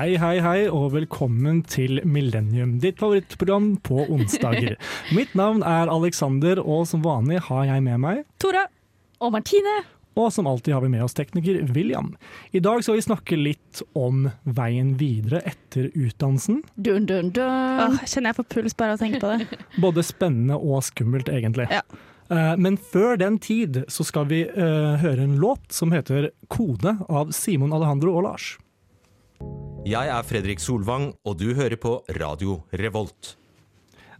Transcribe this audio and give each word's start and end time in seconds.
Hei, 0.00 0.14
hei, 0.16 0.38
hei, 0.40 0.60
og 0.72 0.94
velkommen 0.94 1.58
til 1.68 1.98
Millennium, 2.08 2.78
ditt 2.80 2.96
favorittprogram 3.02 3.74
på 3.84 4.06
onsdager. 4.06 4.78
Mitt 5.16 5.34
navn 5.36 5.60
er 5.60 5.90
Alexander, 5.92 6.56
og 6.62 6.86
som 6.88 7.02
vanlig 7.04 7.42
har 7.50 7.66
jeg 7.68 7.82
med 7.84 8.00
meg 8.00 8.22
Tora. 8.40 8.62
Og 9.20 9.34
Martine. 9.34 9.74
Og 10.16 10.30
som 10.32 10.48
alltid 10.48 10.72
har 10.72 10.86
vi 10.86 10.88
med 10.94 11.04
oss 11.04 11.18
tekniker 11.18 11.58
William. 11.76 12.14
I 12.56 12.62
dag 12.64 12.80
skal 12.80 12.96
vi 12.96 13.04
snakke 13.04 13.36
litt 13.36 13.82
om 13.92 14.30
veien 14.48 14.94
videre 15.02 15.42
etter 15.50 15.90
utdannelsen. 15.92 16.62
Dun, 16.80 17.04
dun, 17.04 17.28
dun. 17.36 17.84
Åh, 17.84 18.00
kjenner 18.06 18.32
jeg 18.32 18.38
får 18.40 18.48
puls 18.56 18.78
bare 18.80 18.96
av 18.96 19.02
å 19.02 19.02
tenke 19.04 19.20
på 19.20 19.34
det. 19.34 19.60
Både 19.84 20.06
spennende 20.08 20.56
og 20.56 20.80
skummelt, 20.88 21.28
egentlig. 21.28 21.68
Ja. 21.68 21.84
Eh, 22.32 22.56
Men 22.56 22.80
før 22.80 23.20
den 23.20 23.36
tid 23.36 23.82
så 23.92 24.08
skal 24.08 24.32
vi 24.32 24.46
uh, 24.48 24.96
høre 25.04 25.28
en 25.28 25.36
låt 25.44 25.68
som 25.76 25.92
heter 25.92 26.32
'Kode' 26.48 26.96
av 27.04 27.36
Simon 27.36 27.76
Alejandro 27.76 28.16
og 28.16 28.28
Lars. 28.30 28.54
Jeg 29.90 30.06
er 30.12 30.26
Fredrik 30.28 30.60
Solvang, 30.62 31.08
og 31.26 31.38
du 31.40 31.48
hører 31.56 31.74
på 31.80 31.96
Radio 32.20 32.60
Revolt. 32.76 33.32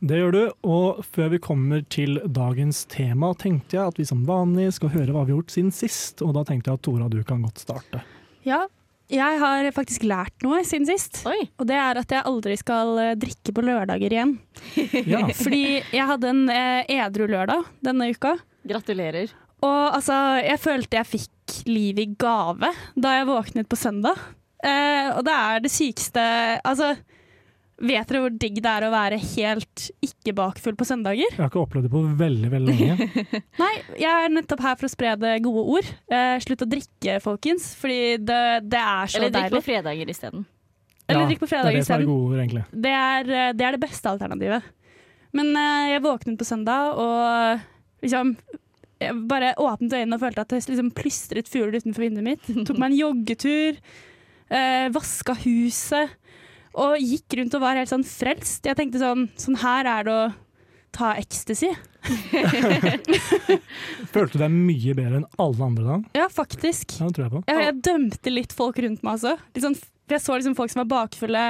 Det 0.00 0.16
gjør 0.16 0.32
du, 0.32 0.40
og 0.64 1.02
før 1.04 1.28
vi 1.34 1.38
kommer 1.44 1.82
til 1.92 2.16
dagens 2.24 2.86
tema, 2.88 3.34
tenkte 3.38 3.76
jeg 3.76 3.92
at 3.92 4.00
vi 4.00 4.06
som 4.08 4.24
vanlig 4.26 4.70
skal 4.78 4.90
høre 4.94 5.12
hva 5.12 5.26
vi 5.28 5.34
har 5.34 5.42
gjort 5.42 5.52
siden 5.52 5.70
sist. 5.76 6.24
Og 6.24 6.32
da 6.34 6.46
tenkte 6.48 6.72
jeg 6.72 6.80
at 6.80 6.84
Tora, 6.88 7.10
du 7.12 7.20
kan 7.28 7.44
godt 7.44 7.60
starte. 7.60 8.00
Ja, 8.48 8.64
jeg 9.12 9.38
har 9.42 9.68
faktisk 9.76 10.08
lært 10.08 10.40
noe 10.46 10.64
siden 10.64 10.88
sist. 10.88 11.20
Oi. 11.28 11.38
Og 11.60 11.68
det 11.68 11.76
er 11.76 12.00
at 12.00 12.16
jeg 12.16 12.26
aldri 12.32 12.56
skal 12.56 12.96
eh, 13.04 13.14
drikke 13.20 13.54
på 13.54 13.66
lørdager 13.68 14.16
igjen. 14.16 14.34
Ja. 15.12 15.26
Fordi 15.44 15.62
jeg 15.92 16.08
hadde 16.14 16.32
en 16.32 16.42
eh, 16.56 16.96
edru 16.96 17.28
lørdag 17.28 17.68
denne 17.84 18.08
uka. 18.10 18.38
Gratulerer. 18.66 19.36
Og 19.60 19.80
altså, 19.92 20.16
jeg 20.40 20.58
følte 20.64 21.02
jeg 21.02 21.12
fikk 21.12 21.56
livet 21.68 22.06
i 22.08 22.12
gave 22.18 22.70
da 22.96 23.18
jeg 23.18 23.28
våknet 23.28 23.68
på 23.68 23.76
søndag. 23.76 24.16
Eh, 24.60 25.08
og 25.16 25.24
det 25.24 25.32
er 25.32 25.62
det 25.64 25.70
sykeste 25.72 26.22
Altså, 26.68 26.90
vet 27.80 28.10
dere 28.10 28.20
hvor 28.20 28.34
digg 28.42 28.58
det 28.60 28.68
er 28.68 28.84
å 28.84 28.90
være 28.92 29.16
helt 29.22 29.86
ikke 30.04 30.34
bakfull 30.36 30.76
på 30.76 30.86
søndager? 30.88 31.30
Jeg 31.30 31.40
har 31.40 31.48
ikke 31.48 31.62
opplevd 31.62 31.88
det 31.88 31.92
på 31.94 32.02
veldig, 32.20 32.50
veldig 32.52 32.76
lenge. 32.76 33.08
Nei, 33.62 33.72
jeg 34.02 34.10
er 34.10 34.34
nettopp 34.34 34.64
her 34.66 34.76
for 34.80 34.88
å 34.88 34.92
spre 34.92 35.14
det 35.22 35.34
gode 35.46 35.64
ord. 35.78 35.90
Uh, 36.12 36.36
slutt 36.44 36.66
å 36.66 36.70
drikke, 36.70 37.16
folkens, 37.24 37.70
fordi 37.80 38.18
det, 38.20 38.42
det 38.68 38.82
er 38.82 39.12
så 39.12 39.20
Eller 39.22 39.34
drikk 39.36 39.56
på 39.56 39.64
fredager 39.70 40.12
isteden. 40.12 40.44
Eller 41.08 41.24
Ja, 41.24 41.30
drikk 41.32 41.42
på 41.42 41.48
Det 41.48 41.56
er 41.56 41.56
fredager 41.56 41.80
det 41.80 41.88
som 41.88 41.96
er 41.96 42.04
isteden. 42.04 42.12
gode 42.12 42.28
ord, 42.28 42.44
egentlig. 42.44 42.66
Det 42.86 42.94
er, 43.00 43.34
eh, 43.40 43.52
det 43.56 43.66
er 43.66 43.76
det 43.76 43.82
beste 43.82 44.12
alternativet. 44.12 44.68
Men 45.40 45.52
uh, 45.56 45.88
jeg 45.94 46.04
våknet 46.04 46.40
på 46.40 46.48
søndag 46.48 47.00
og 47.00 48.04
liksom 48.04 48.36
jeg 49.00 49.16
bare 49.30 49.54
åpnet 49.56 49.94
øynene 49.96 50.16
og 50.18 50.20
følte 50.20 50.42
at 50.44 50.52
det 50.52 50.60
liksom 50.68 50.90
plystret 50.92 51.48
fugler 51.48 51.80
utenfor 51.80 52.04
vinduet 52.04 52.26
mitt. 52.26 52.48
Tok 52.68 52.76
meg 52.76 52.92
en 52.92 52.98
joggetur, 52.98 53.78
eh, 54.50 54.86
vaska 54.94 55.34
huset 55.44 56.16
og 56.80 56.98
gikk 57.02 57.38
rundt 57.38 57.56
og 57.58 57.64
var 57.64 57.78
helt 57.80 57.90
sånn 57.90 58.06
frelst. 58.06 58.66
Jeg 58.68 58.78
tenkte 58.78 59.00
sånn 59.02 59.26
Sånn 59.40 59.58
her 59.62 59.88
er 59.90 60.06
det 60.06 60.14
å 60.14 60.28
ta 60.94 61.12
ecstasy. 61.18 61.70
Følte 64.10 64.34
du 64.34 64.42
deg 64.42 64.50
mye 64.54 64.94
bedre 64.96 65.20
enn 65.20 65.28
alle 65.42 65.66
andre 65.66 65.84
da? 65.86 65.98
Ja, 66.18 66.26
faktisk. 66.32 66.96
Ja, 66.98 67.06
det 67.06 67.14
tror 67.16 67.26
jeg 67.26 67.32
på. 67.34 67.42
Jeg, 67.46 67.64
jeg 67.68 67.80
dømte 67.86 68.32
litt 68.34 68.54
folk 68.56 68.80
rundt 68.82 69.04
meg 69.06 69.18
også. 69.18 69.36
Litt 69.54 69.66
sånn, 69.66 69.76
for 69.78 70.16
jeg 70.16 70.24
så 70.24 70.38
liksom 70.38 70.56
folk 70.58 70.72
som 70.72 70.80
var 70.82 70.90
bakfulle, 70.90 71.44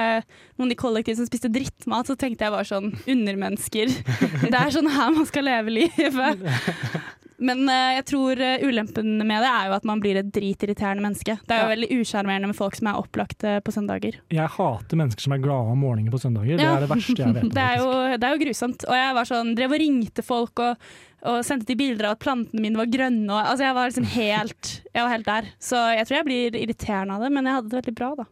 noen 0.61 0.73
i 0.73 0.77
kollektiv 0.77 1.17
som 1.17 1.25
spiste 1.29 1.49
drittmat, 1.53 2.05
så 2.09 2.17
tenkte 2.19 2.45
jeg 2.45 2.53
var 2.53 2.67
sånn 2.69 2.91
undermennesker. 3.09 3.89
Det 4.51 4.53
er 4.53 4.75
sånn 4.75 4.91
her 4.93 5.09
man 5.15 5.25
skal 5.29 5.47
leve 5.49 5.73
livet. 5.79 6.45
Men 7.41 7.63
uh, 7.65 7.91
jeg 7.97 8.05
tror 8.11 8.39
eh, 8.45 8.61
ulempen 8.67 9.15
med 9.25 9.41
det 9.41 9.49
er 9.49 9.69
jo 9.71 9.75
at 9.79 9.85
man 9.89 10.01
blir 10.03 10.19
et 10.21 10.31
dritirriterende 10.33 11.01
menneske. 11.01 11.35
Det 11.47 11.55
er 11.55 11.63
jo 11.63 11.67
Ja. 11.69 11.73
veldig 11.73 11.89
usjarmerende 11.99 12.49
med 12.51 12.57
folk 12.59 12.75
som 12.77 12.87
er 12.91 12.99
opplagte 13.01 13.55
på 13.65 13.73
søndager. 13.73 14.19
Jeg 14.29 14.47
hater 14.55 14.99
mennesker 15.01 15.25
som 15.25 15.33
er 15.33 15.41
glade 15.43 15.73
om 15.73 15.81
morgenen 15.81 16.13
på 16.13 16.21
søndager. 16.21 16.57
Det 16.61 16.67
er 16.69 16.83
det 16.85 16.89
verste 16.93 17.17
jeg 17.17 17.33
vet. 17.37 17.49
Det 17.57 17.63
er, 17.67 17.77
jo, 17.81 17.91
det 18.21 18.27
er 18.29 18.35
jo 18.37 18.43
grusomt. 18.45 18.85
Og 18.87 18.95
jeg 19.01 19.15
var 19.17 19.31
sånn, 19.33 19.55
drev 19.57 19.73
og 19.75 19.81
ringte 19.81 20.23
folk 20.25 20.61
og, 20.63 20.89
og 21.27 21.41
sendte 21.45 21.67
de 21.73 21.75
bilder 21.81 22.11
av 22.11 22.17
at 22.17 22.23
plantene 22.23 22.61
mine 22.63 22.77
var 22.79 22.89
grønne. 22.93 23.27
Og, 23.29 23.39
altså 23.41 23.65
jeg 23.67 23.75
var 23.77 23.89
liksom 23.91 24.09
helt, 24.15 24.73
jeg 24.93 25.01
var 25.03 25.15
helt 25.17 25.29
der. 25.33 25.49
Så 25.59 25.81
jeg 25.97 26.07
tror 26.07 26.21
jeg 26.21 26.29
blir 26.29 26.59
irriterende 26.61 27.17
av 27.17 27.25
det, 27.25 27.31
men 27.33 27.49
jeg 27.49 27.57
hadde 27.59 27.73
det 27.73 27.81
veldig 27.81 27.97
bra, 27.97 28.11
da. 28.21 28.29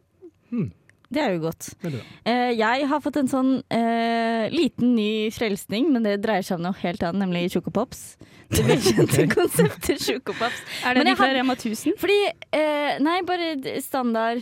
Det 1.10 1.18
er 1.24 1.32
jo 1.34 1.40
godt. 1.48 1.72
Bra. 1.82 2.00
Eh, 2.24 2.52
jeg 2.54 2.86
har 2.86 3.00
fått 3.02 3.16
en 3.18 3.26
sånn 3.30 3.48
eh, 3.74 4.44
liten 4.54 4.92
ny 4.94 5.30
frelsning, 5.34 5.88
men 5.90 6.04
det 6.06 6.20
dreier 6.22 6.46
seg 6.46 6.60
om 6.60 6.68
noe 6.68 6.76
helt 6.84 7.02
annet, 7.02 7.24
nemlig 7.24 7.48
Chocopops. 7.50 8.16
Det 8.50 8.62
velkjente 8.66 9.08
okay. 9.24 9.28
konseptet 9.34 9.98
Chocopops. 10.06 10.62
Er 10.86 10.94
det 10.94 11.08
de 11.10 11.16
fra 11.18 11.32
Rema 11.34 11.56
1000? 11.58 11.96
Fordi 11.98 12.20
eh, 12.54 12.94
Nei, 13.02 13.18
bare 13.26 13.56
standard 13.82 14.38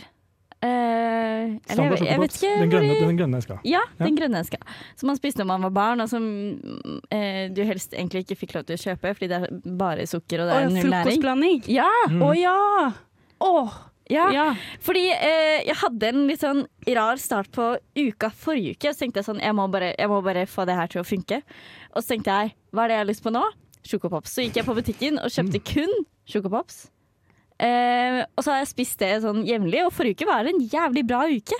eh, 0.61 0.69
eller 0.69 1.49
jeg, 1.49 1.59
Standard 1.73 2.05
jeg 2.05 2.21
vet 2.21 2.37
ikke 2.37 2.53
Den 2.61 2.71
grønne, 2.73 2.93
de- 2.93 3.07
den 3.09 3.19
grønne 3.23 3.41
eska. 3.41 3.59
Ja, 3.65 3.81
Ja. 3.97 4.05
den 4.05 4.15
grønne 4.21 4.41
eska. 4.45 4.57
Som 4.99 5.07
man 5.09 5.17
spiste 5.17 5.41
når 5.41 5.49
man 5.55 5.67
var 5.69 5.75
barn, 5.77 6.01
og 6.05 6.09
som 6.11 6.25
eh, 7.09 7.49
du 7.49 7.63
helst 7.65 7.93
egentlig 7.97 8.25
ikke 8.27 8.39
fikk 8.45 8.55
lov 8.59 8.65
til 8.69 8.77
å 8.77 8.83
kjøpe, 8.85 9.13
fordi 9.17 9.29
det 9.33 9.41
er 9.41 9.75
bare 9.79 10.05
sukker 10.09 10.43
og 10.45 10.49
det 10.51 10.57
er 10.61 10.69
null 10.69 10.83
næring. 10.83 10.93
frokostblanding? 11.01 11.63
Ja, 11.67 11.89
Mm. 12.09 12.21
Å 12.25 12.33
ja! 12.37 12.57
Åh, 13.41 13.77
ja. 14.09 14.25
ja. 14.33 14.45
Fordi 14.83 15.05
eh, 15.13 15.61
jeg 15.67 15.77
hadde 15.83 16.11
en 16.11 16.27
litt 16.29 16.43
sånn 16.43 16.63
rar 16.97 17.19
start 17.21 17.51
på 17.55 17.71
uka 17.99 18.31
forrige 18.33 18.75
uke. 18.75 18.93
Så 18.93 19.05
tenkte 19.05 19.21
jeg 19.21 19.29
sånn, 19.29 19.41
jeg 19.43 19.55
må, 19.57 19.67
bare, 19.71 19.93
jeg 19.95 20.11
må 20.11 20.21
bare 20.25 20.47
få 20.49 20.65
det 20.69 20.77
her 20.79 20.91
til 20.91 21.03
å 21.03 21.07
funke. 21.07 21.41
Og 21.93 22.01
så 22.01 22.15
tenkte 22.15 22.37
jeg, 22.37 22.55
hva 22.73 22.85
er 22.85 22.91
det 22.91 22.97
jeg 22.97 23.05
har 23.05 23.11
lyst 23.11 23.25
på 23.25 23.33
nå? 23.33 23.43
Sjokopops. 23.89 24.33
Så 24.35 24.45
gikk 24.45 24.59
jeg 24.59 24.67
på 24.67 24.77
butikken 24.77 25.21
og 25.21 25.31
kjøpte 25.33 25.61
kun 25.71 25.93
sjokopops. 26.29 26.87
Eh, 27.59 28.21
og 28.35 28.43
så 28.43 28.53
har 28.53 28.61
jeg 28.61 28.71
spist 28.71 29.01
det 29.03 29.13
sånn 29.23 29.41
jevnlig, 29.47 29.83
og 29.85 29.93
forrige 29.95 30.21
uke 30.21 30.29
var 30.29 30.45
det 30.47 30.55
en 30.55 30.67
jævlig 30.71 31.05
bra 31.07 31.25
uke. 31.27 31.57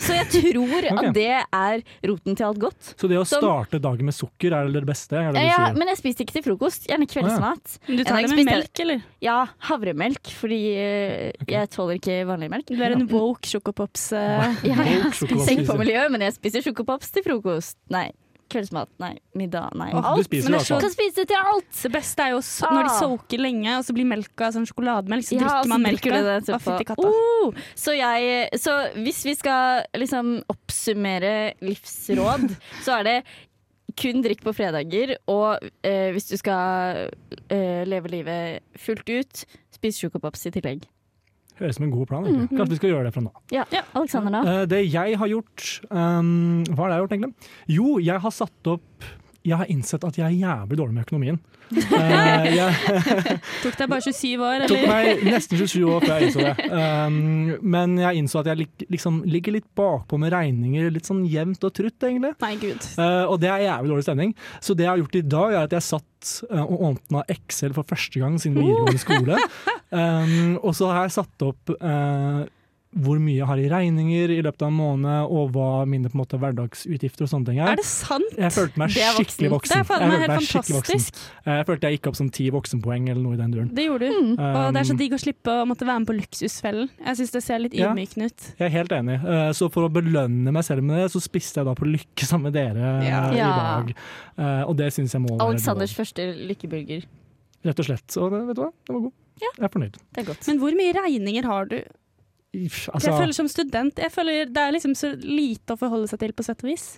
Så 0.00 0.16
jeg 0.16 0.26
tror 0.32 0.86
okay. 0.88 1.08
at 1.10 1.16
det 1.16 1.28
er 1.28 1.82
roten 2.08 2.38
til 2.38 2.46
alt 2.46 2.60
godt. 2.62 2.92
Så 2.96 3.10
det 3.10 3.18
å 3.20 3.26
Som- 3.28 3.42
starte 3.44 3.80
dagen 3.82 4.08
med 4.08 4.16
sukker 4.16 4.56
er 4.56 4.70
det 4.72 4.84
beste? 4.88 5.16
Er 5.20 5.32
det 5.32 5.40
Eh, 5.40 5.50
ja, 5.50 5.72
men 5.76 5.88
jeg 5.92 6.00
spiser 6.00 6.24
ikke 6.24 6.36
til 6.38 6.44
frokost. 6.48 6.86
Gjerne 6.88 7.08
kveldsmat. 7.08 7.76
Men 7.88 8.00
du 8.00 8.04
tar 8.04 8.22
det 8.22 8.30
med 8.36 8.48
melk, 8.48 8.80
eller? 8.84 9.04
Ja, 9.20 9.38
havremelk, 9.68 10.32
fordi 10.40 10.62
okay. 11.40 11.54
jeg 11.56 11.70
tåler 11.74 12.00
ikke 12.00 12.18
vanlig 12.28 12.50
melk. 12.52 12.66
Du 12.70 12.80
er 12.80 12.96
en 12.96 13.06
woke 13.10 13.46
chocopops. 13.48 14.10
Uh, 14.12 14.56
Ja, 14.64 14.76
jeg 14.84 15.12
spiser 15.16 15.54
ikke 15.56 15.68
på 15.72 15.78
miljøet, 15.80 16.10
men 16.12 16.24
jeg 16.26 16.36
spiser 16.36 16.64
sjokopops 16.64 17.12
til 17.14 17.24
frokost. 17.26 17.76
Nei, 17.92 18.10
kveldsmat. 18.50 18.88
Nei, 19.02 19.12
middag. 19.38 19.70
Nei, 19.78 19.88
Ah, 19.94 20.00
du 20.14 20.20
alt. 20.20 20.30
men 20.50 20.60
fall. 20.60 20.80
Kan 20.82 20.90
spise 20.92 21.24
til 21.26 21.36
alt! 21.40 21.70
Det 21.82 21.92
beste 21.94 22.24
er 22.26 22.30
jo 22.34 22.40
så, 22.44 22.66
når 22.70 22.82
de 22.88 22.90
Ah. 22.90 22.98
soaker 23.00 23.38
lenge, 23.38 23.76
og 23.78 23.84
så 23.86 23.94
blir 23.96 24.04
melka 24.10 24.50
sånn 24.52 24.66
sjokolademelk, 24.68 25.24
så 25.24 25.38
Ja, 25.38 25.46
drikker 25.46 25.68
man 25.68 25.82
melka. 25.82 26.10
det 26.10 26.24
Å, 26.24 26.40
etterpå. 26.40 26.60
fytti 26.78 26.84
katta. 26.90 27.06
Oh, 27.06 27.52
så, 27.74 27.96
jeg, 27.96 28.50
så 28.60 28.92
hvis 28.96 29.24
vi 29.24 29.34
skal 29.34 29.84
liksom 29.94 30.42
oppsummere 30.50 31.54
livsråd, 31.62 32.50
så 32.84 32.98
er 33.00 33.02
det 33.04 33.24
kun 33.96 34.22
drikk 34.22 34.42
på 34.46 34.54
fredager, 34.54 35.16
og 35.28 35.58
eh, 35.82 36.12
hvis 36.14 36.28
du 36.30 36.36
skal 36.36 37.10
eh, 37.50 37.84
leve 37.84 38.08
livet 38.12 38.62
fullt 38.78 39.08
ut, 39.10 39.44
spis 39.74 39.98
sjokopops 39.98 40.46
i 40.46 40.50
tillegg. 40.54 40.84
Høres 41.60 41.76
som 41.76 41.84
en 41.86 41.92
god 41.92 42.08
plan. 42.08 42.24
egentlig. 42.26 42.56
Kanskje 42.56 42.72
vi 42.72 42.80
skal 42.80 42.92
gjøre 42.94 43.06
det 43.08 43.14
fra 43.14 43.22
nå. 43.26 43.32
Ja, 43.52 43.66
Alexander 43.92 44.38
da? 44.38 44.42
Eh, 44.48 44.66
det 44.70 44.82
jeg 44.88 45.16
har 45.20 45.28
gjort 45.28 45.66
um, 45.90 46.62
Hva 46.72 46.86
har 46.86 46.94
jeg 46.94 47.02
gjort, 47.04 47.16
egentlig? 47.16 47.54
Jo, 47.76 47.96
jeg 48.00 48.22
har 48.24 48.32
satt 48.34 48.70
opp 48.72 49.08
Jeg 49.44 49.56
har 49.56 49.70
innsett 49.72 50.04
at 50.04 50.16
jeg 50.20 50.26
er 50.26 50.36
jævlig 50.36 50.78
dårlig 50.80 50.96
med 50.96 51.06
økonomien. 51.08 51.40
Uh, 51.70 52.46
jeg 52.58 52.74
Tok 53.62 53.76
deg 53.78 53.90
bare 53.92 54.02
27 54.02 54.42
år, 54.42 54.64
tok 54.68 54.82
meg 54.90 55.20
nesten 55.22 55.60
27 55.60 55.84
år 55.86 56.02
før 56.02 56.14
jeg 56.16 56.28
innså 56.28 56.46
det. 56.48 56.66
Um, 56.74 57.18
men 57.76 57.94
jeg 58.02 58.20
innså 58.20 58.42
at 58.42 58.50
jeg 58.50 58.62
lik, 58.64 58.86
liksom 58.90 59.20
ligger 59.30 59.54
litt 59.56 59.68
bakpå 59.78 60.18
med 60.20 60.34
regninger, 60.34 60.90
litt 60.92 61.08
sånn 61.08 61.22
jevnt 61.30 61.62
og 61.64 61.72
trutt, 61.76 61.96
egentlig. 62.08 62.34
Nei, 62.42 62.54
gud. 62.60 62.88
Uh, 62.98 63.30
og 63.30 63.38
det 63.42 63.52
er 63.52 63.68
jævlig 63.68 63.94
dårlig 63.94 64.08
stemning. 64.08 64.34
Så 64.58 64.76
det 64.76 64.88
jeg 64.88 64.92
har 64.92 65.04
gjort 65.04 65.20
i 65.20 65.26
dag, 65.36 65.54
er 65.54 65.68
at 65.68 65.76
jeg 65.78 65.88
satt 65.88 66.06
og 66.52 66.82
åpna 66.90 67.22
Excel 67.32 67.72
for 67.72 67.88
første 67.88 68.20
gang 68.20 68.34
siden 68.42 68.58
videregående 68.60 69.00
skole. 69.00 69.38
Um, 69.90 70.56
og 70.62 70.72
så 70.78 70.86
har 70.92 71.08
jeg 71.08 71.16
satt 71.18 71.42
opp 71.42 71.70
uh, 71.82 72.46
hvor 72.90 73.20
mye 73.22 73.36
jeg 73.38 73.46
har 73.46 73.58
i 73.62 73.68
regninger 73.70 74.32
i 74.34 74.40
løpet 74.42 74.64
av 74.66 74.70
en 74.72 74.74
måned, 74.74 75.28
og 75.30 75.52
hva 75.54 75.84
mine 75.86 76.08
på 76.10 76.16
en 76.16 76.20
måte 76.24 76.38
hverdagsutgifter 76.42 77.22
og 77.22 77.28
sånne 77.30 77.46
ting 77.46 77.60
er. 77.62 77.68
Er 77.70 77.78
det 77.78 77.84
sant? 77.86 78.32
Jeg 78.34 78.50
følte 78.50 78.80
meg 78.82 78.90
skikkelig 78.90 79.50
voksen. 79.52 79.70
Det 79.70 79.78
er 79.78 79.86
faen 79.86 80.02
meg 80.10 80.24
helt 80.24 80.42
skikkelig 80.48 80.74
voksen. 80.74 81.04
fantastisk. 81.04 81.20
Eh, 81.44 81.52
Jeg 81.60 81.66
følte 81.68 81.86
jeg 81.86 81.98
gikk 82.00 82.08
opp 82.10 82.18
som 82.18 82.30
ti 82.34 82.48
voksenpoeng 82.50 83.06
eller 83.12 83.22
noe 83.22 83.36
i 83.36 83.38
den 83.38 83.54
duren. 83.54 83.68
Det 83.78 83.84
gjorde 83.86 84.08
du. 84.10 84.18
Mm. 84.18 84.32
Og 84.42 84.74
det 84.74 84.82
er 84.82 84.88
så 84.90 84.96
Um, 84.96 84.98
digg 85.04 85.14
å 85.14 85.20
slippe 85.22 85.54
å 85.54 85.68
måtte 85.70 85.86
være 85.86 86.02
med 86.02 86.10
på 86.10 86.16
Luksusfellen. 86.18 86.90
Jeg 87.06 87.20
syns 87.20 87.30
det 87.38 87.42
ser 87.46 87.62
litt 87.62 87.78
Ja. 87.78 87.92
ydmykende 87.94 88.26
ut. 88.26 88.48
Jeg 88.58 88.66
er 88.66 88.74
helt 88.74 88.90
enig. 88.98 89.20
Uh, 89.22 89.52
Så 89.54 89.70
for 89.70 89.86
å 89.86 89.92
belønne 89.92 90.50
meg 90.50 90.64
selv 90.66 90.82
med 90.82 90.98
det, 90.98 91.12
så 91.14 91.22
spiste 91.22 91.62
jeg 91.62 91.66
da 91.70 91.74
på 91.78 91.86
Lykke 91.86 92.26
sammen 92.26 92.50
med 92.50 92.54
dere 92.58 93.06
Ja. 93.06 93.30
i 93.30 93.38
dag. 93.38 93.94
Uh, 94.36 94.64
Og 94.68 94.76
det 94.76 94.90
syns 94.92 95.12
jeg 95.14 95.22
må 95.22 95.38
være 95.38 95.46
Alexanders 95.46 95.94
første 95.94 96.26
lykkeburger. 96.42 97.06
Rett 97.64 97.78
og 97.78 97.84
slett. 97.86 98.16
Og 98.18 98.32
vet 98.34 98.56
du 98.56 98.62
hva, 98.66 98.72
det 98.84 98.94
var 98.98 99.00
god. 99.06 99.12
Jeg 99.46 99.66
er 99.66 99.72
fornøyd. 99.72 99.98
Det 100.14 100.22
er 100.22 100.28
godt. 100.32 100.46
Men 100.50 100.60
hvor 100.62 100.76
mye 100.78 100.94
regninger 100.96 101.48
har 101.48 101.70
du? 101.70 101.78
Altså, 102.50 103.12
jeg 103.12 103.14
føler 103.14 103.36
som 103.36 103.46
student 103.46 104.00
jeg 104.02 104.10
føler 104.10 104.48
Det 104.50 104.58
er 104.58 104.72
liksom 104.74 104.96
så 104.98 105.12
lite 105.14 105.76
å 105.76 105.78
forholde 105.78 106.08
seg 106.10 106.18
til, 106.18 106.32
på 106.34 106.42
sett 106.42 106.64
og 106.64 106.72
vis. 106.72 106.88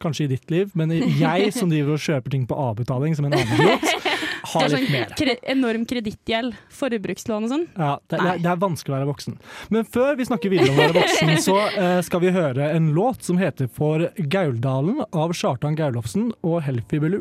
kanskje 0.00 0.24
i 0.24 0.30
ditt 0.32 0.50
liv, 0.50 0.70
men 0.74 0.90
jeg 0.96 1.50
som 1.52 1.68
driver 1.70 1.98
og 1.98 2.00
kjøper 2.00 2.32
ting 2.32 2.46
på 2.48 2.56
avbetaling 2.56 3.12
som 3.14 3.26
en 3.28 3.34
annen 3.36 3.50
idiot, 3.52 3.84
har 4.54 4.64
er 4.64 4.72
litt 4.72 4.86
sånn 4.88 4.94
mer. 4.94 5.10
kre 5.18 5.34
enorm 5.52 5.84
kredittgjeld, 5.84 6.56
forbrukslån 6.72 7.44
og 7.44 7.52
sånn. 7.52 7.66
Ja, 7.76 7.90
det, 8.08 8.22
det, 8.24 8.32
det 8.46 8.50
er 8.50 8.62
vanskelig 8.62 8.94
å 8.94 8.96
være 8.96 9.10
voksen. 9.10 9.36
Men 9.76 9.84
før 9.84 10.16
vi 10.16 10.26
snakker 10.30 10.54
videre 10.54 10.72
om 10.72 10.80
å 10.80 10.86
være 10.86 11.02
voksen, 11.02 11.34
så 11.44 11.58
uh, 11.76 11.98
skal 12.06 12.24
vi 12.24 12.32
høre 12.34 12.70
en 12.72 12.88
låt 12.96 13.28
som 13.28 13.38
heter 13.40 13.68
For 13.76 14.08
Gauldalen 14.32 15.04
av 15.10 15.36
Kjartan 15.36 15.76
Gaulofsen 15.78 16.30
og 16.40 16.62
Helfi 16.64 17.02
Belu. 17.04 17.20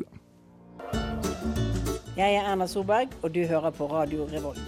Jeg 2.19 2.36
er 2.36 2.48
Erna 2.51 2.66
Solberg, 2.68 3.13
og 3.24 3.31
du 3.31 3.45
hører 3.48 3.71
på 3.71 3.86
Radio 3.88 4.25
Revolt. 4.27 4.60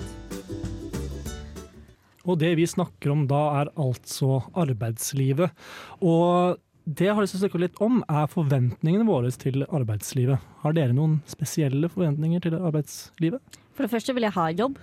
Og 2.24 2.38
det 2.40 2.54
vi 2.56 2.68
snakker 2.70 3.12
om 3.12 3.26
da, 3.28 3.42
er 3.60 3.72
altså 3.76 4.38
arbeidslivet. 4.56 5.52
Og 6.00 6.62
det 6.86 7.10
jeg 7.10 7.18
har 7.18 7.26
lyst 7.26 7.36
til 7.36 7.42
å 7.42 7.44
snakke 7.44 7.62
litt 7.66 7.82
om, 7.84 8.00
er 8.08 8.32
forventningene 8.32 9.04
våre 9.10 9.34
til 9.36 9.66
arbeidslivet. 9.68 10.40
Har 10.64 10.78
dere 10.80 10.96
noen 10.96 11.20
spesielle 11.28 11.92
forventninger 11.92 12.46
til 12.48 12.56
arbeidslivet? 12.56 13.60
For 13.76 13.84
det 13.84 13.92
første 13.98 14.16
vil 14.16 14.30
jeg 14.30 14.38
ha 14.38 14.48
jobb. 14.56 14.80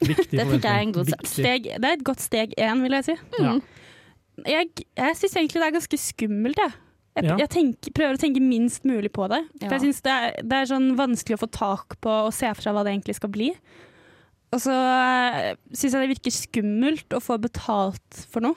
Det 0.10 0.16
tenker 0.32 0.64
jeg 0.64 0.70
er 0.72 0.82
en 0.82 0.96
god. 0.96 1.14
Viktig. 1.14 1.30
Steg, 1.30 1.72
det 1.76 1.86
er 1.92 1.98
et 2.00 2.06
godt 2.10 2.22
steg 2.24 2.58
én, 2.58 2.82
vil 2.82 2.98
jeg 2.98 3.06
si. 3.12 3.18
Ja. 3.38 3.58
Jeg, 4.48 4.70
jeg 4.98 5.18
syns 5.20 5.36
egentlig 5.36 5.60
det 5.60 5.66
er 5.68 5.78
ganske 5.78 6.06
skummelt, 6.10 6.62
jeg. 6.64 6.78
Jeg, 7.16 7.24
Ja. 7.26 7.36
jeg 7.42 7.48
tenker, 7.50 7.90
prøver 7.92 8.14
å 8.14 8.20
tenke 8.22 8.40
minst 8.40 8.84
mulig 8.86 9.10
på 9.12 9.26
det. 9.28 9.40
For 9.58 9.66
Ja. 9.66 9.70
jeg 9.78 9.80
synes 9.80 10.00
det, 10.02 10.12
er, 10.12 10.42
det 10.46 10.52
er 10.60 10.68
sånn 10.70 10.96
vanskelig 10.96 11.36
å 11.36 11.42
få 11.42 11.50
tak 11.50 11.96
på 12.00 12.10
og 12.26 12.32
se 12.32 12.46
for 12.54 12.62
seg 12.62 12.72
hva 12.76 12.84
det 12.86 12.92
egentlig 12.94 13.16
skal 13.18 13.30
bli. 13.34 13.50
Og 14.52 14.58
så 14.62 14.72
uh, 14.74 15.54
syns 15.72 15.92
jeg 15.94 16.00
det 16.08 16.12
virker 16.16 16.34
skummelt 16.34 17.14
å 17.14 17.20
få 17.22 17.36
betalt 17.42 18.24
for 18.30 18.40
noe. 18.42 18.54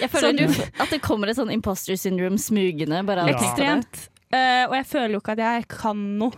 Jeg 0.00 0.10
føler 0.12 0.36
Sånn- 0.36 0.54
du, 0.56 0.62
at 0.82 0.90
det 0.92 1.00
kommer 1.02 1.28
et 1.30 1.36
sånn 1.36 1.52
imposter 1.52 1.96
syndrome 1.96 2.36
smugende. 2.40 3.02
Bare 3.08 3.26
Ja. 3.28 3.36
Ekstremt. 3.38 4.08
Uh, 4.32 4.68
og 4.68 4.74
jeg 4.78 4.86
føler 4.86 5.12
jo 5.16 5.20
ikke 5.20 5.32
at 5.32 5.38
jeg 5.44 5.68
kan 5.68 6.18
noe 6.18 6.32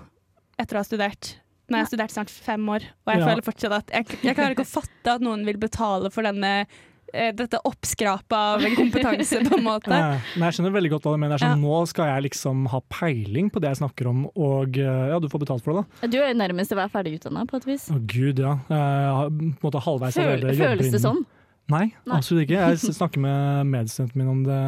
etter 0.58 0.76
å 0.78 0.82
ha 0.82 0.87
studert. 0.87 1.37
Når 1.69 1.76
jeg 1.78 1.82
har 1.87 1.90
studert 1.93 2.12
snart 2.14 2.31
fem 2.31 2.66
år, 2.69 2.82
og 3.06 3.12
jeg 3.14 3.20
Ja. 3.22 3.26
føler 3.26 3.43
fortsatt 3.43 3.72
at 3.72 3.90
jeg, 3.94 4.06
jeg 4.22 4.37
klarer 4.37 4.54
ikke 4.54 4.66
å 4.66 4.75
fatte 4.81 5.14
at 5.16 5.20
noen 5.25 5.44
vil 5.46 5.56
betale 5.58 6.10
for 6.12 6.22
denne, 6.22 6.60
eh, 6.62 6.66
dette 7.12 7.61
oppskrapet 7.69 8.35
av 8.37 8.64
en 8.64 8.76
kompetanse, 8.76 9.43
på 9.44 9.59
en 9.59 9.67
måte. 9.67 9.91
Nei, 9.93 10.20
Men 10.37 10.47
jeg 10.49 10.59
skjønner 10.59 10.75
veldig 10.79 10.93
godt 10.94 11.09
hva 11.09 11.14
du 11.17 11.20
mener. 11.23 11.37
Er 11.37 11.44
Sånn, 11.44 11.62
Nå 11.64 11.82
skal 11.91 12.11
jeg 12.12 12.26
liksom 12.29 12.64
ha 12.73 12.81
peiling 12.93 13.50
på 13.53 13.62
det 13.62 13.73
jeg 13.75 13.82
snakker 13.82 14.09
om, 14.12 14.25
og 14.32 14.79
eh, 14.81 15.05
ja, 15.12 15.20
du 15.23 15.29
får 15.32 15.44
betalt 15.44 15.67
for 15.67 15.76
det, 15.76 15.85
da. 15.85 16.11
Du 16.12 16.19
er 16.23 16.32
jo 16.32 16.38
nærmest 16.41 16.75
å 16.75 16.81
være 16.81 16.93
ferdig 16.94 17.19
utdanna 17.20 17.44
på 17.49 17.61
et 17.61 17.69
vis. 17.69 17.88
Å 17.93 17.99
gud, 18.00 18.41
ja. 18.43 18.56
Jeg 18.73 19.14
har 19.19 19.32
på 19.32 19.49
en 19.50 19.55
måte 19.67 19.85
halvveis 19.87 20.19
Føl, 20.19 20.32
allerede 20.38 20.59
føles 20.61 20.94
det 20.94 21.03
sånn? 21.05 21.23
Nei, 21.70 21.85
Nei. 22.09 22.17
absolutt 22.17 22.47
ikke. 22.47 22.70
Jeg 22.73 22.97
snakker 23.00 23.23
med 23.23 23.69
medstudenten 23.73 24.23
min 24.23 24.32
om 24.32 24.41
det 24.47 24.62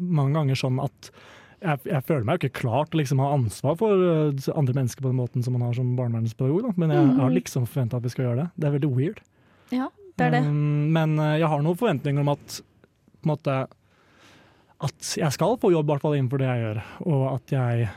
mange 0.00 0.34
ganger 0.38 0.58
sånn 0.58 0.80
at 0.82 1.12
jeg, 1.60 1.82
jeg 1.90 2.04
føler 2.08 2.24
meg 2.24 2.38
jo 2.38 2.48
ikke 2.48 2.62
klar 2.62 2.88
til 2.88 2.96
å 2.96 3.00
liksom 3.02 3.20
ha 3.20 3.32
ansvar 3.36 3.74
for 3.80 4.00
uh, 4.00 4.50
andre 4.56 4.76
mennesker 4.78 5.04
på 5.04 5.10
den 5.10 5.18
måten 5.20 5.44
som 5.44 5.56
man 5.56 5.66
har 5.68 5.76
som 5.76 5.92
barnevernspedagog, 5.98 6.70
da. 6.70 6.72
men 6.80 6.94
jeg, 6.94 7.04
jeg 7.04 7.20
har 7.20 7.34
liksom 7.36 7.66
forventa 7.68 8.00
at 8.00 8.06
vi 8.06 8.12
skal 8.14 8.28
gjøre 8.28 8.38
det. 8.40 8.46
Det 8.56 8.68
er 8.68 8.76
veldig 8.78 8.92
weird. 8.96 9.20
Ja. 9.74 9.90
Det 10.20 10.26
er 10.28 10.34
det. 10.36 10.42
Um, 10.46 10.90
men 10.94 11.16
uh, 11.18 11.32
jeg 11.40 11.48
har 11.48 11.64
noen 11.64 11.78
forventninger 11.80 12.24
om 12.24 12.32
at 12.34 12.60
på 12.60 13.26
en 13.28 13.32
måte 13.34 13.56
at 14.80 15.10
jeg 15.20 15.34
skal 15.36 15.58
få 15.60 15.72
jobb, 15.74 15.88
i 15.88 15.92
hvert 15.92 16.04
fall 16.04 16.14
innenfor 16.16 16.40
det 16.40 16.46
jeg 16.48 16.62
gjør, 16.62 16.78
og 17.12 17.24
at 17.34 17.52
jeg 17.52 17.88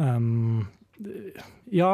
um, 0.00 0.62
ja, 1.72 1.90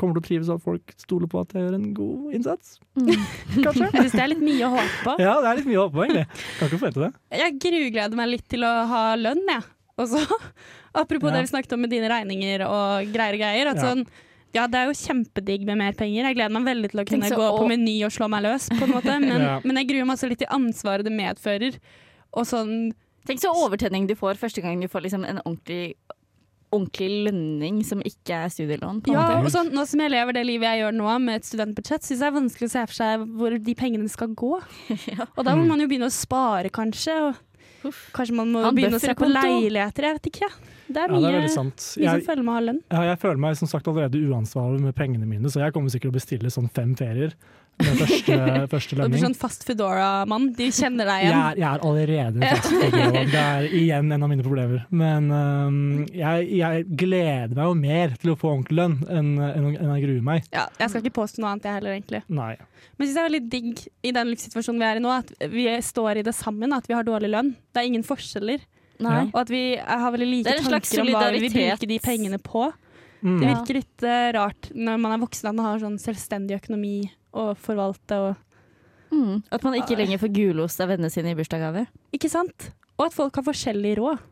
kommer 0.00 0.16
til 0.16 0.22
å 0.22 0.24
trives, 0.24 0.48
av 0.48 0.56
at 0.60 0.64
folk 0.64 0.94
stoler 1.00 1.28
på 1.30 1.42
at 1.42 1.52
jeg 1.54 1.66
gjør 1.66 1.76
en 1.76 1.86
god 1.96 2.32
innsats. 2.38 2.78
Mm. 2.96 3.10
Kanskje? 3.66 3.90
Jeg 3.90 3.92
syns 3.98 4.16
det 4.16 4.22
er 4.24 4.32
litt 4.32 4.44
mye 4.44 4.64
å 4.66 4.72
håpe 4.74 4.96
på. 5.04 5.16
Ja, 5.22 5.34
det 5.44 5.50
er 5.50 5.60
litt 5.60 5.68
mye 5.68 5.80
å 5.80 5.84
håpe 5.84 5.98
på, 5.98 6.04
egentlig. 6.06 6.24
Kan 6.58 6.70
ikke 6.70 6.80
forvente 6.80 7.04
det. 7.04 7.10
Jeg 7.44 7.56
grugleder 7.66 8.20
meg 8.22 8.32
litt 8.32 8.46
til 8.56 8.66
å 8.66 8.72
ha 8.94 9.02
lønn, 9.20 9.44
jeg. 9.52 9.66
Og 10.00 10.08
så, 10.10 10.22
apropos 11.04 11.30
Ja. 11.30 11.36
det 11.36 11.44
vi 11.44 11.52
snakket 11.52 11.76
om 11.76 11.84
med 11.84 11.92
dine 11.94 12.10
regninger 12.10 12.64
og 12.66 13.12
greier 13.14 13.36
og 13.36 13.44
greier. 13.44 13.72
At 13.74 13.82
Ja. 13.82 13.90
sånn, 13.90 14.06
ja, 14.54 14.66
det 14.70 14.78
er 14.80 14.86
jo 14.90 14.96
kjempedigg 14.96 15.64
med 15.66 15.80
mer 15.80 15.92
penger. 15.98 16.28
Jeg 16.30 16.36
gleder 16.38 16.54
meg 16.54 16.66
veldig 16.68 16.90
til 16.92 17.02
å 17.02 17.06
kunne 17.08 17.30
så 17.30 17.38
gå 17.40 17.46
på 17.58 17.68
Meny 17.72 17.96
og 18.06 18.12
slå 18.14 18.28
meg 18.30 18.44
løs, 18.46 18.68
på 18.70 18.86
en 18.86 18.92
måte. 18.94 19.16
Men, 19.28 19.40
Ja. 19.42 19.54
men 19.64 19.80
jeg 19.80 19.88
gruer 19.90 20.06
meg 20.06 20.16
også 20.16 20.28
litt 20.30 20.42
til 20.44 20.52
ansvaret 20.54 21.04
det 21.06 21.12
medfører. 21.14 21.80
Og 22.34 22.46
sånn 22.50 22.92
Tenk 23.24 23.40
så 23.40 23.54
overtenning 23.56 24.04
du 24.06 24.12
får 24.20 24.36
første 24.36 24.60
gang 24.60 24.82
du 24.82 24.88
får 24.92 25.00
liksom 25.06 25.22
en 25.24 25.38
ordentlig, 25.46 25.94
ordentlig 26.74 27.06
lønning 27.30 27.78
som 27.88 28.02
ikke 28.04 28.36
er 28.44 28.50
studielån. 28.52 28.98
På 29.06 29.14
Ja, 29.14 29.38
og 29.40 29.48
sånn, 29.54 29.70
nå 29.72 29.86
som 29.88 30.02
jeg 30.04 30.12
lever 30.12 30.36
det 30.36 30.42
livet 30.44 30.68
jeg 30.68 30.82
gjør 30.82 30.92
nå, 30.98 31.06
med 31.24 31.38
et 31.40 31.46
studentbudsjett, 31.48 32.04
syns 32.04 32.18
jeg 32.18 32.20
det 32.20 32.28
er 32.28 32.36
vanskelig 32.36 32.68
å 32.68 32.72
se 32.74 32.82
for 32.90 32.98
seg 32.98 33.24
hvor 33.38 33.56
de 33.64 33.74
pengene 33.78 34.12
skal 34.12 34.34
gå. 34.36 34.58
Ja. 35.14 35.24
Og 35.38 35.44
da 35.48 35.54
må 35.56 35.64
man 35.70 35.80
jo 35.80 35.88
begynne 35.88 36.10
å 36.10 36.14
spare, 36.14 36.68
kanskje. 36.74 37.16
Og 37.30 37.40
Uff. 37.84 38.10
kanskje 38.16 38.34
man 38.38 38.50
må 38.52 38.62
Han 38.64 38.74
begynne 38.76 38.96
å 38.96 39.00
se 39.02 39.14
på 39.14 39.28
leiligheter. 39.28 40.02
Jeg 40.08 40.18
vet 40.20 40.30
ikke. 40.32 40.48
Det 40.86 41.00
er 41.00 41.08
Ja, 41.08 41.16
mye, 41.18 41.32
det 41.32 41.44
er 41.44 41.48
sant. 41.48 41.76
mye 41.76 41.80
som 41.94 42.02
Jeg, 42.02 42.24
føler 42.26 42.42
med 42.44 42.52
å 42.52 42.56
ha 42.56 42.60
lønn. 42.60 42.80
ja, 42.92 43.02
jeg 43.10 43.18
føler 43.20 43.38
meg 43.40 43.56
som 43.56 43.68
sagt 43.68 43.86
allerede 43.88 44.20
uansvarlig 44.28 44.80
med 44.80 44.94
pengene 44.94 45.26
mine, 45.26 45.48
så 45.48 45.60
jeg 45.64 45.72
kommer 45.72 45.88
sikkert 45.88 46.10
til 46.10 46.14
å 46.14 46.18
bestille 46.20 46.50
sånn 46.52 46.68
fem 46.74 46.94
ferier 46.94 47.32
med 47.80 47.98
første, 47.98 48.36
første 48.70 48.96
Du 48.98 49.02
blir 49.10 49.22
sånn 49.22 49.36
fast 49.38 49.64
Foodora-mann. 49.66 50.50
De 50.56 50.68
kjenner 50.74 51.08
deg 51.08 51.24
Jeg 51.24 51.30
igjen. 51.30 51.40
er, 51.40 51.60
jeg 51.60 51.68
er 51.70 51.86
allerede 51.88 52.50
fast 52.52 52.68
Foodora. 52.70 53.22
Det 53.32 53.40
er 53.42 53.66
igjen 53.80 54.12
en 54.14 54.26
av 54.26 54.30
mine 54.30 54.46
problemer. 54.46 54.84
Men 54.94 55.26
um, 55.32 55.80
jeg, 56.14 56.46
jeg 56.60 56.84
gleder 57.04 57.56
meg 57.56 57.64
jo 57.64 57.74
mer 57.80 58.14
til 58.22 58.34
å 58.34 58.36
få 58.38 58.52
ordentlig 58.52 58.78
lønn 58.78 58.96
enn 59.08 59.32
enn 59.44 59.66
enn 59.72 59.90
jeg 59.96 60.04
gruer 60.06 60.22
meg. 60.28 60.46
Ja, 60.54 60.68
jeg 60.78 60.92
skal 60.92 61.04
ikke 61.04 61.16
påstå 61.18 61.42
noe 61.42 61.54
annet, 61.54 61.66
jeg 61.68 61.80
heller, 61.80 61.96
egentlig. 61.98 62.22
Nei. 62.28 62.52
Men 62.94 63.04
jeg 63.04 63.10
synes 63.10 63.16
det 63.16 63.24
er 63.24 63.28
veldig 63.30 63.42
digg 63.56 63.82
i 64.04 64.14
den 64.14 64.30
livssituasjonen 64.30 64.84
vi 64.84 64.88
er 64.90 65.00
i 65.00 65.04
nå, 65.04 65.16
at 65.16 65.34
vi 65.50 65.66
står 65.88 66.22
i 66.22 66.24
det 66.26 66.36
sammen, 66.36 66.76
at 66.76 66.86
vi 66.90 66.96
har 66.96 67.06
dårlig 67.06 67.32
lønn. 67.34 67.52
Det 67.74 67.82
er 67.82 67.90
ingen 67.90 68.06
forskjeller. 68.06 68.62
Nei. 69.02 69.24
Og 69.32 69.40
at 69.42 69.50
vi 69.50 69.64
har 69.74 70.14
veldig 70.14 70.30
like 70.30 70.46
Det 70.46 70.54
er 70.54 70.62
en 70.62 70.70
slags 70.70 70.92
tanker 70.94 71.02
om 71.02 71.18
hva 71.18 71.28
vi 71.34 71.42
vil 71.48 71.54
bruke 71.56 71.90
de 71.90 71.98
pengene 72.02 72.38
på. 72.38 72.68
Mm. 73.24 73.38
Det 73.40 73.48
virker 73.48 73.78
litt 73.80 74.04
uh, 74.04 74.30
rart 74.36 74.70
når 74.76 74.98
man 75.00 75.14
er 75.16 75.20
voksen 75.22 75.48
at 75.48 75.56
man 75.56 75.66
har 75.70 75.82
sånn 75.82 75.96
selvstendig 76.00 76.58
økonomi 76.58 77.08
å 77.34 77.52
forvalte 77.58 78.20
og 78.22 78.42
Mm. 79.14 79.42
At 79.54 79.62
man 79.62 79.76
ikke 79.78 79.94
lenger 79.98 80.18
får 80.18 80.30
gulost 80.34 80.80
av 80.82 80.88
vennene 80.90 81.12
sine 81.12 81.30
i 81.30 81.38
bursdagsgave. 81.38 81.86
Ikke 82.16 82.30
sant? 82.32 82.72
Og 82.98 83.08
at 83.08 83.14
folk 83.14 83.36
har 83.38 83.46
forskjellig 83.46 83.98
råd. 84.00 84.22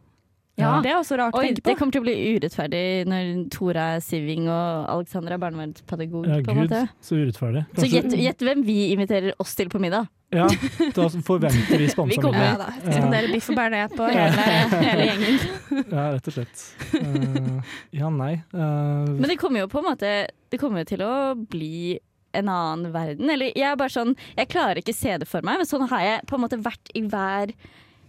Ja. 0.60 0.75
Det 0.84 0.90
er 0.93 0.99
også 0.99 1.16
rart 1.16 1.32
å 1.32 1.40
tenke 1.40 1.62
på. 1.62 1.70
det 1.70 1.75
kommer 1.78 1.94
til 1.94 2.02
å 2.02 2.04
bli 2.04 2.14
urettferdig 2.34 2.82
når 3.08 3.28
Tora 3.54 3.87
er 3.94 4.02
siving 4.04 4.50
og 4.52 4.90
Alexander 4.93 5.32
er 5.32 5.40
barnevernspedagog. 5.40 6.26
Ja, 6.28 6.40
på 6.44 6.52
en 6.52 6.60
gud, 6.60 6.66
måte. 6.66 6.82
så 7.00 7.16
urettferdig. 7.16 7.62
Så 7.78 7.88
gjett, 7.88 8.16
gjett 8.20 8.44
hvem 8.44 8.66
vi 8.66 8.76
inviterer 8.93 9.32
oss 9.40 9.56
til 9.56 9.72
på 9.72 9.81
middag. 9.81 10.10
Ja, 10.32 10.46
da 10.96 11.08
forventer 11.24 11.81
vi 11.81 11.88
sponsa 11.93 12.12
Vi 12.12 12.20
kommer. 12.20 12.44
Ja 12.44 12.53
da. 12.60 12.69
Spanderer 12.84 13.32
biff 13.32 13.48
og 13.53 13.58
bearnés 13.58 13.96
på 13.96 14.12
hele, 14.12 14.46
hele 14.84 15.08
gjengen. 15.08 15.43
Ja, 15.88 16.06
rett 16.15 16.31
og 16.31 16.36
slett. 16.36 16.62
Uh, 17.00 17.74
ja, 18.03 18.12
nei. 18.12 18.32
Uh... 18.53 19.08
Men 19.08 19.29
det 19.32 19.41
kommer 19.41 19.65
jo 19.65 19.72
på 19.72 19.81
en 19.81 19.88
måte 19.88 20.15
Det 20.53 20.60
kommer 20.60 20.84
jo 20.84 20.88
til 20.93 21.05
å 21.05 21.12
bli 21.36 21.98
en 22.32 22.51
annen 22.53 22.93
verden. 22.94 23.31
Eller 23.31 23.53
jeg 23.53 23.69
er 23.69 23.79
bare 23.81 23.93
sånn 23.93 24.17
Jeg 24.36 24.51
klarer 24.53 24.81
ikke 24.82 24.96
se 24.96 25.17
det 25.20 25.29
for 25.29 25.44
meg, 25.46 25.60
men 25.60 25.69
sånn 25.69 25.89
har 25.91 26.05
jeg 26.06 26.27
på 26.29 26.39
en 26.39 26.44
måte 26.44 26.60
vært 26.62 26.93
i 26.98 27.05
hver 27.06 27.55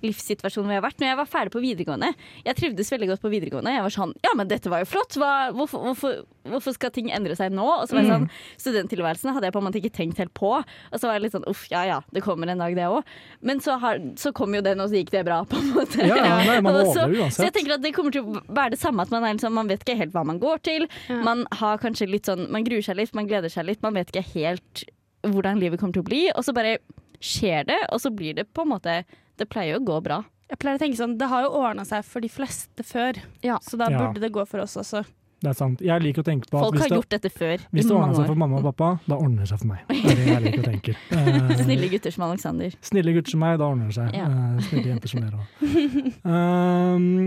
livssituasjon 0.04 0.66
hvor 0.66 0.76
jeg 0.76 0.82
har 0.82 0.86
vært. 0.86 1.00
Når 1.02 1.10
jeg 1.10 1.20
var 1.20 1.30
ferdig 1.30 1.54
på 1.54 1.62
videregående 1.64 2.12
Jeg 2.46 2.58
trivdes 2.60 2.92
veldig 2.94 3.10
godt 3.14 3.24
på 3.24 3.32
videregående. 3.34 3.74
Jeg 3.76 3.86
var 3.86 3.96
sånn 3.96 4.14
Ja, 4.26 4.34
men 4.38 4.50
dette 4.52 4.72
var 4.72 4.84
jo 4.84 4.90
flott! 4.90 5.18
Hva, 5.20 5.32
hvorfor, 5.56 5.84
hvorfor, 5.88 6.18
hvorfor 6.52 6.76
skal 6.76 6.94
ting 6.96 7.12
endre 7.14 7.38
seg 7.40 7.54
nå? 7.56 7.66
Og 7.66 7.88
så 7.90 7.98
var 7.98 8.06
jeg 8.06 8.14
sånn 8.14 8.28
Studenttilværelsen 8.66 9.34
hadde 9.36 9.50
jeg 9.50 9.56
på 9.56 9.62
en 9.64 9.68
måte 9.68 9.82
ikke 9.82 9.94
tenkt 9.98 10.22
helt 10.22 10.34
på. 10.38 10.54
Og 10.60 10.98
så 10.98 11.10
var 11.10 11.18
jeg 11.18 11.26
litt 11.28 11.36
sånn 11.36 11.48
uff, 11.50 11.66
ja 11.72 11.84
ja, 11.88 12.00
det 12.16 12.24
kommer 12.26 12.52
en 12.52 12.64
dag, 12.64 12.76
det 12.78 12.88
òg. 12.90 13.14
Men 13.46 13.62
så, 13.64 13.78
har, 13.82 14.02
så 14.20 14.34
kom 14.36 14.56
jo 14.56 14.64
den, 14.66 14.82
og 14.84 14.92
så 14.92 15.00
gikk 15.00 15.14
det 15.16 15.24
bra, 15.28 15.42
på 15.50 15.60
en 15.60 15.72
måte. 15.76 16.02
Ja, 16.04 16.18
ja, 16.20 16.40
nei, 16.48 16.58
man 16.64 16.80
så, 16.80 17.06
overlever 17.06 17.34
så 17.34 17.48
jeg 17.48 17.56
tenker 17.56 17.78
at 17.78 17.86
det 17.86 17.94
kommer 17.96 18.14
til 18.16 18.26
å 18.26 18.44
være 18.48 18.76
det 18.76 18.82
samme, 18.82 19.06
at 19.06 19.14
man, 19.14 19.26
er 19.28 19.38
liksom, 19.38 19.56
man 19.58 19.70
vet 19.72 19.86
ikke 19.86 20.00
helt 20.00 20.16
hva 20.16 20.26
man 20.28 20.42
går 20.42 20.64
til. 20.66 20.88
Ja. 21.10 21.20
Man 21.26 21.46
har 21.60 21.80
kanskje 21.82 22.10
litt 22.10 22.28
sånn 22.30 22.46
Man 22.54 22.66
gruer 22.66 22.84
seg 22.86 22.98
litt, 23.00 23.14
man 23.18 23.28
gleder 23.30 23.52
seg 23.52 23.68
litt. 23.68 23.82
Man 23.84 23.96
vet 23.98 24.12
ikke 24.12 24.26
helt 24.34 24.86
hvordan 25.24 25.62
livet 25.62 25.80
kommer 25.80 25.96
til 25.96 26.04
å 26.04 26.08
bli, 26.08 26.24
og 26.34 26.44
så 26.46 26.56
bare 26.56 26.78
skjer 27.24 27.68
det, 27.70 27.80
og 27.94 28.02
så 28.04 28.12
blir 28.12 28.36
det 28.36 28.50
på 28.52 28.66
en 28.66 28.74
måte 28.74 28.98
Det 29.38 29.50
pleier 29.50 29.76
jo 29.78 29.82
å 29.82 29.86
gå 29.86 30.04
bra. 30.04 30.24
Jeg 30.50 30.60
pleier 30.60 30.78
å 30.78 30.80
tenke 30.84 30.98
sånn, 31.00 31.18
Det 31.18 31.28
har 31.28 31.44
jo 31.44 31.50
ordna 31.58 31.84
seg 31.86 32.04
for 32.06 32.22
de 32.22 32.28
fleste 32.30 32.84
før, 32.86 33.18
Ja. 33.42 33.58
så 33.60 33.78
da 33.78 33.90
Ja. 33.90 33.98
burde 34.00 34.20
det 34.22 34.32
gå 34.32 34.46
for 34.48 34.60
oss 34.60 34.76
også. 34.78 35.04
Det 35.44 35.50
er 35.50 35.54
sant. 35.60 35.82
Jeg 35.82 36.02
liker 36.02 36.22
å 36.22 36.26
tenke 36.26 36.48
på 36.50 36.56
at 36.58 36.64
Folk 36.64 36.74
hvis 36.76 36.82
har 36.82 36.88
det, 36.90 36.96
gjort 36.96 37.10
dette 37.10 37.30
før. 37.30 37.58
hvis 37.74 37.84
det 37.84 37.92
ordner 37.92 38.16
seg 38.16 38.28
for 38.28 38.36
mamma 38.36 38.58
og 38.62 38.64
pappa, 38.64 39.00
da 39.06 39.16
ordner 39.18 39.40
det 39.44 39.50
seg 39.50 39.60
for 39.60 39.68
meg. 39.68 39.80
Det 39.90 39.98
er 40.06 40.16
det 40.16 40.28
jeg 40.28 40.44
liker 40.44 40.62
å 40.62 40.72
tenke. 40.72 40.96
Eh, 41.12 41.64
Snille 41.66 41.90
gutter 41.92 42.12
som 42.14 42.24
Alexander. 42.24 42.70
Snille 42.82 43.14
gutter 43.14 43.32
som 43.32 43.40
meg, 43.42 43.58
da 43.60 43.66
ordner 43.66 43.88
det 43.88 43.96
seg. 43.96 44.14
Ja. 44.16 44.26
Eh, 44.26 44.62
snille 44.70 44.86
jenter 44.94 45.10
som 45.10 45.20
dere 45.20 45.36
òg. 45.36 46.14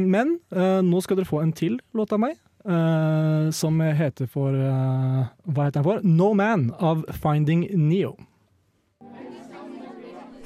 men 0.09 0.39
eh, 0.53 0.81
nå 0.87 1.03
skal 1.03 1.17
dere 1.21 1.29
få 1.29 1.43
en 1.43 1.53
til 1.53 1.79
låt 1.95 2.13
av 2.17 2.21
meg, 2.25 2.37
eh, 2.65 3.51
som 3.51 3.79
heter 3.81 4.27
for 4.31 4.53
Hva 4.53 5.67
heter 5.69 5.83
den 5.83 5.85
for? 5.85 6.01
No 6.03 6.33
Man 6.35 6.71
av 6.81 7.05
Finding 7.21 7.69
Neo. 7.77 8.17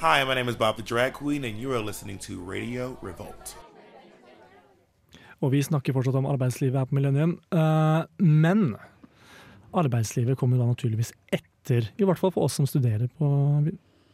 Hi, 0.01 0.25
my 0.25 0.35
name 0.35 0.49
is 0.49 0.57
Bob 0.57 0.77
the 0.77 0.83
Drag 0.83 1.13
Queen, 1.13 1.45
and 1.45 1.61
you 1.61 1.75
are 1.75 1.85
listening 1.85 2.19
to 2.19 2.33
Radio 2.53 2.97
Revolt. 3.03 3.57
Og 5.45 5.51
vi 5.53 5.61
snakker 5.61 5.93
fortsatt 5.93 6.17
om 6.17 6.25
arbeidslivet 6.25 6.79
her 6.79 6.87
på 6.89 6.97
Millennium. 6.97 7.35
Uh, 7.53 8.09
men 8.17 8.79
arbeidslivet 9.77 10.39
kommer 10.41 10.57
da 10.57 10.71
naturligvis 10.71 11.13
etter, 11.29 11.91
i 12.01 12.09
hvert 12.09 12.17
fall 12.17 12.33
for 12.33 12.49
oss 12.49 12.57
som 12.57 12.69
studerer 12.71 13.13
på 13.19 13.29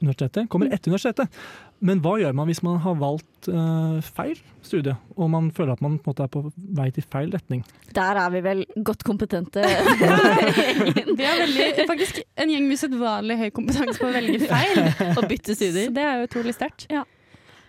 universitetet, 0.02 0.49
kommer 0.50 0.75
etter 0.75 0.90
universitetet. 0.90 1.38
Men 1.85 2.00
hva 2.00 2.14
gjør 2.16 2.33
man 2.37 2.49
hvis 2.49 2.62
man 2.64 2.78
har 2.80 2.95
valgt 2.97 3.49
uh, 3.52 3.99
feil 4.16 4.38
studie, 4.64 4.95
og 5.14 5.28
man 5.30 5.50
føler 5.54 5.75
at 5.76 5.83
man 5.85 5.99
på 6.00 6.09
en 6.09 6.14
måte 6.14 6.25
er 6.25 6.30
på 6.33 6.42
vei 6.78 6.87
til 6.97 7.04
feil 7.04 7.28
retning? 7.35 7.61
Der 7.97 8.21
er 8.23 8.30
vi 8.33 8.40
vel 8.45 8.62
godt 8.87 9.04
kompetente. 9.06 9.61
Vi 11.18 11.26
er 11.26 11.42
veldig, 11.42 11.66
faktisk 11.88 12.23
en 12.40 12.54
gjeng 12.54 12.66
med 12.68 12.80
usedvanlig 12.80 13.37
høy 13.42 13.50
kompetanse 13.56 14.00
på 14.00 14.09
å 14.09 14.14
velge 14.16 14.49
feil. 14.49 14.80
Og 15.12 15.28
bytte 15.28 15.52
Så 15.52 15.61
studier. 15.61 15.92
det 15.95 16.06
er 16.06 16.23
jo 16.23 16.30
utrolig 16.30 16.56
sterkt. 16.56 16.88
Ja. 16.92 17.04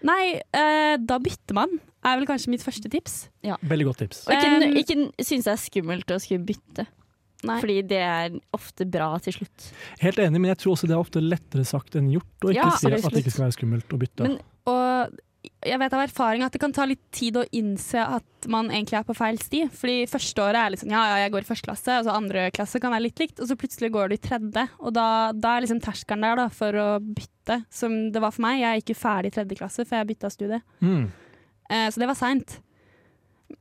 Nei, 0.08 0.38
uh, 0.56 0.96
da 1.02 1.20
bytter 1.22 1.58
man, 1.58 1.80
er 2.08 2.20
vel 2.22 2.30
kanskje 2.30 2.54
mitt 2.54 2.64
første 2.64 2.90
tips. 2.94 3.26
Veldig 3.44 3.90
godt 3.90 4.06
tips. 4.06 4.24
Og 4.30 4.38
ikke, 4.38 4.72
ikke 4.84 5.26
synes 5.26 5.50
det 5.50 5.54
er 5.58 5.62
skummelt 5.68 6.16
å 6.16 6.20
skulle 6.24 6.48
bytte, 6.48 6.88
Nei. 7.46 7.60
fordi 7.62 7.82
det 7.86 8.00
er 8.02 8.40
ofte 8.54 8.86
bra 8.90 9.12
til 9.22 9.34
slutt. 9.34 9.72
Helt 10.02 10.18
enig, 10.18 10.40
men 10.42 10.50
jeg 10.56 10.58
tror 10.64 10.74
også 10.74 10.88
det 10.90 10.96
er 10.98 11.04
ofte 11.04 11.22
lettere 11.22 11.66
sagt 11.70 11.96
enn 12.00 12.10
gjort. 12.10 12.26
å 12.42 12.50
ikke 12.50 12.56
Ja, 12.64 12.70
si 12.76 12.88
at 12.90 13.12
det 13.14 13.24
ikke 13.26 13.36
skal 13.36 13.46
være 13.46 13.58
skummelt 13.60 13.94
å 13.94 14.00
bytte. 14.02 14.24
Men- 14.28 14.42
Og 14.68 15.20
jeg 15.64 15.80
vet 15.80 15.94
av 15.94 16.02
erfaring 16.04 16.44
at 16.44 16.52
det 16.52 16.60
kan 16.60 16.74
ta 16.74 16.84
litt 16.86 17.04
tid 17.12 17.36
å 17.36 17.46
innse 17.56 17.96
at 17.96 18.48
man 18.48 18.68
egentlig 18.70 19.00
er 19.00 19.04
på 19.04 19.16
feil 19.16 19.38
sti. 19.40 19.70
Fordi 19.70 20.06
første 20.10 20.44
året 20.44 20.56
er 20.60 20.70
litt 20.74 20.82
sånn 20.82 20.92
ja, 20.92 21.04
ja, 21.08 21.16
jeg 21.24 21.32
går 21.32 21.46
i 21.46 21.48
første 21.48 21.68
klasse, 21.70 22.00
og 22.00 22.06
så 22.06 22.16
andre 22.18 22.52
klasse 22.52 22.82
kan 22.82 22.92
være 22.92 23.04
litt 23.04 23.20
likt, 23.20 23.40
og 23.40 23.48
så 23.48 23.56
plutselig 23.56 23.92
går 23.92 24.10
du 24.10 24.16
i 24.16 24.18
tredje. 24.18 24.68
Og 24.82 24.94
da, 24.94 25.32
da 25.32 25.56
er 25.58 25.62
liksom 25.62 25.80
terskelen 25.80 26.22
der 26.22 26.36
da, 26.36 26.50
for 26.50 26.72
å 26.74 27.00
bytte, 27.00 27.62
som 27.70 28.12
det 28.12 28.20
var 28.20 28.32
for 28.32 28.42
meg. 28.42 28.60
Jeg 28.60 28.82
gikk 28.82 28.96
jo 28.96 29.00
ferdig 29.08 29.32
i 29.32 29.36
tredje 29.38 29.58
klasse 29.62 29.86
før 29.88 30.02
jeg 30.04 30.08
bytta 30.18 30.32
studie. 30.34 30.62
Mm. 30.82 31.12
Eh, 31.70 31.88
så 31.92 31.98
det 32.04 32.08
var 32.08 32.16
seint. 32.20 32.60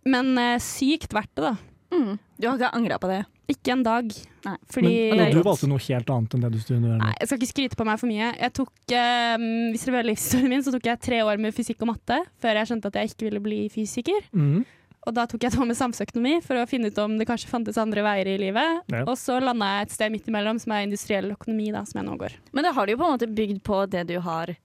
Men 0.04 0.36
eh, 0.38 0.58
sykt 0.58 1.14
verdt 1.14 1.34
det, 1.36 1.44
da. 1.52 1.56
Mm. 1.94 2.18
Du 2.40 2.48
har 2.48 2.58
ikke 2.58 2.74
angra 2.74 2.98
på 2.98 3.08
det? 3.12 3.24
Ikke 3.50 3.74
en 3.76 3.82
dag. 3.86 4.08
Nei. 4.46 4.56
Fordi 4.74 4.92
Men, 5.12 5.20
det 5.20 5.26
og 5.28 5.36
du 5.36 5.46
valgte 5.46 5.68
noe 5.70 5.82
helt 5.84 6.08
annet 6.10 6.34
enn 6.34 6.46
det 6.46 6.50
du 6.54 6.58
studerer 6.62 6.96
Nei, 6.98 7.10
nå. 7.12 7.18
jeg 7.20 7.28
skal 7.28 7.38
ikke 7.38 7.50
skryte 7.52 7.78
på 7.78 7.86
meg 7.86 8.00
for 8.00 8.10
mye. 8.10 8.30
Jeg 8.34 8.54
tok, 8.58 8.72
eh, 8.90 9.44
hvis 9.70 9.86
dere 9.86 10.00
vil 10.00 10.10
livshistorien 10.10 10.50
min, 10.50 10.64
så 10.66 10.74
tok 10.74 10.88
jeg 10.90 11.02
tre 11.06 11.20
år 11.22 11.42
med 11.42 11.54
fysikk 11.54 11.84
og 11.86 11.92
matte 11.92 12.18
før 12.42 12.58
jeg 12.60 12.70
skjønte 12.72 12.90
at 12.90 12.98
jeg 12.98 13.12
ikke 13.12 13.28
ville 13.28 13.42
bli 13.44 13.60
fysiker. 13.70 14.26
Mm. 14.34 14.64
Og 15.06 15.14
da 15.14 15.22
tok 15.30 15.44
jeg 15.44 15.52
et 15.52 15.58
år 15.62 15.68
med 15.70 15.78
samfunnsøkonomi 15.78 16.34
for 16.42 16.58
å 16.58 16.66
finne 16.66 16.90
ut 16.90 16.98
om 16.98 17.14
det 17.20 17.28
kanskje 17.28 17.50
fantes 17.50 17.78
andre 17.78 18.02
veier 18.02 18.32
i 18.32 18.38
livet. 18.42 18.82
Ja. 18.90 19.04
Og 19.06 19.14
så 19.20 19.38
landa 19.38 19.68
jeg 19.76 19.86
et 19.86 19.94
sted 19.94 20.14
midt 20.14 20.30
imellom, 20.30 20.58
som 20.58 20.74
er 20.74 20.86
industriell 20.88 21.30
økonomi, 21.30 21.68
da, 21.74 21.84
som 21.86 22.00
jeg 22.00 22.08
nå 22.08 22.16
går. 22.18 22.34
Men 22.50 22.66
det 22.66 22.72
har 22.74 22.86
du 22.86 22.94
jo 22.94 22.98
på 22.98 23.06
en 23.06 23.14
måte 23.14 23.30
bygd 23.30 23.62
på 23.66 23.84
det 23.92 24.08
du 24.10 24.16
har 24.24 24.56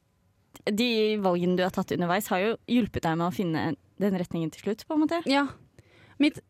De 0.66 1.18
valgene 1.22 1.58
du 1.58 1.62
har 1.64 1.74
tatt 1.74 1.94
underveis, 1.94 2.28
har 2.34 2.42
jo 2.42 2.56
hjulpet 2.70 3.06
deg 3.06 3.16
med 3.18 3.28
å 3.28 3.34
finne 3.34 3.62
den 4.02 4.18
retningen 4.18 4.50
til 4.54 4.66
slutt, 4.66 4.84
på 4.90 4.98
en 4.98 5.04
måte. 5.06 5.22
Ja. 5.30 5.46
Mitt 6.22 6.42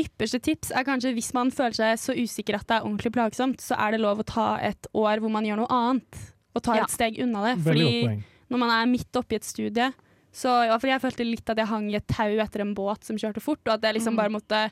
ypperste 0.00 0.40
tips 0.42 0.70
er 0.74 0.84
kanskje 0.86 1.12
hvis 1.16 1.32
man 1.36 1.50
føler 1.54 1.74
seg 1.74 1.98
så 1.98 2.14
usikker 2.16 2.54
at 2.58 2.66
det 2.68 2.76
er 2.78 2.84
ordentlig 2.86 3.12
plagsomt, 3.14 3.60
så 3.64 3.76
er 3.78 3.92
det 3.92 4.00
lov 4.00 4.18
å 4.22 4.26
ta 4.28 4.56
et 4.60 4.86
år 4.94 5.20
hvor 5.22 5.30
man 5.30 5.44
gjør 5.44 5.62
noe 5.62 5.70
annet. 5.70 6.22
Og 6.54 6.62
ta 6.62 6.76
Ja. 6.76 6.84
et 6.84 6.90
steg 6.90 7.18
unna 7.18 7.42
det. 7.54 7.62
Fordi 7.64 8.22
når 8.50 8.58
man 8.58 8.70
er 8.70 8.86
midt 8.86 9.12
oppi 9.16 9.34
et 9.36 9.44
studie 9.44 9.92
så 10.34 10.50
ja, 10.66 10.76
Jeg 10.78 11.00
følte 11.00 11.24
litt 11.24 11.48
at 11.48 11.56
jeg 11.56 11.66
hang 11.66 11.90
i 11.92 11.94
et 11.96 12.06
tau 12.08 12.26
etter 12.42 12.60
en 12.60 12.74
båt 12.74 13.04
som 13.04 13.16
kjørte 13.16 13.40
fort, 13.40 13.60
og 13.68 13.74
at 13.74 13.82
jeg 13.82 13.94
liksom 13.94 14.14
Mm. 14.14 14.16
bare 14.16 14.30
måtte 14.30 14.70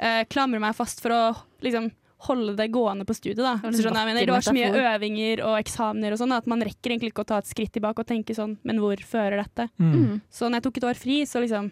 eh, 0.00 0.24
klamre 0.24 0.58
meg 0.58 0.74
fast 0.74 1.00
for 1.02 1.10
å 1.10 1.36
liksom 1.62 1.90
holde 2.28 2.56
det 2.56 2.70
gående 2.72 3.04
på 3.04 3.14
studiet. 3.14 3.36
Da. 3.36 3.56
var 3.56 3.72
jeg 3.72 3.92
mener. 4.06 4.26
Det 4.26 4.28
var 4.32 4.40
så 4.40 4.54
mye 4.54 4.72
øvinger 4.72 5.42
og 5.44 5.58
eksamener 5.62 6.12
og 6.12 6.18
sånn 6.18 6.32
at 6.36 6.46
man 6.46 6.60
rekker 6.62 6.90
egentlig 6.94 7.12
ikke 7.12 7.24
å 7.24 7.26
ta 7.26 7.38
et 7.38 7.44
skritt 7.46 7.72
tilbake 7.72 7.98
og 7.98 8.06
tenke 8.06 8.30
sånn 8.34 8.56
Men 8.64 8.78
hvor 8.78 8.96
fører 8.96 9.42
dette? 9.42 9.68
Mm. 9.78 9.92
Mm. 9.92 10.20
Så 10.30 10.48
når 10.48 10.62
jeg 10.62 10.62
tok 10.62 10.76
et 10.78 10.84
år 10.84 10.96
fri, 10.96 11.22
så 11.26 11.42
liksom 11.42 11.70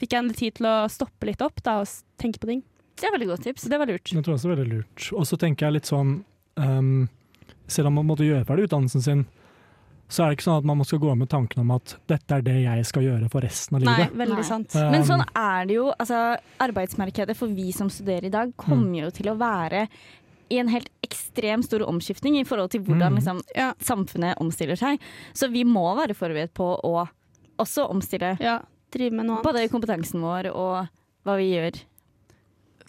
fikk 0.00 0.16
jeg 0.16 0.36
tid 0.36 0.54
til 0.60 0.66
å 0.70 0.74
stoppe 0.90 1.28
litt 1.28 1.42
opp 1.44 1.62
da, 1.62 1.78
og 1.84 1.88
tenke 2.20 2.40
på 2.42 2.48
ting. 2.50 2.62
Det 3.00 3.08
er 3.08 3.12
veldig 3.14 3.28
godt 3.30 3.44
tips. 3.46 3.62
Det 3.70 3.78
var 3.80 3.86
lurt. 3.88 4.04
Det 4.10 4.22
tror 4.24 4.34
jeg 4.34 4.38
også 4.40 4.48
er 4.50 4.56
veldig 4.56 4.70
lurt. 4.74 5.06
Og 5.16 5.24
så 5.28 5.36
tenker 5.40 5.66
jeg 5.68 5.72
litt 5.78 5.88
sånn 5.88 6.24
um, 6.60 7.08
Selv 7.70 7.86
om 7.88 7.94
man 8.00 8.06
måtte 8.10 8.26
gjøre 8.26 8.44
ferdig 8.44 8.66
utdannelsen 8.66 9.00
sin, 9.04 9.20
så 10.10 10.24
er 10.24 10.32
det 10.32 10.40
ikke 10.40 10.46
sånn 10.48 10.58
at 10.58 10.66
man 10.66 10.82
skal 10.84 10.98
gå 10.98 11.12
med 11.14 11.28
tanken 11.30 11.60
om 11.62 11.70
at 11.76 11.92
dette 12.10 12.34
er 12.34 12.42
det 12.42 12.56
jeg 12.64 12.84
skal 12.88 13.04
gjøre 13.06 13.28
for 13.30 13.44
resten 13.46 13.76
av 13.78 13.84
livet. 13.84 14.10
Nei, 14.10 14.18
veldig 14.24 14.40
Nei. 14.40 14.46
sant. 14.48 14.74
Um, 14.74 14.88
Men 14.90 15.04
sånn 15.06 15.22
er 15.38 15.68
det 15.70 15.76
jo. 15.76 15.84
Altså, 16.02 16.18
arbeidsmarkedet 16.66 17.36
for 17.38 17.46
vi 17.54 17.68
som 17.72 17.88
studerer 17.94 18.26
i 18.26 18.32
dag, 18.34 18.50
kommer 18.58 19.04
jo 19.04 19.10
til 19.14 19.30
å 19.30 19.36
være 19.38 19.84
i 20.50 20.58
en 20.58 20.66
helt 20.74 20.90
ekstremt 21.06 21.68
stor 21.68 21.84
omskiftning 21.86 22.40
i 22.40 22.44
forhold 22.44 22.72
til 22.74 22.82
hvordan 22.82 23.12
Mm. 23.14 23.20
liksom, 23.20 23.40
Ja. 23.54 23.72
samfunnet 23.78 24.34
omstiller 24.42 24.74
seg. 24.76 24.98
Så 25.32 25.46
vi 25.52 25.62
må 25.62 25.86
være 25.94 26.16
forberedt 26.18 26.52
på 26.58 26.74
å 26.82 27.08
også 27.62 27.86
omstille 27.88 28.36
Ja, 28.42 28.58
drive 28.90 29.12
med 29.12 29.26
noe 29.26 29.38
annet. 29.40 29.44
både 29.48 29.68
kompetansen 29.72 30.20
vår 30.24 30.50
og 30.54 30.88
hva 31.24 31.36
vi 31.36 31.50
gjør. 31.54 31.80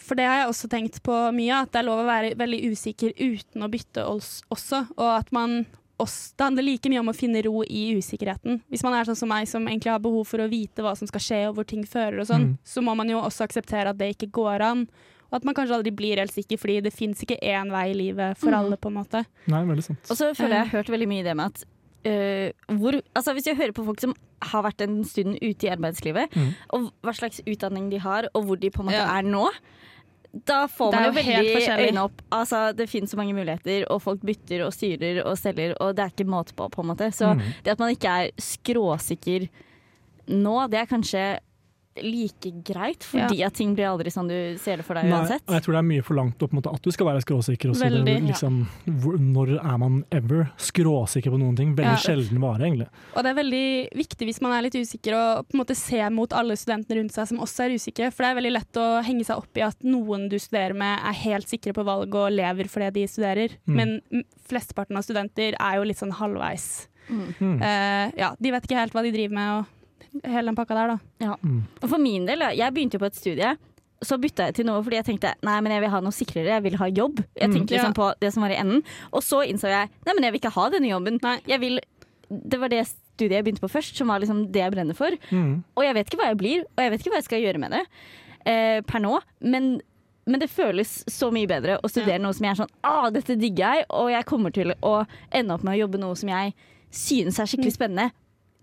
For 0.01 0.17
det 0.17 0.25
har 0.25 0.39
jeg 0.41 0.49
også 0.49 0.69
tenkt 0.71 1.01
på 1.05 1.13
mye, 1.35 1.59
at 1.61 1.71
det 1.71 1.79
er 1.83 1.85
lov 1.87 1.99
å 2.01 2.07
være 2.07 2.33
veldig 2.39 2.61
usikker 2.73 3.13
uten 3.21 3.61
å 3.63 3.69
bytte 3.69 4.05
oss 4.09 4.41
også. 4.51 4.87
Og 4.97 5.11
at 5.19 5.29
man 5.31 5.65
også, 6.01 6.33
det 6.37 6.45
handler 6.47 6.65
like 6.65 6.89
mye 6.89 6.99
om 7.03 7.11
å 7.11 7.13
finne 7.15 7.43
ro 7.45 7.61
i 7.61 7.83
usikkerheten. 7.99 8.63
Hvis 8.73 8.81
man 8.83 8.95
er 8.97 9.05
sånn 9.05 9.19
som 9.19 9.29
meg, 9.29 9.45
som 9.47 9.67
egentlig 9.69 9.91
har 9.93 10.01
behov 10.01 10.25
for 10.25 10.41
å 10.41 10.49
vite 10.49 10.81
hva 10.81 10.95
som 10.97 11.07
skal 11.07 11.21
skje 11.21 11.41
og 11.51 11.55
hvor 11.59 11.67
ting 11.69 11.83
fører 11.85 12.19
og 12.23 12.27
sånn, 12.31 12.47
Mm. 12.49 12.57
så 12.65 12.81
må 12.81 12.95
man 12.97 13.07
jo 13.09 13.19
også 13.21 13.45
akseptere 13.45 13.89
at 13.93 13.97
det 13.99 14.15
ikke 14.17 14.31
går 14.31 14.61
an. 14.61 14.87
Og 15.31 15.35
at 15.37 15.45
man 15.45 15.53
kanskje 15.55 15.75
aldri 15.77 15.91
blir 15.95 16.17
helt 16.17 16.33
sikker, 16.33 16.57
fordi 16.57 16.81
det 16.81 16.91
fins 16.91 17.21
ikke 17.23 17.37
én 17.39 17.69
vei 17.71 17.91
i 17.91 17.93
livet 17.93 18.37
for 18.37 18.49
Mm. 18.49 18.57
alle, 18.57 18.77
på 18.77 18.87
en 18.89 18.97
måte. 18.97 19.25
Nei, 19.47 19.63
veldig 19.63 19.83
sant. 19.83 19.99
Og 20.09 20.17
så 20.17 20.33
føler 20.35 20.49
jeg 20.49 20.65
jeg 20.65 20.71
har 20.71 20.77
hørt 20.83 20.89
veldig 20.89 21.07
mye 21.07 21.19
i 21.19 21.23
det 21.29 21.35
med 21.37 21.45
at 21.45 21.63
øh, 22.05 22.51
hvor, 22.77 23.01
altså 23.15 23.33
Hvis 23.33 23.47
jeg 23.47 23.55
hører 23.57 23.71
på 23.71 23.85
folk 23.85 23.99
som 24.01 24.13
har 24.41 24.63
vært 24.63 24.81
en 24.81 25.03
stund 25.03 25.35
ute 25.41 25.67
i 25.67 25.69
arbeidslivet, 25.69 26.29
Mm. 26.35 26.53
og 26.69 26.91
hva 27.03 27.13
slags 27.13 27.41
utdanning 27.45 27.91
de 27.91 27.99
har, 27.99 28.27
og 28.33 28.43
hvor 28.45 28.55
de 28.59 28.69
på 28.71 28.81
en 28.81 28.87
måte 28.89 28.97
Ja. 28.97 29.19
er 29.19 29.21
nå, 29.21 29.47
da 30.47 30.65
får 30.65 30.91
man 30.93 31.03
jo 31.05 31.11
veldig 31.11 31.67
øynene 31.77 32.03
opp. 32.03 32.21
Altså, 32.31 32.73
det 32.75 32.89
finnes 32.89 33.11
så 33.11 33.17
mange 33.17 33.33
muligheter, 33.33 33.83
og 33.91 34.01
folk 34.01 34.21
bytter 34.21 34.63
og 34.65 34.73
styrer 34.73 35.23
og 35.25 35.37
selger, 35.37 35.75
og 35.81 35.95
det 35.95 36.03
er 36.05 36.09
ikke 36.09 36.29
måte 36.29 36.53
på, 36.55 36.69
på 36.71 36.81
en 36.81 36.87
måte. 36.87 37.11
Så 37.11 37.33
Mm. 37.35 37.41
det 37.63 37.71
at 37.71 37.79
man 37.79 37.89
ikke 37.91 38.07
er 38.07 38.29
skråsikker 38.39 39.49
nå, 40.27 40.67
det 40.71 40.79
er 40.79 40.85
kanskje 40.85 41.39
like 41.99 42.51
greit, 42.63 43.03
fordi 43.03 43.41
at 43.43 43.55
ting 43.57 43.73
blir 43.75 43.89
aldri 43.89 44.11
sånn 44.13 44.29
du 44.29 44.37
ser 44.61 44.79
det 44.79 44.85
for 44.87 44.95
deg 44.95 45.09
uansett. 45.11 45.43
Nei, 45.47 45.57
jeg 45.57 45.65
tror 45.65 45.75
det 45.75 45.79
er 45.81 45.87
mye 45.89 46.05
forlangt 46.07 46.45
opp 46.45 46.53
mot 46.55 46.69
at 46.71 46.81
du 46.85 46.91
skal 46.93 47.09
være 47.09 47.23
skråsikker. 47.25 47.73
Også. 47.73 47.83
Veldig, 47.83 48.05
det, 48.07 48.15
liksom, 48.29 48.61
ja. 48.87 49.15
når 49.35 49.51
er 49.59 49.81
man 49.81 49.97
ever 50.15 50.45
skråsikker 50.61 51.33
på 51.33 51.39
noen 51.41 51.57
ting? 51.59 51.73
Veldig 51.75 51.97
Ja. 51.97 52.03
sjelden 52.05 52.39
vare, 52.39 52.63
egentlig. 52.63 52.87
Og 53.15 53.25
det 53.25 53.33
er 53.33 53.39
veldig 53.41 53.65
viktig 53.99 54.29
hvis 54.29 54.41
man 54.41 54.55
er 54.55 54.65
litt 54.67 54.77
usikker, 54.79 55.17
å 55.17 55.25
på 55.43 55.57
en 55.57 55.63
måte 55.63 55.75
se 55.75 55.99
mot 56.09 56.31
alle 56.31 56.55
studentene 56.55 57.01
rundt 57.01 57.15
seg 57.17 57.27
som 57.27 57.43
også 57.43 57.65
er 57.65 57.75
usikre. 57.75 58.11
For 58.11 58.23
det 58.23 58.31
er 58.31 58.39
veldig 58.39 58.53
lett 58.55 58.79
å 58.79 58.87
henge 59.03 59.27
seg 59.27 59.43
opp 59.43 59.59
i 59.59 59.65
at 59.67 59.83
noen 59.83 60.29
du 60.31 60.37
studerer 60.39 60.77
med 60.77 60.95
er 61.03 61.19
helt 61.25 61.51
sikre 61.51 61.75
på 61.75 61.83
valg 61.83 62.15
og 62.15 62.31
lever 62.31 62.71
for 62.71 62.85
det 62.85 62.93
de 62.95 63.07
studerer. 63.11 63.57
Mm. 63.67 63.75
Men 63.75 64.23
flesteparten 64.47 64.95
av 64.95 65.03
studenter 65.03 65.59
er 65.59 65.75
jo 65.75 65.83
litt 65.83 65.99
sånn 65.99 66.15
halvveis. 66.15 66.87
Mm. 67.11 67.59
Eh, 67.61 68.11
ja, 68.21 68.31
de 68.39 68.51
vet 68.53 68.63
ikke 68.63 68.79
helt 68.79 68.95
hva 68.95 69.03
de 69.03 69.11
driver 69.11 69.35
med 69.35 69.53
og 69.59 69.77
hele 70.23 70.47
den 70.51 70.55
pakka 70.57 70.75
der, 70.75 70.95
da. 70.95 71.35
Mm. 71.43 71.61
Og 71.81 71.89
for 71.89 71.97
min 72.01 72.25
del, 72.27 72.39
jeg 72.57 72.73
begynte 72.75 72.97
jo 72.97 73.03
på 73.03 73.09
et 73.11 73.15
studie. 73.19 73.51
Så 74.01 74.17
bytta 74.17 74.47
jeg 74.49 74.55
til 74.57 74.65
noe 74.65 74.81
fordi 74.81 74.97
jeg 74.97 75.05
tenkte 75.11 75.35
nei, 75.45 75.59
men 75.61 75.71
jeg 75.75 75.83
vil 75.83 75.91
ha 75.93 75.99
noe 76.01 76.15
sikrere, 76.15 76.55
jeg 76.55 76.63
vil 76.65 76.77
ha 76.81 76.87
jobb. 76.89 77.19
Jeg 77.37 77.49
Mm. 77.49 77.53
tenkte 77.55 77.75
liksom 77.75 77.93
på 77.93 78.07
det 78.19 78.33
som 78.33 78.41
var 78.41 78.49
i 78.49 78.57
enden. 78.57 78.81
Og 79.13 79.21
så 79.21 79.43
innså 79.45 79.69
jeg 79.69 79.89
nei, 80.05 80.13
men 80.15 80.23
jeg 80.23 80.31
vil 80.33 80.41
ikke 80.41 80.55
ha 80.55 80.69
denne 80.73 80.89
jobben. 80.89 81.19
Nei. 81.21 81.37
Jeg 81.47 81.59
vil, 81.61 81.79
det 82.31 82.59
var 82.59 82.69
det 82.73 82.87
studiet 82.87 83.37
jeg 83.37 83.43
begynte 83.45 83.61
på 83.61 83.69
først, 83.69 83.95
som 83.95 84.07
var 84.07 84.19
liksom 84.19 84.51
det 84.51 84.59
jeg 84.63 84.71
brenner 84.73 84.97
for. 84.97 85.11
Mm. 85.29 85.63
Og 85.77 85.83
jeg 85.85 85.93
vet 85.93 86.07
ikke 86.09 86.17
hva 86.23 86.27
jeg 86.33 86.37
blir, 86.41 86.65
og 86.65 86.81
jeg 86.83 86.91
vet 86.91 86.99
ikke 87.05 87.13
hva 87.13 87.21
jeg 87.21 87.29
skal 87.29 87.41
gjøre 87.45 87.59
med 87.61 87.71
det 87.77 87.83
eh, 88.49 88.81
per 88.81 88.99
nå. 88.99 89.19
Men, 89.41 89.81
men 90.25 90.39
det 90.41 90.49
føles 90.49 91.03
så 91.07 91.29
mye 91.31 91.45
bedre 91.47 91.77
å 91.83 91.87
studere 91.91 92.17
noe 92.19 92.33
som 92.33 92.45
jeg 92.49 92.55
er 92.55 92.61
sånn 92.63 92.73
ah, 92.83 93.09
dette 93.13 93.37
digger 93.37 93.77
jeg, 93.77 93.85
og 93.93 94.09
jeg 94.09 94.25
kommer 94.25 94.49
til 94.51 94.73
å 94.81 95.05
ende 95.31 95.53
opp 95.53 95.63
med 95.63 95.77
å 95.77 95.81
jobbe 95.85 96.01
noe 96.01 96.15
som 96.17 96.29
jeg 96.33 96.55
synes 96.91 97.37
er 97.39 97.45
skikkelig 97.47 97.73
spennende. 97.77 98.09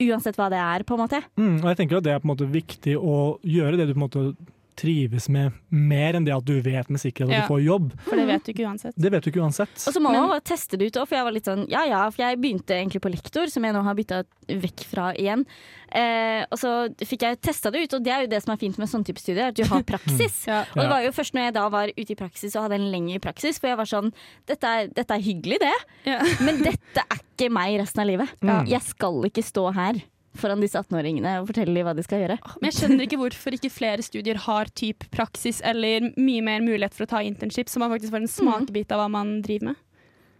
Uansett 0.00 0.36
hva 0.38 0.50
det 0.52 0.58
er, 0.62 0.84
på 0.86 0.94
en 0.94 1.02
måte. 1.06 1.22
Mm. 1.36 1.56
Og 1.62 1.66
jeg 1.72 1.76
tenker 1.82 1.98
at 1.98 2.04
det 2.06 2.12
er 2.14 2.22
på 2.22 2.28
en 2.30 2.34
måte 2.36 2.46
viktig 2.52 2.94
å 3.00 3.18
gjøre 3.42 3.76
det 3.80 3.88
du 3.90 3.94
på 3.96 4.00
en 4.02 4.06
måte 4.08 4.36
trives 4.78 5.24
med, 5.34 5.50
mer 5.74 6.14
enn 6.14 6.22
det 6.22 6.30
at 6.30 6.44
du 6.46 6.60
vet 6.62 6.86
med 6.86 7.00
sikkerhet 7.02 7.32
at 7.32 7.34
Ja. 7.34 7.40
du 7.42 7.48
får 7.50 7.62
jobb. 7.64 7.86
For 8.06 8.14
det 8.14 8.26
vet 8.28 8.44
du 8.46 8.52
ikke 8.52 8.62
uansett. 8.68 8.94
Det 8.94 9.10
vet 9.10 9.24
du 9.24 9.30
ikke 9.32 9.42
uansett. 9.42 9.72
Og 9.74 9.92
så 9.96 9.98
må 9.98 10.12
man 10.14 10.28
bare 10.30 10.44
teste 10.46 10.78
det 10.78 10.86
ut 10.92 10.98
òg, 11.02 11.08
for 11.10 11.16
jeg 11.18 11.24
var 11.26 11.34
litt 11.34 11.48
sånn 11.50 11.64
ja 11.68 11.82
ja, 11.90 12.04
for 12.14 12.22
jeg 12.22 12.38
begynte 12.38 12.76
egentlig 12.78 13.02
på 13.02 13.10
lektor, 13.10 13.50
som 13.50 13.66
jeg 13.66 13.74
nå 13.74 13.82
har 13.82 13.98
bytta 13.98 14.20
vekk 14.46 14.84
fra 14.86 15.08
igjen. 15.18 15.42
Eh, 15.90 16.44
og 16.46 16.58
så 16.62 16.94
fikk 17.02 17.26
jeg 17.26 17.40
testa 17.42 17.72
det 17.74 17.82
ut, 17.88 17.94
og 17.98 18.04
det 18.06 18.12
er 18.14 18.20
jo 18.22 18.30
det 18.30 18.42
som 18.44 18.52
er 18.54 18.60
fint 18.62 18.78
med 18.78 18.86
sånn 18.86 19.02
type 19.04 19.18
studier, 19.18 19.48
at 19.50 19.56
du 19.58 19.64
har 19.66 19.82
praksis. 19.92 20.44
Ja. 20.46 20.62
Og 20.76 20.84
det 20.84 20.90
var 20.94 21.02
jo 21.02 21.10
først 21.18 21.34
når 21.34 21.48
jeg 21.48 21.54
da 21.58 21.68
var 21.74 21.90
ute 21.98 22.12
i 22.14 22.20
praksis 22.22 22.54
og 22.54 22.68
hadde 22.68 22.78
en 22.78 22.90
lengre 22.94 23.18
praksis, 23.18 23.58
for 23.58 23.66
jeg 23.72 23.80
var 23.82 23.90
sånn 23.90 24.12
dette 24.46 24.62
er, 24.78 24.86
dette 24.94 25.10
er 25.18 25.26
hyggelig, 25.26 25.58
det, 25.58 25.74
Ja. 26.06 26.22
men 26.38 26.62
dette 26.62 27.02
er 27.02 27.24
ikke 27.38 27.50
meg 27.54 27.78
resten 27.80 28.02
av 28.02 28.10
livet. 28.10 28.38
Ja. 28.44 28.60
Jeg 28.66 28.84
skal 28.90 29.22
ikke 29.30 29.46
stå 29.46 29.68
her 29.78 30.02
foran 30.38 30.62
disse 30.62 30.78
18-åringene 30.78 31.38
og 31.40 31.48
fortelle 31.50 31.74
dem 31.74 31.86
hva 31.86 31.94
de 31.96 32.04
skal 32.06 32.22
gjøre. 32.22 32.38
Men 32.60 32.70
jeg 32.70 32.76
skjønner 32.78 33.06
ikke 33.06 33.18
hvorfor 33.20 33.56
ikke 33.56 33.72
flere 33.72 34.04
studier 34.06 34.38
har 34.44 34.70
typ 34.78 35.06
praksis 35.14 35.60
eller 35.66 36.10
mye 36.14 36.44
mer 36.46 36.64
mulighet 36.64 36.94
for 36.94 37.06
å 37.06 37.10
ta 37.10 37.22
internship, 37.26 37.70
så 37.70 37.82
man 37.82 37.92
faktisk 37.94 38.14
får 38.14 38.24
en 38.24 38.32
smakebit 38.32 38.94
av 38.94 39.02
hva 39.02 39.10
man 39.18 39.38
driver 39.44 39.72
med. 39.72 39.84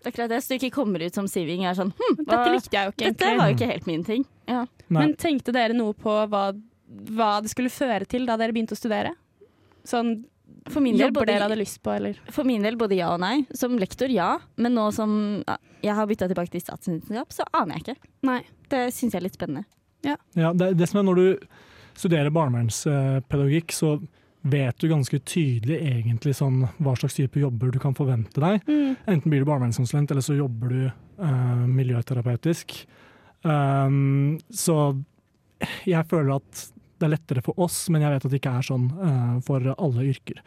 Akkurat 0.06 0.30
det, 0.30 0.40
Så 0.40 0.54
du 0.54 0.60
ikke 0.60 0.76
kommer 0.76 1.02
ut 1.02 1.14
som 1.14 1.26
siving 1.26 1.64
og 1.64 1.72
er 1.72 1.74
sånn 1.74 1.88
hm, 1.90 2.20
Dette 2.22 2.50
likte 2.54 2.76
jeg 2.76 2.86
jo 2.86 2.92
ikke 2.92 3.08
dette 3.08 3.30
var 3.34 3.48
jo 3.50 3.56
ikke 3.56 3.70
helt 3.72 3.88
min 3.88 4.04
ting. 4.06 4.24
Ja. 4.46 4.60
Men 4.94 5.16
tenkte 5.18 5.52
dere 5.52 5.74
noe 5.76 5.96
på 5.98 6.12
hva, 6.30 6.44
hva 7.18 7.30
det 7.42 7.50
skulle 7.50 7.72
føre 7.72 8.06
til 8.08 8.28
da 8.28 8.38
dere 8.38 8.54
begynte 8.54 8.76
å 8.76 8.78
studere? 8.78 9.16
Sånn 9.88 10.20
For 10.70 10.84
min 10.84 10.96
del 11.00 11.10
både 11.12 11.32
dere 11.32 11.48
hadde 11.48 11.58
lyst 11.58 11.82
på, 11.82 11.90
eller? 11.98 12.20
For 12.30 12.46
min 12.46 12.62
del 12.64 12.78
både 12.78 12.96
ja 13.00 13.10
og 13.16 13.20
nei. 13.24 13.42
Som 13.58 13.74
lektor 13.80 14.12
ja, 14.12 14.36
men 14.56 14.78
nå 14.78 14.86
som 14.94 15.42
jeg 15.84 15.94
har 15.94 16.06
bytta 16.10 16.28
tilbake 16.30 16.52
til 16.52 16.62
statsvitenskap, 16.64 17.32
så 17.34 17.46
aner 17.56 17.78
jeg 17.78 17.84
ikke. 17.86 18.12
Nei. 18.28 18.40
Det 18.68 18.84
syns 18.92 19.14
jeg 19.14 19.20
er 19.20 19.24
litt 19.24 19.38
spennende. 19.38 19.64
Ja, 20.04 20.52
det, 20.54 20.74
det 20.78 20.86
som 20.86 21.00
er 21.00 21.08
Når 21.08 21.18
du 21.18 21.46
studerer 21.98 22.30
barnevernspedagogikk, 22.30 23.72
så 23.74 23.96
vet 24.48 24.78
du 24.78 24.88
ganske 24.88 25.18
tydelig 25.26 25.80
egentlig 25.82 26.36
sånn 26.38 26.62
hva 26.78 26.94
slags 26.98 27.16
type 27.18 27.40
jobber 27.40 27.72
du 27.74 27.80
kan 27.82 27.96
forvente 27.98 28.40
deg. 28.42 28.62
Mm. 28.68 28.94
Enten 29.10 29.32
blir 29.32 29.42
du 29.42 29.48
barnevernskonsulent, 29.48 30.12
eller 30.14 30.24
så 30.24 30.36
jobber 30.38 30.74
du 30.74 30.82
uh, 30.88 31.64
miljøterapeutisk. 31.66 32.76
Um, 33.42 34.38
så 34.50 34.78
jeg 35.88 36.06
føler 36.10 36.38
at 36.38 36.64
det 36.98 37.08
er 37.08 37.14
lettere 37.14 37.44
for 37.44 37.58
oss, 37.62 37.86
men 37.92 38.04
jeg 38.04 38.14
vet 38.14 38.26
at 38.26 38.32
det 38.32 38.40
ikke 38.40 38.54
er 38.58 38.66
sånn 38.66 38.86
eh, 39.08 39.34
for 39.46 39.70
alle 39.74 40.06
yrker. 40.10 40.42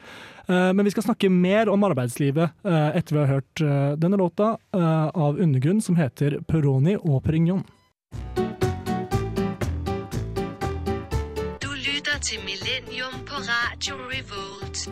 Eh, 0.47 0.71
men 0.75 0.85
vi 0.85 0.93
skal 0.93 1.07
snakke 1.09 1.31
mer 1.31 1.71
om 1.71 1.83
arbeidslivet 1.87 2.65
eh, 2.67 2.89
etter 2.99 3.15
vi 3.15 3.21
har 3.23 3.33
hørt 3.35 3.63
denne 4.01 4.19
låta 4.19 4.55
eh, 4.75 5.07
av 5.07 5.39
Undergrunn 5.39 5.81
som 5.81 5.99
heter 5.99 6.39
'Peroni 6.47 6.97
og 6.97 7.23
Perignon'. 7.23 7.63
Du 11.61 11.71
lytter 11.71 12.19
til 12.19 12.43
Millennium 12.45 13.23
på 13.27 13.39
Radio 13.47 13.95
Revolt. 14.11 14.89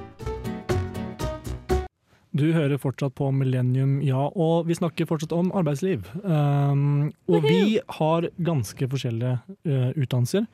Du 2.39 2.51
hører 2.53 2.77
fortsatt 2.77 3.15
på 3.17 3.31
Millennium, 3.35 3.97
ja, 4.05 4.29
og 4.29 4.67
vi 4.69 4.77
snakker 4.77 5.07
fortsatt 5.09 5.33
om 5.35 5.49
arbeidsliv. 5.51 6.05
Um, 6.23 7.09
og 7.27 7.43
vi 7.43 7.79
har 7.97 8.29
ganske 8.37 8.87
forskjellige 8.91 9.39
uh, 9.65 9.89
utdannelser. 9.97 10.45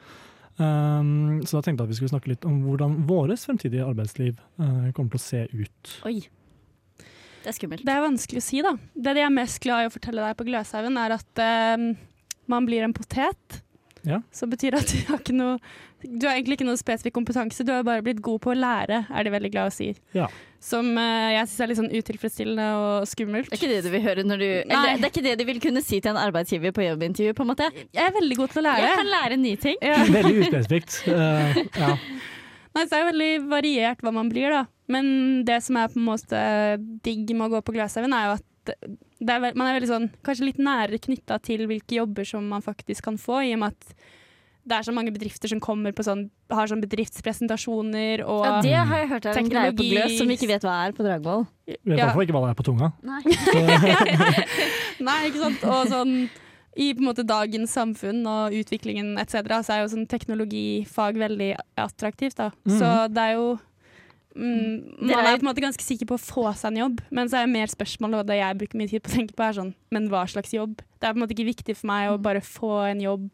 Um, 0.56 1.42
så 1.44 1.58
da 1.58 1.66
tenkte 1.66 1.84
jeg 1.84 1.90
at 1.90 1.92
vi 1.92 1.98
skulle 2.00 2.14
snakke 2.14 2.32
litt 2.32 2.46
om 2.48 2.62
hvordan 2.64 3.02
våres 3.10 3.44
fremtidige 3.48 3.84
arbeidsliv 3.84 4.38
uh, 4.62 4.92
kommer 4.96 5.16
til 5.16 5.20
å 5.20 5.26
se 5.26 5.42
ut. 5.52 5.96
Oi. 6.08 6.18
Det 7.44 7.52
er 7.52 7.58
skummelt. 7.58 7.84
Det 7.86 7.94
er 7.94 8.06
vanskelig 8.06 8.42
å 8.42 8.46
si, 8.46 8.62
da. 8.66 8.72
Det 8.96 9.18
jeg 9.20 9.28
er 9.28 9.36
mest 9.36 9.60
glad 9.66 9.84
i 9.84 9.90
å 9.90 9.94
fortelle 9.94 10.24
deg 10.24 10.38
på 10.40 10.48
Gløshaugen, 10.48 10.98
er 11.02 11.18
at 11.18 11.44
uh, 11.44 11.90
man 12.52 12.70
blir 12.70 12.88
en 12.88 12.96
potet. 12.96 13.60
Ja. 14.06 14.22
Så 14.34 14.48
betyr 14.50 14.76
det 14.76 14.82
at 14.84 14.92
du 14.94 15.00
har 15.10 15.22
ikke 15.22 15.36
noe 15.36 15.56
Du 16.06 16.28
har 16.28 16.36
egentlig 16.36 16.60
ikke 16.60 16.68
noe 16.68 16.78
spesifikk 16.78 17.16
kompetanse, 17.16 17.66
du 17.66 17.72
har 17.74 17.86
bare 17.86 18.04
blitt 18.06 18.20
god 18.22 18.38
på 18.44 18.52
å 18.54 18.58
lære, 18.58 19.00
er 19.10 19.26
de 19.26 19.32
veldig 19.34 19.50
glad 19.54 19.72
å 19.72 19.74
si. 19.74 19.88
Ja. 20.14 20.28
Som 20.62 20.92
uh, 20.98 21.32
jeg 21.34 21.48
syns 21.50 21.64
er 21.64 21.72
litt 21.72 21.80
sånn 21.80 21.90
utilfredsstillende 21.94 22.68
og 22.78 23.08
skummelt. 23.10 23.50
Det 23.50 23.58
er 23.58 23.62
ikke 23.64 23.72
det 23.72 23.82
du 23.88 23.90
vil 23.96 24.04
høre 24.06 24.26
når 24.28 24.44
du 24.44 24.48
Nei. 24.50 24.76
Eller 24.76 25.02
det 25.02 25.10
er 25.10 25.14
ikke 25.14 25.26
det 25.26 25.36
du 25.42 25.44
vil 25.50 25.64
kunne 25.64 25.84
si 25.86 25.98
til 25.98 26.14
en 26.14 26.22
arbeidsgiver 26.22 26.76
på 26.76 26.86
jobbintervju, 26.86 27.34
på 27.38 27.46
en 27.46 27.52
måte. 27.52 27.72
Jeg 27.90 28.06
er 28.06 28.14
veldig 28.20 28.40
god 28.42 28.54
til 28.54 28.62
å 28.62 28.66
lære. 28.68 28.86
Jeg 28.86 29.02
kan 29.02 29.12
lære 29.16 29.42
nye 29.42 29.62
ting. 29.66 29.82
Ja. 29.82 30.00
Veldig 30.20 30.36
uspesifikt. 30.46 31.02
Uh, 31.10 31.60
ja. 31.82 31.92
Nei, 32.76 32.84
så 32.84 32.98
er 32.98 33.00
det 33.00 33.10
veldig 33.14 33.34
variert 33.50 34.02
hva 34.04 34.14
man 34.14 34.30
blir, 34.30 34.52
da. 34.52 34.66
Men 34.92 35.08
det 35.48 35.62
som 35.66 35.78
er 35.80 35.90
på 35.90 36.02
en 36.02 36.10
måte 36.10 36.40
digg 37.06 37.32
med 37.34 37.48
å 37.48 37.54
gå 37.56 37.62
på 37.66 37.76
Gløshaugen, 37.78 38.14
er 38.14 38.30
jo 38.30 38.38
at 38.38 38.88
er, 39.22 39.40
vel- 39.40 39.56
man 39.56 39.68
er 39.72 39.80
veldig 39.80 39.90
sånn, 39.92 40.10
kanskje 40.24 40.46
litt 40.52 40.58
nærere 40.60 41.00
knytta 41.00 41.40
til 41.42 41.66
hvilke 41.68 41.96
jobber 42.02 42.26
som 42.28 42.48
man 42.48 42.62
faktisk 42.62 43.04
kan 43.04 43.18
få, 43.18 43.42
i 43.48 43.54
og 43.54 43.60
med 43.60 43.72
at 43.76 43.96
det 44.66 44.74
er 44.80 44.82
så 44.88 44.92
mange 44.94 45.12
bedrifter 45.14 45.48
som 45.48 45.60
kommer 45.62 45.92
på 45.94 46.02
sånn, 46.04 46.24
har 46.50 46.66
sånn 46.68 46.82
bedriftspresentasjoner 46.82 48.24
og 48.26 48.46
Ja, 48.46 48.62
det 48.66 48.74
har 48.74 48.98
jeg 49.04 49.10
hørt 49.12 49.26
er 49.30 49.38
en 49.38 49.50
greie 49.50 49.72
på 49.78 49.86
Gløs 49.86 50.18
som 50.18 50.28
vi 50.28 50.34
ikke 50.40 50.48
vet 50.50 50.64
hva 50.66 50.88
er 50.88 50.92
på 50.98 51.06
Dragvoll. 51.06 51.46
Vet 51.68 51.78
i 51.86 51.92
Ja. 51.94 52.08
hvert 52.08 52.14
fall 52.16 52.26
ikke 52.26 52.34
hva 52.34 52.42
det 52.48 52.50
er 52.50 52.58
på 52.58 52.66
tunga. 52.66 52.90
Nei. 53.06 53.22
Nei, 55.06 55.20
ikke 55.30 55.42
sant? 55.44 55.64
Og 55.70 55.88
sånn 55.92 56.16
i 56.76 56.90
på 56.92 57.00
en 57.00 57.08
måte 57.08 57.24
dagens 57.24 57.72
samfunn 57.78 58.26
og 58.28 58.52
utviklingen 58.58 59.14
etc., 59.22 59.46
så 59.64 59.76
er 59.78 59.84
jo 59.86 59.92
sånn 59.94 60.08
teknologifag 60.12 61.16
veldig 61.22 61.54
attraktivt. 61.80 62.36
da. 62.36 62.50
Mhm. 62.66 62.80
Så 62.80 62.90
det 63.14 63.22
er 63.30 63.34
jo 63.38 63.60
mm, 64.36 65.02
Man 65.02 65.10
er- 65.12 65.34
er 65.34 65.38
på 65.40 65.46
en 65.46 65.50
måte 65.50 65.64
ganske 65.64 65.84
sikker 65.84 66.06
på 66.10 66.18
å 66.18 66.22
få 66.22 66.46
seg 66.56 66.72
en 66.74 66.82
jobb, 66.84 67.02
men 67.12 67.28
så 67.30 67.40
er 67.40 67.46
det 67.48 67.54
mer 67.56 67.68
spørsmålet, 67.68 68.20
og 68.20 68.28
det 68.28 68.38
jeg 68.42 68.58
bruker 68.60 68.78
mye 68.78 68.90
tid 68.90 69.04
på 69.04 69.10
å 69.12 69.16
tenke 69.16 69.36
på, 69.36 69.44
er 69.44 69.54
sånn 69.54 69.74
Men 69.92 70.10
hva 70.10 70.26
slags 70.28 70.54
jobb? 70.54 70.78
Det 71.00 71.08
er 71.08 71.14
på 71.14 71.18
en 71.20 71.24
måte 71.24 71.36
ikke 71.36 71.52
viktig 71.54 71.76
for 71.78 71.88
meg 71.88 72.10
å 72.12 72.22
bare 72.22 72.42
få 72.42 72.92
en 72.92 73.02
jobb 73.02 73.30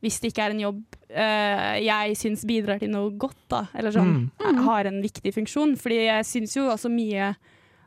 hvis 0.00 0.20
det 0.20 0.30
ikke 0.32 0.44
er 0.46 0.50
en 0.54 0.60
jobb 0.62 0.78
uh, 1.12 1.76
jeg 1.76 2.14
syns 2.16 2.44
bidrar 2.48 2.78
til 2.80 2.88
noe 2.88 3.10
godt, 3.20 3.36
da. 3.52 3.66
Eller 3.76 3.92
sånn 3.92 4.30
har 4.64 4.86
en 4.88 5.02
viktig 5.04 5.34
funksjon. 5.34 5.74
Fordi 5.76 6.06
jeg 6.06 6.24
syns 6.24 6.56
jo 6.56 6.70
også 6.72 6.88
mye 6.88 7.34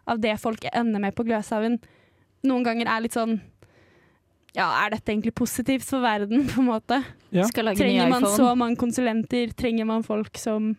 av 0.06 0.20
det 0.22 0.36
folk 0.40 0.62
ender 0.72 1.02
med 1.02 1.16
på 1.16 1.26
Gløshaugen, 1.26 1.80
noen 2.46 2.64
ganger 2.64 2.86
er 2.86 3.02
litt 3.02 3.18
sånn 3.18 3.40
ja, 4.54 4.68
er 4.86 4.94
dette 4.94 5.10
egentlig 5.10 5.34
positivt 5.34 5.86
for 5.88 6.04
verden, 6.06 6.46
på 6.52 6.62
en 6.62 6.70
måte? 6.70 7.00
Ja. 7.34 7.48
Skal 7.50 7.66
lage 7.72 7.82
Trenger 7.82 8.12
man 8.12 8.28
så 8.30 8.52
mange 8.54 8.78
konsulenter? 8.78 9.50
Trenger 9.58 9.90
man 9.90 10.06
folk 10.06 10.38
som 10.38 10.76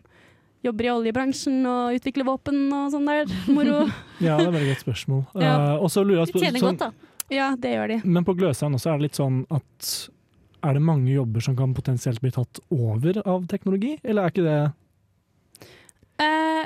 jobber 0.67 0.87
i 0.87 0.91
oljebransjen 0.93 1.59
og 1.69 1.97
utvikler 1.97 2.27
våpen 2.27 2.63
og 2.75 2.89
sånn 2.93 3.09
der? 3.09 3.31
Moro. 3.51 3.85
Ja, 4.23 4.37
det 4.39 4.45
er 4.45 4.49
et 4.49 4.55
veldig 4.55 4.71
godt 4.73 4.85
spørsmål. 4.85 5.23
Ja. 5.45 5.55
Uh, 5.79 5.97
lurer 6.03 6.21
jeg 6.23 6.33
De 6.33 6.43
tjener 6.45 6.63
sånn- 6.63 6.79
godt, 6.79 6.85
da. 6.95 7.11
ja, 7.35 7.49
det 7.59 7.73
gjør 7.75 7.93
de. 7.93 7.99
Men 8.05 8.27
på 8.27 8.35
Gløshaugen 8.39 8.77
også 8.79 8.93
er 8.93 8.99
det 8.99 9.07
litt 9.09 9.19
sånn 9.19 9.41
at 9.53 9.91
er 10.65 10.73
det 10.79 10.81
mange 10.81 11.11
jobber 11.13 11.43
som 11.45 11.55
kan 11.57 11.75
potensielt 11.77 12.21
bli 12.23 12.31
tatt 12.33 12.59
over 12.73 13.19
av 13.27 13.45
teknologi, 13.51 13.99
eller 14.03 14.25
er 14.25 14.33
ikke 14.33 14.45
det 14.47 14.57
Eh, 16.15 16.63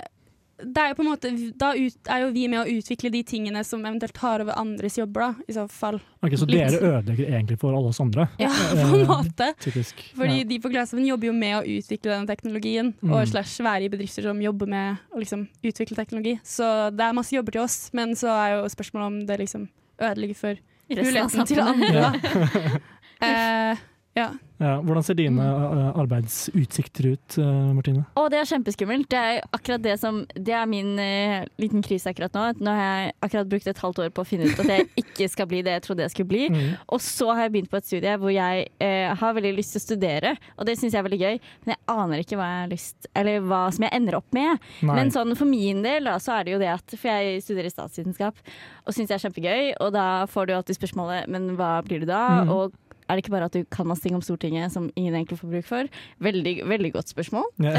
det 0.63 0.81
er 0.83 0.89
jo 0.91 0.95
på 0.97 1.03
en 1.05 1.09
måte, 1.09 1.29
da 1.57 1.69
ut, 1.77 1.95
er 2.11 2.21
jo 2.25 2.29
vi 2.35 2.47
med 2.51 2.59
å 2.59 2.67
utvikle 2.77 3.09
de 3.13 3.21
tingene 3.23 3.61
som 3.63 3.83
eventuelt 3.85 4.13
tar 4.17 4.41
over 4.43 4.57
andres 4.59 4.97
jobber, 4.99 5.21
da, 5.21 5.45
i 5.47 5.53
så 5.55 5.63
fall. 5.71 5.99
Ok, 6.21 6.35
Så 6.35 6.45
Litt. 6.49 6.71
dere 6.73 6.99
ødelegger 6.99 7.29
egentlig 7.31 7.57
for 7.61 7.73
alle 7.77 7.87
oss 7.93 7.99
andre? 8.03 8.27
Ja, 8.39 8.49
på 8.49 8.77
en 8.83 8.95
Eh, 9.01 9.07
måte. 9.07 9.47
Typisk. 9.63 10.03
Fordi 10.17 10.39
ja. 10.41 10.43
de 10.49 10.59
på 10.59 10.69
Gløshaugen 10.73 11.07
jobber 11.07 11.27
jo 11.29 11.33
med 11.33 11.55
å 11.57 11.63
utvikle 11.63 12.11
denne 12.11 12.27
teknologien, 12.27 12.93
Mm. 13.01 13.13
og 13.13 13.27
slash 13.27 13.59
være 13.63 13.85
i 13.85 13.89
bedrifter 13.89 14.23
som 14.23 14.41
jobber 14.41 14.67
med 14.67 14.97
å 15.15 15.19
liksom 15.19 15.47
utvikle 15.63 15.95
teknologi. 15.95 16.39
Så 16.43 16.91
det 16.95 17.01
er 17.07 17.13
masse 17.13 17.31
jobber 17.35 17.51
til 17.51 17.61
oss, 17.61 17.89
men 17.93 18.15
så 18.15 18.27
er 18.35 18.57
jo 18.57 18.65
spørsmålet 18.67 19.07
om 19.07 19.25
det 19.25 19.39
liksom 19.39 19.69
ødelegger 19.99 20.35
for 20.35 20.55
muligheten 20.89 21.45
til 21.47 21.59
andre, 21.59 22.01
da. 22.01 22.79
Eh, 23.21 23.75
ja. 24.19 24.29
Ja, 24.59 24.73
hvordan 24.83 25.05
ser 25.07 25.15
dine 25.15 25.39
Mm. 25.39 25.77
eh, 25.79 25.99
arbeidsutsikter 26.01 27.05
ut, 27.13 27.37
eh, 27.39 27.59
Martine? 27.77 28.01
Å, 28.19 28.25
det 28.29 28.41
er 28.41 28.47
kjempeskummelt. 28.49 29.07
Det 29.07 29.19
er 29.19 29.37
akkurat 29.55 29.81
det 29.85 29.93
som 30.01 30.17
Det 30.35 30.51
er 30.51 30.65
min 30.67 30.99
uh, 30.99 31.45
liten 31.57 31.79
krise 31.85 32.11
akkurat 32.11 32.33
nå. 32.35 32.43
Nå 32.59 32.73
har 32.75 32.83
jeg 32.83 33.13
akkurat 33.23 33.47
brukt 33.53 33.69
et 33.71 33.79
halvt 33.79 34.01
år 34.03 34.09
på 34.11 34.25
å 34.25 34.27
finne 34.27 34.49
ut 34.49 34.59
at 34.59 34.67
jeg 34.67 34.89
ikke 35.01 35.29
skal 35.31 35.47
bli 35.47 35.61
det 35.63 35.77
jeg 35.77 35.85
trodde 35.85 36.03
jeg 36.03 36.11
skulle 36.11 36.27
bli. 36.33 36.49
Mm. 36.51 36.75
Og 36.91 36.99
så 36.99 37.29
har 37.31 37.45
jeg 37.45 37.53
begynt 37.55 37.71
på 37.71 37.79
et 37.79 37.87
studie 37.87 38.17
hvor 38.19 38.33
jeg 38.35 38.67
uh, 38.83 39.15
har 39.21 39.37
veldig 39.39 39.53
lyst 39.55 39.77
til 39.77 39.79
å 39.79 39.85
studere, 39.85 40.35
og 40.57 40.67
det 40.67 40.75
syns 40.75 40.91
jeg 40.91 40.99
er 40.99 41.07
veldig 41.07 41.21
gøy, 41.23 41.39
men 41.63 41.73
jeg 41.75 41.81
aner 41.95 42.25
ikke 42.25 42.39
hva 42.41 42.49
jeg 42.51 42.65
har 42.65 42.73
lyst 42.73 43.09
Eller 43.15 43.39
hva 43.47 43.61
som 43.71 43.87
jeg 43.87 43.95
ender 43.95 44.19
opp 44.19 44.27
med. 44.35 44.59
Nei. 44.83 44.95
Men 44.99 45.13
sånn 45.15 45.37
for 45.39 45.47
min 45.47 45.79
del 45.87 46.11
da, 46.11 46.17
så 46.19 46.35
er 46.35 46.43
det 46.43 46.57
jo 46.57 46.59
det 46.59 46.73
at 46.75 46.97
For 46.99 47.07
jeg 47.07 47.47
studerer 47.47 47.71
statsvitenskap 47.71 48.35
og 48.83 48.91
syns 48.95 49.07
det 49.07 49.15
er 49.15 49.23
kjempegøy, 49.23 49.73
og 49.79 49.95
da 49.95 50.25
får 50.27 50.49
du 50.49 50.53
alltid 50.57 50.75
spørsmålet 50.81 51.31
Men 51.31 51.53
hva 51.55 51.77
blir 51.85 52.03
du 52.03 52.09
da? 52.09 52.43
Mm. 52.43 52.53
Og 52.57 52.75
er 53.09 53.17
det 53.17 53.23
ikke 53.25 53.33
bare 53.33 53.49
at 53.49 53.55
du 53.57 53.63
kan 53.73 53.87
masse 53.89 54.05
ting 54.05 54.15
om 54.15 54.21
Stortinget 54.21 54.71
som 54.73 54.87
ingen 54.95 55.15
egentlig 55.17 55.39
får 55.41 55.49
bruk 55.55 55.65
for? 55.67 55.89
Veldig, 56.21 56.53
veldig 56.69 56.91
godt 56.93 57.09
spørsmål. 57.11 57.49
Ja. 57.65 57.73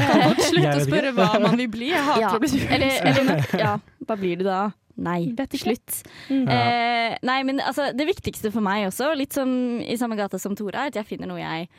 Slutt 0.49 0.67
å 0.75 0.83
spørre 0.83 1.15
hva 1.15 1.29
man 1.47 1.57
vil 1.59 1.71
bli. 1.71 1.89
Jeg 1.93 2.03
hater 2.09 2.25
Ja. 2.27 2.33
å 2.35 2.43
bli 2.43 2.51
spurt. 2.51 2.75
Eller, 2.75 2.99
eller 3.13 3.47
ja, 3.63 3.73
hva 4.07 4.19
blir 4.19 4.41
du 4.41 4.45
da? 4.49 4.61
Nei, 5.01 5.31
slutt. 5.57 6.01
Mm. 6.29 6.43
Eh, 6.51 7.15
nei, 7.25 7.39
men 7.47 7.61
altså, 7.63 7.89
det 7.95 8.05
viktigste 8.09 8.51
for 8.53 8.61
meg 8.65 8.89
også, 8.89 9.13
litt 9.17 9.33
som 9.33 9.49
i 9.81 9.95
samme 9.97 10.17
gata 10.19 10.37
som 10.41 10.53
Tora, 10.59 10.83
er 10.85 10.91
at 10.91 10.99
jeg 10.99 11.07
finner 11.13 11.31
noe 11.31 11.39
jeg 11.41 11.69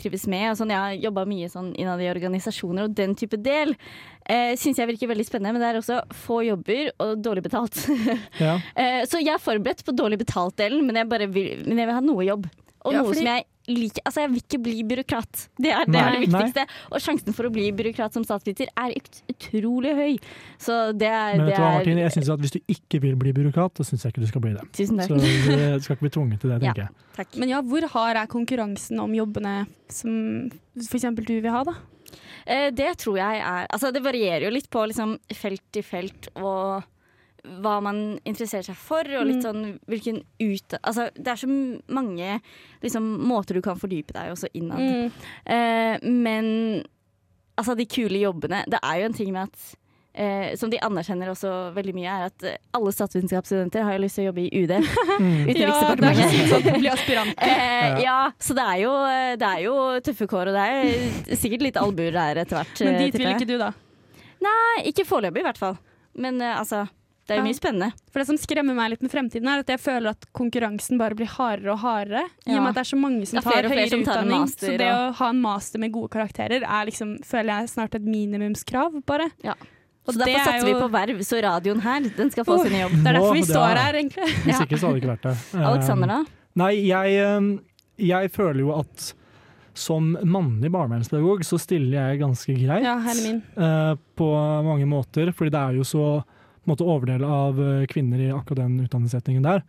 trives 0.00 0.24
med. 0.30 0.48
Og 0.50 0.58
sånn, 0.58 0.72
jeg 0.72 0.80
har 0.80 0.96
jobba 1.04 1.24
mye 1.28 1.50
sånn 1.52 1.72
innad 1.78 2.00
i 2.02 2.08
organisasjoner, 2.10 2.88
og 2.88 2.96
den 2.96 3.14
type 3.18 3.38
del 3.44 3.74
eh, 4.24 4.54
syns 4.58 4.80
jeg 4.80 4.88
virker 4.90 5.10
veldig 5.12 5.26
spennende. 5.28 5.54
Men 5.54 5.62
det 5.62 5.70
er 5.70 5.80
også 5.82 6.00
få 6.24 6.40
jobber 6.48 6.90
og 7.04 7.22
dårlig 7.22 7.44
betalt. 7.46 7.78
Ja. 8.42 8.56
eh, 8.74 9.02
så 9.06 9.20
jeg 9.20 9.34
er 9.36 9.42
forberedt 9.42 9.84
på 9.86 9.94
dårlig 9.94 10.18
betalt-delen, 10.24 10.82
men, 10.88 10.98
men 11.12 11.78
jeg 11.78 11.86
vil 11.86 11.94
ha 11.94 12.02
noe 12.02 12.24
jobb. 12.26 12.48
Og 12.84 12.92
Ja, 12.92 12.98
noe 13.02 13.12
fordi- 13.12 13.22
som 13.22 13.26
jeg 13.26 13.44
liker. 13.68 14.02
Altså, 14.04 14.20
jeg 14.22 14.30
vil 14.32 14.40
ikke 14.42 14.58
bli 14.62 14.82
byråkrat. 14.82 15.48
Det 15.62 15.70
er 15.70 15.84
det, 15.86 15.94
er 16.00 16.10
det 16.16 16.20
viktigste. 16.28 16.64
Og 16.90 16.98
sjansen 17.00 17.32
for 17.32 17.44
å 17.46 17.52
bli 17.54 17.70
byråkrat 17.72 18.12
som 18.12 18.24
statsviter 18.26 18.66
er 18.76 18.90
ut 18.96 19.20
utrolig 19.30 19.92
høy. 19.94 20.18
Så 20.58 20.92
det 20.98 21.06
er, 21.06 21.36
Men 21.36 21.46
vet 21.46 21.56
du 21.56 21.62
hva, 21.62 21.70
Martine? 21.78 22.02
Jeg 22.02 22.10
synes 22.16 22.28
at 22.34 22.40
Hvis 22.42 22.50
du 22.50 22.60
ikke 22.68 23.00
vil 23.00 23.14
bli 23.14 23.32
byråkrat, 23.32 23.74
så 23.78 23.86
syns 23.86 24.02
jeg 24.02 24.12
ikke 24.12 24.20
du 24.24 24.26
skal 24.32 24.40
bli 24.40 24.52
det. 24.54 24.66
Tusen 24.72 24.98
takk. 24.98 25.08
Så 25.08 25.14
du 25.14 25.80
skal 25.80 25.96
ikke 25.96 26.06
bli 26.08 26.10
tvunget 26.18 26.40
til 26.40 26.50
det, 26.50 26.62
Ja. 26.66 26.72
tenker 26.72 26.82
jeg. 26.82 26.90
takk. 27.16 27.36
Men 27.38 27.48
ja, 27.54 27.62
hvor 27.62 27.86
hard 27.94 28.16
er 28.16 28.26
konkurransen 28.26 28.98
om 29.00 29.12
jobbene 29.14 29.66
som 29.88 30.50
f.eks. 30.76 31.06
du 31.24 31.40
vil 31.40 31.50
ha, 31.52 31.62
da? 31.62 31.74
Eh, 32.46 32.70
det 32.74 32.96
tror 32.98 33.16
jeg 33.16 33.38
er 33.40 33.66
Altså, 33.70 33.92
det 33.94 34.02
varierer 34.02 34.42
jo 34.42 34.50
litt 34.50 34.68
på 34.68 34.82
liksom, 34.90 35.18
felt 35.32 35.62
til 35.72 35.82
felt 35.86 36.28
og 36.34 36.82
hva 37.62 37.80
man 37.82 37.96
interesserer 38.28 38.62
seg 38.70 38.76
for, 38.78 39.02
og 39.18 39.26
litt 39.26 39.40
Mm. 39.40 39.44
sånn 39.46 39.78
hvilken 39.90 40.20
ut... 40.38 40.76
Altså, 40.82 41.08
det 41.16 41.26
er 41.32 41.40
så 41.40 41.48
mange 41.90 42.40
liksom, 42.82 43.08
måter 43.26 43.54
du 43.58 43.62
kan 43.62 43.76
fordype 43.80 44.14
deg 44.14 44.30
også 44.30 44.46
innad. 44.54 44.78
Mm. 44.78 45.12
Eh, 45.44 45.98
men 46.06 46.50
altså, 47.58 47.74
de 47.76 47.86
kule 47.90 48.20
jobbene 48.22 48.62
Det 48.70 48.78
er 48.82 49.00
jo 49.00 49.08
en 49.10 49.16
ting 49.18 49.32
med 49.34 49.48
at 49.50 49.64
eh, 50.14 50.54
som 50.60 50.70
de 50.70 50.78
anerkjenner 50.84 51.30
også 51.32 51.50
veldig 51.74 51.94
mye, 51.96 52.14
er 52.14 52.30
at 52.30 52.46
eh, 52.46 52.56
alle 52.78 52.92
statsvitenskapsstudenter 52.94 53.82
har 53.88 53.96
jo 53.98 54.04
lyst 54.04 54.18
til 54.20 54.26
å 54.26 54.30
jobbe 54.30 54.46
i 54.46 54.62
UD. 54.62 54.74
Mm. 54.78 55.28
Ja, 55.50 55.52
det 55.52 55.66
er 55.66 55.92
Utenriksdepartementet. 55.98 56.48
sånn 56.54 56.78
blir 56.78 56.92
aspirant. 56.98 57.34
Eh, 57.42 58.00
ja, 58.06 58.18
så 58.38 58.54
det 58.54 58.68
er, 58.70 58.80
jo, 58.86 58.94
det 59.42 59.50
er 59.50 59.62
jo 59.66 59.76
tøffe 60.04 60.30
kår, 60.30 60.52
og 60.52 60.58
det 60.60 60.66
er 60.70 61.36
sikkert 61.42 61.66
litt 61.66 61.80
albuer 61.80 62.14
der 62.14 62.44
etter 62.46 62.60
hvert. 62.62 62.82
Men 62.86 62.94
eh, 62.94 63.06
dit 63.08 63.18
vil 63.18 63.32
ikke 63.34 63.50
du, 63.50 63.56
da? 63.66 63.72
Nei, 64.42 64.86
ikke 64.94 65.06
foreløpig 65.10 65.42
i 65.42 65.48
hvert 65.50 65.58
fall. 65.58 65.76
Men 66.18 66.38
eh, 66.44 66.54
altså, 66.58 66.84
Det 67.22 67.36
er 67.36 67.38
jo 67.38 67.46
mye 67.46 67.56
spennende. 67.56 67.88
For 68.10 68.22
det 68.22 68.28
som 68.32 68.38
skremmer 68.40 68.74
meg 68.74 68.94
litt 68.94 69.04
med 69.04 69.12
fremtiden, 69.12 69.46
er 69.48 69.62
at 69.62 69.68
jeg 69.70 69.78
føler 69.80 70.10
at 70.16 70.24
konkurransen 70.34 70.98
bare 70.98 71.16
blir 71.18 71.30
hardere 71.30 71.76
og 71.76 71.78
hardere. 71.84 72.24
I 72.48 72.56
og 72.56 72.64
med 72.64 72.72
at 72.72 72.80
det 72.80 72.82
er 72.82 72.90
så 72.90 72.98
mange 72.98 73.28
som 73.30 73.38
tar 73.38 73.68
og 73.68 73.74
høyere 73.74 73.92
som 73.92 74.02
tar 74.02 74.18
utdanning. 74.18 74.42
master, 74.42 74.66
så 74.72 74.80
det 74.80 74.88
å 74.90 75.04
ha 75.20 75.28
en 75.30 75.44
master 75.44 75.84
med 75.84 75.94
gode 75.94 76.10
karakterer 76.16 76.66
er 76.66 76.90
liksom, 76.90 77.14
føler 77.26 77.54
jeg 77.54 77.70
snart 77.76 77.94
et 77.98 78.10
minimumskrav, 78.10 78.98
bare. 79.06 79.30
Ja. 79.46 79.54
Og 80.02 80.16
Så 80.16 80.18
derfor 80.18 80.42
satser 80.42 80.66
jo... 80.66 80.66
vi 80.66 80.82
på 80.82 80.90
verv, 80.96 81.22
så 81.22 81.40
radioen 81.46 81.82
her, 81.84 82.10
den 82.18 82.34
skal 82.34 82.46
få 82.48 82.58
oh, 82.58 82.66
sin 82.66 82.74
jobb. 82.80 82.98
Det 82.98 83.06
er 83.06 83.18
derfor 83.20 83.38
vi 83.38 83.46
står 83.46 83.68
er- 83.70 83.82
her, 83.84 83.98
egentlig. 84.02 84.30
Hvis 84.42 84.62
ikke 84.66 84.80
så 84.80 84.88
hadde 84.88 84.98
det 84.98 85.02
ikke 85.04 85.12
vært 85.12 85.26
det. 85.28 85.34
Alexander, 85.70 86.14
da? 86.16 86.20
Nei, 86.58 86.72
jeg, 86.88 87.18
eh, 87.22 87.50
jeg 88.10 88.32
føler 88.34 88.64
jo 88.64 88.74
at 88.80 89.12
som 89.78 90.10
mannlig 90.28 90.68
barnevernspedagog 90.74 91.46
så 91.48 91.56
stiller 91.60 91.94
jeg 91.96 92.20
ganske 92.20 92.54
greit 92.58 92.84
Ja, 92.84 92.98
hele 93.06 93.22
min. 93.24 93.38
Uh, 93.56 93.94
på 94.18 94.28
mange 94.66 94.84
måter. 94.90 95.30
Fordi 95.32 95.54
det 95.54 95.62
er 95.62 95.78
jo 95.78 95.86
så 95.86 96.06
måte, 96.70 96.84
overdel 96.86 97.24
av 97.26 97.58
eh, 97.60 97.86
kvinner 97.90 98.20
i 98.22 98.30
akkurat 98.32 98.62
den 98.64 98.80
utdanningsretningen 98.84 99.42
der. 99.46 99.62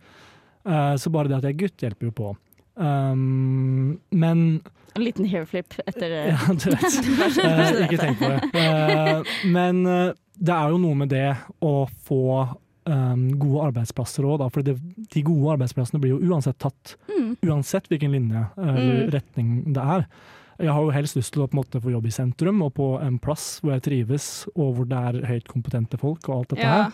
Eh, 0.66 0.94
så 1.00 1.10
bare 1.14 1.28
det 1.28 1.36
at 1.40 1.46
jeg 1.48 1.54
er 1.56 1.62
gutt, 1.64 1.76
hjelper 1.82 2.10
jo 2.10 2.14
på. 2.20 2.32
Um, 2.74 4.00
men 4.10 4.60
En 4.96 5.02
liten 5.04 5.26
hairflip 5.30 5.76
etter 5.86 6.10
eh, 6.10 6.28
Ja, 6.34 6.54
du 6.54 6.68
vet. 6.72 7.84
Ikke 7.86 8.00
tenk 8.00 8.18
på 8.18 8.30
det. 8.32 9.24
Men 9.46 9.82
det 10.34 10.54
er 10.56 10.70
jo 10.74 10.80
noe 10.82 10.98
med 10.98 11.12
det 11.14 11.28
å 11.62 11.74
få 12.06 12.20
um, 12.90 13.24
gode 13.38 13.68
arbeidsplasser 13.70 14.26
òg, 14.26 14.38
da. 14.42 14.48
For 14.54 14.66
det, 14.66 14.76
de 15.14 15.22
gode 15.26 15.54
arbeidsplassene 15.56 16.00
blir 16.02 16.16
jo 16.16 16.32
uansett 16.32 16.58
tatt. 16.62 16.96
Mm. 17.10 17.34
Uansett 17.46 17.90
hvilken 17.90 18.14
linje 18.14 18.46
eller 18.58 18.82
Mm. 19.04 19.10
retning 19.14 19.52
det 19.74 19.84
er. 19.98 20.06
Jeg 20.58 20.68
har 20.70 20.80
jo 20.82 20.90
helst 20.94 21.16
lyst 21.16 21.32
til 21.34 21.42
å 21.42 21.48
på 21.50 21.56
en 21.56 21.62
måte 21.64 21.80
få 21.82 21.90
jobb 21.90 22.06
i 22.06 22.14
sentrum 22.14 22.62
og 22.62 22.74
på 22.74 22.88
en 23.02 23.18
plass 23.18 23.60
hvor 23.60 23.72
jeg 23.74 23.82
trives, 23.82 24.46
og 24.54 24.74
hvor 24.76 24.86
det 24.88 24.98
er 24.98 25.26
høyt 25.26 25.48
kompetente 25.50 25.98
folk 25.98 26.28
og 26.28 26.36
alt 26.38 26.48
dette 26.54 26.62
Ja. 26.62 26.82
her. 26.84 26.92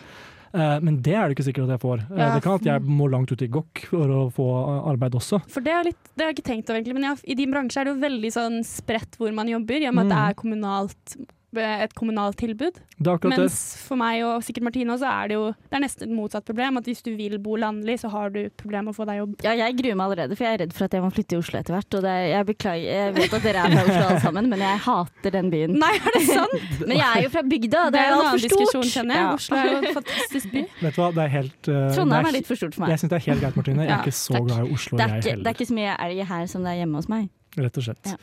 Eh, 0.52 0.80
men 0.82 0.96
det 1.02 1.14
er 1.14 1.28
det 1.28 1.36
ikke 1.36 1.44
sikkert 1.52 1.68
at 1.68 1.74
jeg 1.76 1.80
får. 1.84 1.98
Eh, 2.10 2.18
Ja. 2.18 2.34
Det 2.34 2.42
kan 2.42 2.54
at 2.54 2.64
jeg 2.64 2.82
må 2.82 3.06
langt 3.08 3.30
ut 3.30 3.42
i 3.42 3.46
gokk 3.46 3.84
for 3.86 4.08
å 4.08 4.32
få 4.34 4.46
eh, 4.66 4.90
arbeid 4.90 5.12
også. 5.14 5.38
For 5.48 5.60
det, 5.60 5.70
er 5.72 5.84
litt, 5.84 6.00
det 6.16 6.24
har 6.24 6.32
jeg 6.32 6.38
ikke 6.40 6.50
tenkt 6.50 6.70
over, 6.70 6.80
egentlig, 6.80 6.94
men 6.94 7.04
jeg, 7.04 7.20
i 7.30 7.34
din 7.38 7.52
bransje 7.52 7.76
er 7.80 7.84
det 7.84 7.94
jo 7.94 8.00
veldig 8.08 8.32
sånn 8.34 8.64
spredt 8.66 9.14
hvor 9.20 9.32
man 9.32 9.46
jobber, 9.46 9.78
i 9.80 9.86
og 9.86 9.94
med 9.94 10.06
at 10.06 10.10
det 10.10 10.18
Mm. 10.18 10.28
er 10.30 10.34
kommunalt, 10.34 11.16
et 11.58 11.94
kommunalt 11.98 12.36
tilbud. 12.38 12.76
Det 13.00 13.08
er 13.10 13.18
det. 13.18 13.30
Mens 13.32 13.54
for 13.82 13.98
meg 13.98 14.20
og 14.22 14.42
sikkert 14.46 14.62
Martine 14.68 14.92
også 14.94 15.08
er 15.10 15.28
det 15.32 15.34
jo 15.34 15.46
det 15.50 15.76
er 15.78 15.82
nesten 15.82 16.04
et 16.06 16.12
motsatt 16.14 16.44
problem. 16.46 16.76
At 16.78 16.84
hvis 16.86 17.02
du 17.02 17.10
vil 17.18 17.38
bo 17.42 17.56
landlig, 17.58 17.96
så 17.98 18.10
har 18.12 18.30
du 18.30 18.44
problem 18.60 18.84
med 18.86 18.92
å 18.94 18.96
få 19.00 19.06
deg 19.08 19.18
jobb. 19.18 19.32
Ja, 19.42 19.54
jeg 19.58 19.74
gruer 19.80 19.96
meg 19.98 20.04
allerede, 20.06 20.36
for 20.38 20.44
jeg 20.46 20.54
er 20.54 20.62
redd 20.62 20.74
for 20.76 20.84
at 20.86 20.94
jeg 20.94 21.02
må 21.02 21.10
flytte 21.10 21.32
til 21.34 21.38
Oslo 21.42 21.58
etter 21.58 21.74
hvert. 21.74 21.96
Og 21.98 22.04
det, 22.06 22.10
er- 22.12 22.28
jeg 22.30 22.46
beklager, 22.52 22.86
jeg 23.00 23.14
vet 23.18 23.34
at 23.40 23.42
dere 23.48 23.64
er 23.66 23.74
fra 23.74 23.82
Oslo 23.82 24.04
alle 24.10 24.20
sammen, 24.26 24.50
men 24.52 24.64
jeg 24.66 24.78
hater 24.86 25.30
den 25.38 25.50
byen. 25.50 25.74
Nei, 25.80 25.92
er 25.98 26.16
det 26.18 26.22
sant? 26.28 26.56
Men 26.86 26.96
jeg 26.96 27.08
er 27.08 27.22
jo 27.26 27.30
fra 27.34 27.42
bygda, 27.50 27.82
Det 27.90 28.00
er 28.00 28.08
jo 28.10 28.14
en 28.14 28.20
altfor 28.20 28.30
annen 28.30 28.44
diskusjon, 28.46 28.86
kjenner 28.94 29.14
jeg. 29.14 29.24
Ja. 29.24 29.34
Oslo 29.40 29.56
er 29.60 29.70
jo 29.70 29.78
en 29.80 29.94
fantastisk 30.00 30.52
by. 30.54 30.62
Vet 30.84 30.94
du 30.94 31.00
hva, 31.02 31.08
det 31.18 31.24
er 31.26 31.32
helt 31.34 31.70
uh, 31.70 31.78
Trondheim 31.94 32.24
er, 32.24 32.28
er 32.30 32.36
litt 32.38 32.46
for 32.50 32.60
stort 32.62 32.74
for 32.78 32.84
meg. 32.86 32.94
Jeg 32.94 33.02
syns 33.02 33.10
det 33.14 33.18
er 33.20 33.26
helt 33.30 33.42
greit, 33.44 33.56
Martine. 33.58 33.82
Jeg 33.84 33.90
er 33.90 33.96
Ja, 33.96 34.02
ikke 34.04 34.16
så 34.20 34.36
takk. 34.38 34.46
glad 34.46 34.58
i 34.70 34.74
Oslo, 34.78 34.98
Det 35.00 35.04
er, 35.06 35.14
jeg 35.16 35.24
ikke, 35.24 35.36
det 35.42 35.50
er 35.50 35.58
ikke 35.58 35.68
så 35.70 35.76
mye 35.80 35.96
elg 36.06 36.22
her 36.30 36.46
som 36.54 36.64
det 36.66 36.70
er 36.76 36.80
hjemme 36.84 37.00
hos 37.02 37.10
meg. 37.10 37.28
Rett 37.58 37.80
og 37.82 37.86
slett. 37.88 38.12
Ja. 38.14 38.20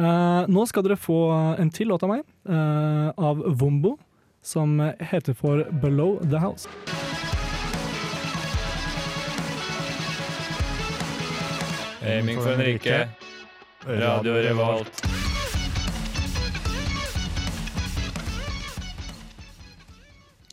Uh, 0.00 0.46
nå 0.48 0.62
skal 0.70 0.84
dere 0.86 0.96
få 0.96 1.16
en 1.60 1.68
til 1.74 1.90
låt 1.90 2.04
av 2.06 2.08
meg, 2.14 2.20
eh, 2.48 3.08
av 3.16 3.42
Vombo, 3.60 3.98
som 4.42 4.80
heter 5.00 5.32
for 5.32 5.64
'Below 5.70 6.20
The 6.30 6.38
House'. 6.38 6.68
Aiming 12.02 12.40
for 12.40 12.52
en 12.52 12.60
rike. 12.60 13.08
Radio 13.86 14.32
Revolt. 14.32 15.06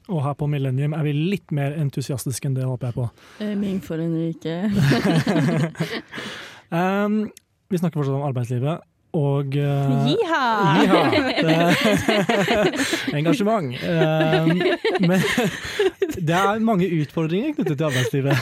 Og 0.08 0.24
her 0.24 0.34
på 0.34 0.48
Millennium 0.48 0.94
er 0.94 1.04
vi 1.04 1.12
litt 1.12 1.52
mer 1.52 1.72
entusiastiske 1.76 2.48
enn 2.48 2.56
det, 2.56 2.64
håper 2.64 2.88
jeg 2.88 2.94
på. 2.96 3.08
Aiming 3.44 3.82
for 3.84 3.96
en 4.00 4.16
rike. 4.16 4.72
Um, 6.68 7.30
vi 7.70 7.78
snakker 7.80 8.00
fortsatt 8.00 8.16
om 8.18 8.26
arbeidslivet, 8.28 8.82
og 9.18 9.56
uh, 9.58 10.08
Jiha! 10.08 10.44
Jiha! 10.82 11.02
Engasjement. 13.18 13.74
Uh, 13.82 14.48
men 15.02 15.20
det 16.28 16.36
er 16.38 16.60
mange 16.64 16.88
utfordringer 17.02 17.54
knyttet 17.58 17.78
til 17.78 17.86
arbeidslivet. 17.90 18.38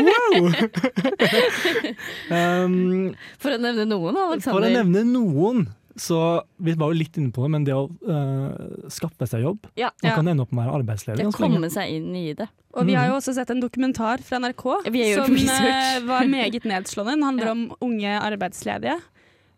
wow! 0.06 0.50
um, 2.36 3.14
For 3.40 3.56
å 3.56 3.60
nevne 3.60 3.86
noen, 3.88 4.20
for 4.44 4.60
å 4.60 4.72
nevne 4.72 5.04
noen, 5.08 5.66
så 5.98 6.42
vi 6.62 6.74
var 6.78 6.92
jo 6.92 6.98
litt 7.00 7.16
inne 7.18 7.32
på 7.34 7.42
det, 7.44 7.50
men 7.50 7.64
det 7.66 7.74
å 7.74 7.86
uh, 7.88 8.86
skaffe 8.92 9.26
seg 9.26 9.42
jobb 9.42 9.66
Ja. 9.78 9.90
Man 10.04 10.14
kan 10.20 10.30
ende 10.30 10.44
opp 10.44 10.52
med 10.54 10.62
å 10.62 10.68
være 10.68 10.82
arbeidsledig 10.82 11.24
Det 11.24 11.32
komme 11.34 11.70
seg 11.72 11.90
inn 11.96 12.14
i 12.14 12.32
det. 12.38 12.46
Og 12.78 12.86
vi 12.86 12.94
har 12.94 13.08
jo 13.10 13.16
også 13.18 13.34
sett 13.34 13.50
en 13.50 13.62
dokumentar 13.62 14.22
fra 14.22 14.38
NRK 14.38 14.64
som 14.86 15.34
eh, 15.34 15.98
var 16.06 16.28
meget 16.30 16.68
nedslående. 16.70 17.16
Den 17.16 17.26
handler 17.26 17.50
Ja. 17.50 17.52
om 17.56 17.64
unge 17.82 18.14
arbeidsledige. 18.20 18.96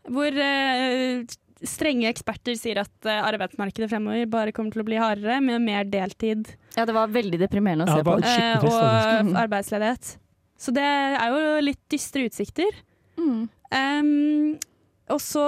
Hvor 0.09 0.33
uh, 0.33 1.23
strenge 1.63 2.09
eksperter 2.09 2.57
sier 2.59 2.81
at 2.83 3.07
arbeidsmarkedet 3.07 3.91
fremover 3.93 4.27
bare 4.33 4.55
kommer 4.57 4.73
til 4.75 4.83
å 4.83 4.89
bli 4.89 4.97
hardere, 4.99 5.39
med 5.45 5.61
mer 5.63 5.85
deltid 5.85 6.49
Ja, 6.75 6.87
det 6.89 6.97
var 6.97 7.13
veldig 7.13 7.39
deprimerende 7.39 7.87
å 7.87 8.01
se 8.01 8.03
på. 8.09 8.17
trist, 8.25 8.73
og. 8.73 9.27
Mhm. 9.29 9.37
arbeidsledighet. 9.45 10.17
Så 10.59 10.73
det 10.75 10.83
er 10.89 11.29
jo 11.35 11.61
litt 11.61 11.83
dystre 11.91 12.25
utsikter. 12.29 12.71
Mm. 13.19 13.49
Um, 13.73 14.59
og 15.11 15.21
så 15.21 15.45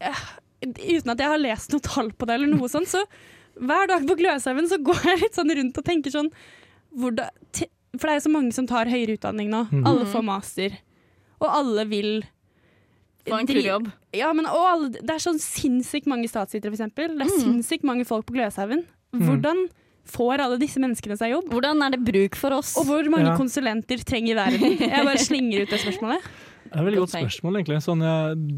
Uten 0.00 1.12
at 1.12 1.20
jeg 1.20 1.30
har 1.30 1.40
lest 1.40 1.72
noe 1.72 1.84
tall 1.84 2.10
på 2.16 2.26
det, 2.28 2.34
eller 2.38 2.50
noe 2.52 2.68
sånt, 2.72 2.88
så 2.90 3.02
hver 3.56 3.88
dag 3.88 4.04
på 4.08 4.16
Gløshaugen 4.18 4.68
så 4.68 4.78
går 4.84 5.02
jeg 5.10 5.20
litt 5.22 5.36
sånn 5.38 5.52
rundt 5.58 5.78
og 5.80 5.84
tenker 5.86 6.12
sånn 6.12 6.30
hvordan, 6.96 7.28
te- 7.56 7.70
For 7.96 8.08
det 8.08 8.14
er 8.14 8.18
jo 8.20 8.24
så 8.26 8.32
mange 8.32 8.52
som 8.56 8.66
tar 8.68 8.88
høyere 8.92 9.16
utdanning 9.16 9.48
nå. 9.52 9.62
Mm. 9.72 9.84
Alle 9.88 10.04
får 10.08 10.24
master. 10.26 10.74
Og 11.40 11.48
alle 11.48 11.84
vil 11.88 12.10
Få 13.26 13.40
en 13.40 13.48
kul 13.48 13.58
jobb. 13.64 13.88
Ja, 14.14 14.28
men 14.36 14.46
og 14.46 14.62
alle, 14.68 14.88
Det 14.94 15.10
er 15.10 15.18
sånn 15.24 15.40
sinnssykt 15.42 16.06
mange 16.06 16.28
statsvitere, 16.30 16.70
for 16.70 16.78
eksempel. 16.78 17.16
Det 17.16 17.24
er 17.26 17.32
mm. 17.32 17.40
sinnssykt 17.42 17.84
mange 17.88 18.04
folk 18.06 18.26
på 18.28 18.36
Gløshaugen. 18.36 18.84
Mhm. 19.16 19.24
Hvordan 19.26 19.64
får 20.06 20.38
alle 20.44 20.58
disse 20.60 20.78
menneskene 20.78 21.16
seg 21.18 21.32
jobb? 21.32 21.48
Hvordan 21.50 21.80
er 21.82 21.96
det 21.96 22.04
bruk 22.06 22.36
for 22.38 22.54
oss? 22.54 22.76
Og 22.78 22.86
hvor 22.86 23.08
mange 23.10 23.32
Ja. 23.32 23.36
konsulenter 23.40 23.98
trenger 24.06 24.36
verden? 24.38 24.76
Jeg 24.78 25.04
bare 25.08 25.18
slenger 25.18 25.64
ut 25.64 25.72
det 25.74 25.80
spørsmålet. 25.82 26.22
Det 26.66 26.74
er 26.74 26.82
et 26.82 26.88
veldig 26.88 27.00
Godt 27.02 27.14
godt 27.14 27.22
spørsmål, 27.22 27.58
egentlig. 27.60 27.80
Sånn, 27.84 28.04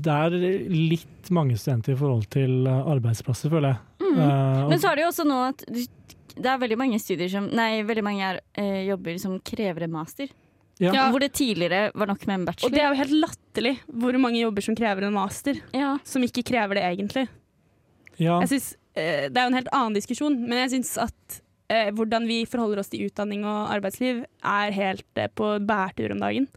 det 0.04 0.16
er 0.16 0.36
litt 0.72 1.30
mange 1.34 1.56
studenter 1.60 1.94
i 1.94 2.00
forhold 2.00 2.26
til 2.32 2.66
eh, 2.66 2.90
arbeidsplasser, 2.94 3.52
føler 3.52 3.74
jeg. 3.74 3.84
Mm. 4.02 4.18
Uh, 4.18 4.66
Men 4.72 4.82
så 4.82 4.90
er 4.90 4.98
det 4.98 5.04
jo 5.04 5.12
også 5.12 5.26
nå 5.28 5.38
at 5.50 5.64
det 6.38 6.50
er 6.50 6.60
veldig 6.62 6.78
mange 6.78 7.00
studier 7.02 7.30
som 7.32 7.48
Nei, 7.54 7.82
veldig 7.86 8.04
mange 8.06 8.28
er, 8.28 8.38
eh, 8.58 8.84
jobber 8.88 9.18
som 9.20 9.38
krever 9.44 9.86
en 9.86 9.94
master. 9.94 10.30
Ja. 10.78 10.92
Ja. 10.94 11.08
Hvor 11.10 11.22
det 11.22 11.32
tidligere 11.34 11.90
var 11.94 12.06
nok 12.06 12.22
med 12.26 12.36
en 12.36 12.44
bachelor. 12.46 12.70
Og 12.70 12.76
det 12.76 12.82
er 12.84 12.92
jo 12.92 13.00
helt 13.00 13.16
latterlig 13.24 13.74
hvor 13.90 14.18
mange 14.22 14.38
jobber 14.38 14.62
som 14.62 14.76
krever 14.78 15.08
en 15.08 15.16
master, 15.16 15.58
ja. 15.74 15.96
som 16.06 16.22
ikke 16.22 16.46
krever 16.46 16.78
det 16.78 16.84
egentlig. 16.86 17.26
ja. 18.16 18.38
Jeg 18.44 18.52
synes, 18.54 18.68
eh, 18.94 19.26
det 19.26 19.36
er 19.36 19.48
jo 19.48 19.52
en 19.52 19.58
helt 19.58 19.74
annen 19.74 19.98
diskusjon, 19.98 20.38
men 20.44 20.62
jeg 20.62 20.76
syns 20.76 20.94
at 21.08 21.40
eh, 21.68 21.90
hvordan 21.94 22.28
vi 22.30 22.44
forholder 22.46 22.82
oss 22.82 22.92
til 22.92 23.08
utdanning 23.08 23.42
og 23.42 23.72
arbeidsliv, 23.74 24.22
er 24.44 24.76
helt 24.76 25.20
eh, 25.20 25.30
på 25.34 25.56
bærtur 25.66 26.14
om 26.14 26.22
dagen. 26.22 26.48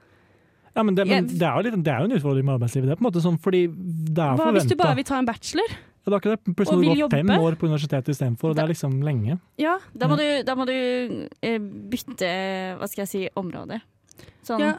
Ja, 0.71 0.83
men 0.87 0.95
det, 0.95 1.05
men 1.07 1.27
det, 1.27 1.43
er 1.43 1.55
jo 1.57 1.63
litt, 1.67 1.79
det 1.83 1.91
er 1.91 2.03
jo 2.03 2.09
en 2.09 2.17
utfordring 2.17 2.45
med 2.47 2.55
arbeidslivet. 2.55 2.87
Det 2.87 2.93
er 2.93 2.99
på 2.99 3.03
en 3.03 3.09
måte 3.09 3.23
sånn, 3.23 3.39
fordi 3.43 3.65
det 3.67 4.23
er 4.23 4.37
Hva 4.39 4.51
hvis 4.55 4.69
du 4.69 4.77
bare 4.79 4.97
vil 4.99 5.07
ta 5.07 5.17
en 5.19 5.27
bachelor? 5.27 5.73
Ja, 6.01 6.09
det 6.09 6.15
er 6.15 6.21
ikke 6.21 6.31
det. 6.31 6.37
og 6.39 6.57
Plutselig 6.57 6.93
gå 6.97 7.09
fem 7.11 7.31
år 7.35 7.57
på 7.59 7.67
universitetet 7.69 8.13
istedenfor, 8.15 8.51
og 8.53 8.57
det 8.57 8.63
er 8.63 8.71
liksom 8.71 8.95
lenge. 9.05 9.37
Ja. 9.61 9.75
Da 9.93 10.09
må 10.09 10.17
du, 10.17 10.25
da 10.47 10.55
må 10.57 10.65
du 10.69 10.73
eh, 10.73 11.59
bytte 11.91 12.31
hva 12.79 12.89
skal 12.89 13.03
jeg 13.03 13.11
si, 13.11 13.23
område. 13.37 13.81
Sånn 14.47 14.63
ja. 14.63 14.71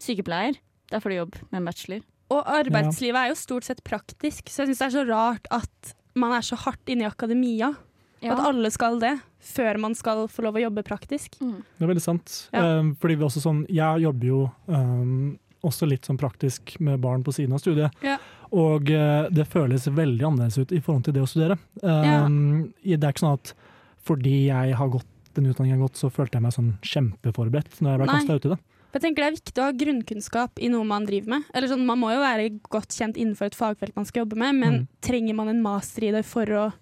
sykepleier. 0.00 0.56
Der 0.92 1.02
får 1.02 1.12
du 1.12 1.18
jobb 1.18 1.36
med 1.50 1.60
en 1.60 1.68
bachelor. 1.68 2.06
Og 2.32 2.48
arbeidslivet 2.48 3.18
er 3.18 3.32
jo 3.32 3.36
stort 3.36 3.66
sett 3.68 3.82
praktisk, 3.84 4.48
så 4.48 4.62
jeg 4.62 4.72
syns 4.72 4.80
det 4.80 4.88
er 4.88 4.94
så 4.94 5.04
rart 5.10 5.50
at 5.52 5.92
man 6.16 6.32
er 6.36 6.44
så 6.46 6.56
hardt 6.60 6.88
inne 6.92 7.04
i 7.04 7.10
akademia. 7.10 7.74
At 8.22 8.40
alle 8.40 8.70
skal 8.72 9.00
det, 9.02 9.16
før 9.42 9.78
man 9.82 9.94
skal 9.98 10.28
få 10.30 10.44
lov 10.46 10.54
å 10.58 10.62
jobbe 10.62 10.84
praktisk. 10.86 11.34
Mm. 11.42 11.56
Det 11.78 11.84
er 11.86 11.90
veldig 11.90 12.04
sant. 12.04 12.34
Ja. 12.54 12.78
Um, 12.78 12.92
fordi 13.02 13.16
vi 13.18 13.26
også 13.26 13.42
sånn, 13.42 13.64
jeg 13.68 14.04
jobber 14.04 14.28
jo 14.28 14.40
um, 14.70 15.32
også 15.66 15.86
litt 15.90 16.06
sånn 16.06 16.18
praktisk 16.20 16.76
med 16.82 17.00
barn 17.02 17.22
på 17.26 17.34
siden 17.34 17.54
av 17.56 17.62
studiet. 17.62 17.94
Ja. 18.06 18.16
Og 18.54 18.90
uh, 18.90 19.26
det 19.34 19.48
føles 19.50 19.86
veldig 19.90 20.24
annerledes 20.28 20.58
ut 20.62 20.72
i 20.74 20.80
forhold 20.82 21.04
til 21.08 21.16
det 21.16 21.22
å 21.24 21.30
studere. 21.30 21.58
Um, 21.82 22.72
Det 22.84 22.98
er 23.00 23.10
ikke 23.12 23.24
sånn 23.26 23.38
at 23.40 23.54
fordi 24.02 24.46
jeg 24.48 24.74
har 24.78 24.88
gått 24.90 25.06
den 25.34 25.46
utdanningen 25.48 25.76
jeg 25.76 25.80
har 25.80 25.88
gått, 25.88 25.96
så 26.00 26.10
følte 26.12 26.36
jeg 26.36 26.42
meg 26.44 26.52
sånn 26.52 26.72
kjempeforberedt 26.84 27.78
når 27.80 27.92
jeg 27.94 28.00
ble 28.02 28.08
kasta 28.12 28.36
uti 28.36 28.50
det. 28.52 28.58
For 28.92 28.98
jeg 29.00 29.04
tenker 29.06 29.22
Det 29.22 29.28
er 29.30 29.36
viktig 29.38 29.62
å 29.62 29.64
ha 29.64 29.72
grunnkunnskap 29.80 30.58
i 30.60 30.68
noe 30.68 30.84
man 30.84 31.06
driver 31.08 31.30
med. 31.38 31.46
Eller 31.56 31.70
sånn, 31.70 31.86
Man 31.88 31.98
må 32.02 32.10
jo 32.12 32.20
være 32.20 32.50
godt 32.68 32.92
kjent 32.92 33.16
innenfor 33.16 33.48
et 33.48 33.56
fagfelt 33.56 33.96
man 33.96 34.04
skal 34.04 34.26
jobbe 34.26 34.36
med, 34.36 34.54
men 34.54 34.72
Mm. 34.82 34.88
trenger 35.00 35.34
man 35.34 35.48
en 35.48 35.62
master 35.62 36.04
i 36.04 36.10
det 36.12 36.24
for 36.26 36.44
å 36.44 36.72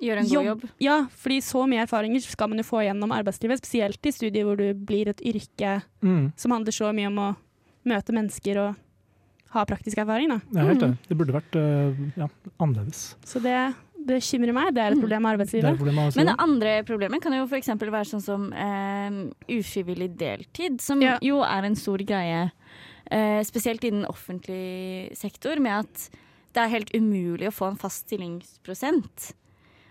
Gjør 0.00 0.18
en 0.20 0.28
god 0.30 0.44
jobb. 0.46 0.64
Ja, 0.80 0.96
fordi 1.10 1.38
så 1.42 1.64
mye 1.68 1.82
erfaringer 1.86 2.22
skal 2.22 2.48
man 2.48 2.58
jo 2.58 2.64
få 2.64 2.84
gjennom 2.86 3.10
arbeidslivet, 3.10 3.58
spesielt 3.58 4.06
i 4.06 4.12
studier 4.14 4.44
hvor 4.46 4.56
du 4.56 4.72
blir 4.74 5.08
et 5.08 5.20
yrke 5.26 5.82
Mm. 6.02 6.32
som 6.36 6.50
handler 6.54 6.72
så 6.72 6.92
mye 6.94 7.06
om 7.08 7.18
å 7.18 7.36
møte 7.84 8.12
mennesker 8.14 8.58
og 8.62 8.76
ha 9.50 9.64
praktisk 9.64 9.98
erfaring. 9.98 10.28
Da. 10.28 10.40
Ja, 10.54 10.66
helt 10.68 10.80
Mm. 10.82 10.88
enig. 10.92 10.98
Det 11.08 11.16
burde 11.18 11.32
vært 11.32 11.56
uh, 11.56 11.94
ja, 12.16 12.28
annerledes. 12.60 13.14
Så 13.24 13.40
det 13.42 13.74
bekymrer 14.06 14.52
meg. 14.54 14.74
Det 14.74 14.82
er 14.84 14.92
et 14.92 15.00
problem 15.00 15.22
med 15.22 15.38
arbeidslivet. 15.38 15.70
Det 15.72 15.78
problem 15.78 15.94
med 15.96 16.16
Men 16.16 16.26
det 16.26 16.36
andre 16.38 16.82
problemet 16.84 17.20
kan 17.22 17.32
jo 17.32 17.44
f.eks. 17.46 17.66
være 17.68 18.06
sånn 18.06 18.22
som 18.22 18.52
eh, 18.52 19.10
ufrivillig 19.58 20.16
deltid, 20.16 20.80
som 20.80 21.00
Ja. 21.02 21.18
jo 21.20 21.40
er 21.42 21.64
en 21.64 21.74
stor 21.74 21.98
greie. 21.98 22.50
Eh, 23.10 23.42
spesielt 23.42 23.82
innen 23.84 24.04
offentlig 24.06 25.16
sektor, 25.16 25.58
med 25.58 25.80
at 25.80 26.10
det 26.54 26.62
er 26.62 26.68
helt 26.68 26.90
umulig 26.94 27.48
å 27.48 27.52
få 27.52 27.68
en 27.68 27.76
fast 27.76 28.06
stillingsprosent. 28.08 29.32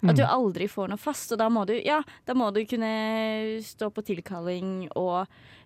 At 0.03 0.15
du 0.15 0.21
Mm. 0.23 0.29
aldri 0.29 0.67
får 0.69 0.89
noe 0.89 0.97
fast, 0.97 1.31
og 1.31 1.39
da 1.39 1.49
må 1.49 1.65
du, 1.65 1.73
ja, 1.83 2.01
da 2.25 2.33
må 2.33 2.51
du 2.53 2.63
kunne 2.65 3.61
stå 3.63 3.89
på 3.91 4.03
tilkalling 4.05 4.87
og 4.95 5.25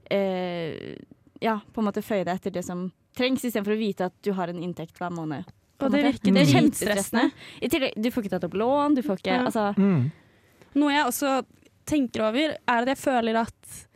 eh, 0.09 0.95
ja, 1.41 1.59
på 1.73 1.81
en 1.81 1.87
måte 1.89 2.03
føye 2.03 2.23
deg 2.23 2.35
etter 2.39 2.51
det 2.51 2.63
som 2.65 2.91
trengs, 3.17 3.43
istedenfor 3.43 3.73
å 3.75 3.79
vite 3.81 4.05
at 4.07 4.13
du 4.23 4.31
har 4.37 4.47
en 4.47 4.61
inntekt 4.63 4.97
hver 5.01 5.11
måned. 5.11 5.45
på 5.79 5.85
Og 5.87 5.91
det 5.91 6.03
virker 6.05 6.31
det 6.33 6.41
er 6.41 6.45
dritstressende. 6.45 7.21
kjempestressende. 7.25 7.31
I 7.61 7.67
tillegg, 7.73 7.93
du 8.01 8.09
får 8.11 8.23
ikke 8.23 8.33
tatt 8.35 8.43
opp 8.47 8.53
lån, 8.53 8.95
du 8.95 9.01
får 9.01 9.17
ikke 9.17 9.31
Ja. 9.33 9.45
Altså, 9.45 9.75
Mm. 9.75 10.11
Noe 10.75 10.91
jeg 10.93 11.05
også 11.05 11.45
tenker 11.85 12.21
over, 12.29 12.55
er 12.67 12.81
at 12.81 12.87
jeg 12.87 12.97
føler 12.97 13.35
at 13.41 13.87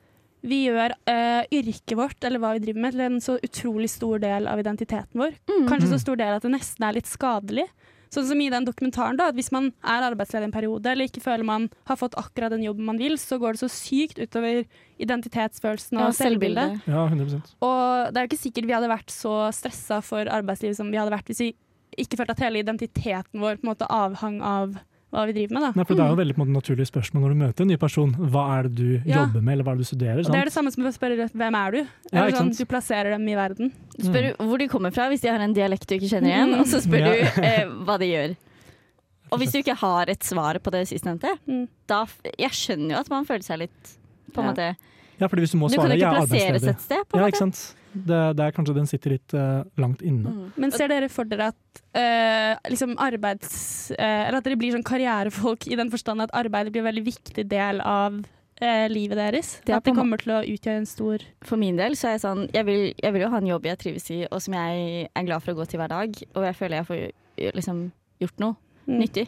vi 0.43 0.65
gjør 0.67 0.91
uh, 1.07 1.43
yrket 1.51 1.95
vårt, 1.97 2.23
eller 2.23 2.39
hva 2.39 2.53
vi 2.53 2.59
driver 2.65 2.81
med, 2.81 2.91
til 2.91 3.01
en 3.01 3.19
så 3.21 3.39
utrolig 3.41 3.89
stor 3.89 4.19
del 4.19 4.47
av 4.47 4.59
identiteten 4.59 5.13
vår. 5.15 5.33
mm. 5.47 5.67
Kanskje 5.69 5.87
så 5.87 5.93
Mm. 5.97 5.99
stor 6.03 6.15
del 6.17 6.35
at 6.35 6.41
det 6.41 6.51
nesten 6.51 6.83
er 6.89 6.93
litt 6.93 7.05
skadelig. 7.07 7.67
Sånn 8.13 8.27
som 8.29 8.41
i 8.41 8.49
den 8.53 8.65
dokumentaren, 8.67 9.17
da, 9.19 9.29
at 9.31 9.37
hvis 9.37 9.51
man 9.51 9.71
er 9.83 10.05
arbeidsledig 10.07 10.49
en 10.49 10.55
periode, 10.55 10.91
eller 10.91 11.09
ikke 11.09 11.23
føler 11.23 11.47
man 11.47 11.67
har 11.89 11.99
fått 11.99 12.17
akkurat 12.19 12.53
den 12.53 12.63
jobben 12.65 12.87
man 12.87 12.99
vil, 13.01 13.17
så 13.21 13.39
går 13.41 13.55
det 13.55 13.63
så 13.63 13.71
sykt 13.71 14.21
utover 14.21 14.63
identitetsfølelsen 15.01 15.99
og 15.99 16.09
Ja, 16.09 16.15
selvbildet. 16.15 16.87
Ja, 16.87 17.05
100%. 17.09 17.55
Og 17.65 18.11
det 18.13 18.19
er 18.19 18.25
jo 18.25 18.31
ikke 18.31 18.43
sikkert 18.45 18.69
vi 18.69 18.75
hadde 18.77 18.91
vært 18.91 19.13
så 19.13 19.35
stressa 19.55 20.01
for 20.05 20.29
arbeidslivet 20.31 20.77
som 20.79 20.91
vi 20.91 20.99
hadde 21.01 21.13
vært 21.15 21.31
hvis 21.31 21.43
vi 21.43 21.53
ikke 22.01 22.19
følte 22.19 22.35
at 22.35 22.43
hele 22.43 22.59
identiteten 22.63 23.39
vår 23.41 23.59
på 23.59 23.65
en 23.65 23.71
måte 23.71 23.87
avhang 23.91 24.41
av 24.43 24.77
hva 25.15 25.25
vi 25.29 25.33
driver 25.37 25.53
med. 25.57 25.61
Da. 25.65 25.71
Nei, 25.75 25.83
for 25.87 25.95
Det 25.95 26.03
er 26.05 26.09
jo 26.13 26.19
veldig 26.19 26.35
på 26.35 26.41
en 26.43 26.47
måte, 26.51 26.57
naturlig 26.59 26.87
spørsmål 26.89 27.21
når 27.25 27.29
du 27.35 27.39
møter 27.41 27.61
en 27.65 27.67
ny 27.73 27.77
person. 27.81 28.13
Hva 28.15 28.43
er 28.59 28.63
det 28.69 28.75
du 28.75 29.01
Ja. 29.05 29.21
jobber 29.25 29.41
med, 29.41 29.53
eller 29.53 29.63
hva 29.63 29.71
er 29.71 29.75
det 29.79 29.85
du 29.85 29.89
studerer? 29.95 30.19
Og 30.25 30.31
det 30.31 30.41
er 30.41 30.45
det 30.45 30.53
samme 30.53 30.71
som 30.71 30.83
å 30.83 30.91
spørre 30.93 31.29
hvem 31.31 31.55
er 31.55 31.71
du? 31.71 31.77
Ja, 32.11 32.25
Eller 32.25 32.37
sånn, 32.37 32.51
du 32.57 32.65
plasserer 32.65 33.09
dem 33.15 33.27
i 33.27 33.35
verden. 33.35 33.71
Du 33.97 34.03
spør 34.09 34.35
hvor 34.37 34.57
de 34.59 34.67
kommer 34.67 34.91
fra 34.93 35.07
hvis 35.09 35.21
de 35.21 35.29
har 35.29 35.39
en 35.39 35.53
dialekt 35.53 35.87
du 35.87 35.95
ikke 35.95 36.09
kjenner 36.11 36.29
igjen, 36.35 36.53
Mm. 36.55 36.59
og 36.59 36.65
så 36.67 36.81
spør 36.81 36.99
Ja. 36.99 37.31
du 37.35 37.41
eh, 37.41 37.65
hva 37.85 37.97
de 37.99 38.05
gjør. 38.11 38.35
Og 39.31 39.39
hvis 39.39 39.51
du 39.51 39.57
ikke 39.63 39.75
har 39.75 40.05
et 40.07 40.19
svar 40.21 40.59
på 40.61 40.69
det 40.71 40.87
sistnevnte, 40.87 41.31
Mm. 41.47 41.67
da 41.87 42.05
Jeg 42.37 42.51
skjønner 42.51 42.91
jo 42.91 42.97
at 42.99 43.09
man 43.09 43.25
føler 43.25 43.43
seg 43.43 43.57
litt 43.59 43.97
på 44.31 44.37
en 44.39 44.45
Ja. 44.45 44.51
måte 44.51 44.75
Ja, 45.19 45.27
fordi 45.27 45.39
hvis 45.41 45.51
du 45.51 45.57
må 45.57 45.69
Du 45.69 45.77
kan 45.77 45.85
svare 45.87 45.97
jo 45.97 46.05
ikke 46.05 46.11
er 46.11 46.27
plasseres 46.27 46.67
et 46.67 46.81
sted, 46.81 47.03
på 47.09 47.17
Ja, 47.17 47.25
en 47.25 47.31
ikke 47.31 47.45
måte. 47.47 47.73
Det, 47.95 48.21
det 48.37 48.45
er 48.45 48.53
kanskje 48.55 48.75
den 48.75 48.89
sitter 48.89 49.15
litt 49.15 49.35
uh, 49.37 49.63
langt 49.81 50.03
inne. 50.05 50.31
Mm. 50.31 50.53
Men 50.59 50.75
ser 50.75 50.91
dere 50.91 51.09
for 51.09 51.27
dere 51.29 51.49
at 51.53 51.81
uh, 51.95 52.53
liksom 52.69 52.97
arbeids... 53.01 53.55
Uh, 53.95 54.27
eller 54.27 54.39
at 54.41 54.47
dere 54.47 54.59
blir 54.59 54.75
sånn 54.75 54.85
karrierefolk 54.85 55.67
i 55.71 55.79
den 55.79 55.91
forstand 55.93 56.25
at 56.25 56.33
arbeid 56.35 56.71
blir 56.73 56.83
en 56.83 56.89
veldig 56.91 57.05
viktig 57.07 57.47
del 57.51 57.79
av 57.85 58.19
eh, 58.59 58.85
livet 58.91 59.19
deres? 59.19 59.55
Det 59.65 59.77
at 59.77 59.87
det 59.87 59.95
kommer 59.95 60.19
til 60.21 60.35
å 60.35 60.43
utgjøre 60.43 60.83
en 60.83 60.89
stor 60.89 61.23
For 61.47 61.61
min 61.61 61.79
del 61.79 61.95
så 61.99 62.09
er 62.09 62.17
jeg 62.17 62.25
sånn 62.25 62.45
jeg 62.55 62.67
vil, 62.67 62.85
jeg 62.93 63.15
vil 63.15 63.25
jo 63.25 63.31
ha 63.31 63.41
en 63.41 63.49
jobb 63.53 63.71
jeg 63.71 63.81
trives 63.81 64.11
i, 64.11 64.21
og 64.27 64.43
som 64.43 64.57
jeg 64.57 65.07
er 65.07 65.27
glad 65.27 65.45
for 65.45 65.55
å 65.55 65.59
gå 65.61 65.69
til 65.71 65.81
hver 65.81 65.91
dag. 65.91 66.21
Og 66.35 66.47
jeg 66.49 66.59
føler 66.59 66.81
jeg 66.81 66.89
får 66.91 67.57
liksom 67.61 67.81
gjort 68.23 68.43
noe 68.43 68.59
Mm. 68.87 68.99
nyttig. 69.01 69.27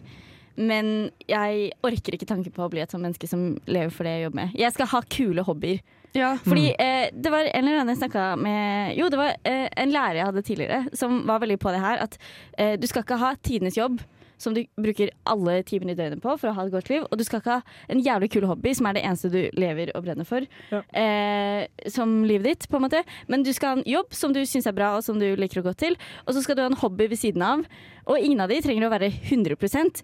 Men 0.58 1.12
jeg 1.30 1.71
orker 1.86 2.17
ikke 2.17 2.30
tanken 2.30 2.53
på 2.53 2.63
å 2.65 2.69
bli 2.71 2.82
et 2.82 2.93
sånt 2.93 3.06
menneske 3.06 3.30
som 3.30 3.60
lever 3.69 3.93
for 3.93 4.08
det 4.08 4.15
jeg 4.15 4.25
jobber 4.25 4.39
med. 4.41 4.56
Jeg 4.58 4.73
skal 4.73 4.89
ha 4.93 5.01
kule 5.06 5.45
hobbyer. 5.45 5.82
Ja. 6.15 6.36
Fordi 6.43 6.70
eh, 6.80 7.10
det 7.13 7.32
var 7.34 7.46
en 7.46 7.63
eller 7.63 7.82
annen 7.82 7.93
jeg 7.93 8.02
snakka 8.04 8.28
med 8.41 8.96
Jo, 8.98 9.10
det 9.13 9.20
var 9.20 9.36
eh, 9.48 9.67
en 9.78 9.91
lærer 9.93 10.22
jeg 10.22 10.30
hadde 10.30 10.46
tidligere 10.48 10.98
som 10.98 11.20
var 11.28 11.41
veldig 11.43 11.60
på 11.62 11.74
det 11.76 11.82
her. 11.84 12.06
At 12.08 12.17
eh, 12.58 12.78
du 12.80 12.88
skal 12.89 13.06
ikke 13.06 13.20
ha 13.22 13.34
tidenes 13.43 13.78
jobb 13.78 14.00
som 14.38 14.54
du 14.54 14.63
bruker 14.78 15.10
alle 15.28 15.60
timene 15.65 15.93
i 15.93 15.98
døgnet 15.98 16.22
på 16.22 16.36
for 16.38 16.52
å 16.52 16.56
ha 16.56 16.65
et 16.67 16.74
godt 16.74 16.91
liv. 16.91 17.06
Og 17.10 17.17
du 17.17 17.24
skal 17.26 17.41
ikke 17.41 17.58
ha 17.58 17.78
en 17.91 18.02
jævlig 18.06 18.30
kul 18.36 18.46
hobby 18.50 18.74
som 18.78 18.88
er 18.89 18.98
det 18.98 19.04
eneste 19.08 19.32
du 19.34 19.39
lever 19.58 19.91
og 19.98 20.06
brenner 20.06 20.28
for. 20.30 20.46
Ja. 20.72 20.84
Eh, 20.93 21.89
som 21.91 22.20
livet 22.28 22.48
ditt, 22.52 22.67
på 22.70 22.78
en 22.80 22.86
måte. 22.86 23.02
Men 23.32 23.46
du 23.46 23.52
skal 23.56 23.74
ha 23.74 23.80
en 23.80 23.88
jobb 23.89 24.13
som 24.15 24.36
du 24.36 24.43
syns 24.46 24.70
er 24.70 24.78
bra 24.78 24.93
og 24.98 25.06
som 25.06 25.17
du 25.22 25.28
liker 25.39 25.63
å 25.63 25.67
gå 25.67 25.74
til. 25.82 25.98
Og 26.26 26.38
så 26.38 26.46
skal 26.46 26.58
du 26.58 26.63
ha 26.63 26.70
en 26.70 26.78
hobby 26.84 27.10
ved 27.10 27.22
siden 27.22 27.46
av. 27.46 27.65
Og 28.08 28.22
ingen 28.22 28.43
av 28.43 28.54
de 28.54 28.62
trenger 28.63 28.88
å 28.88 28.93
være 28.93 29.10
100 29.10 29.58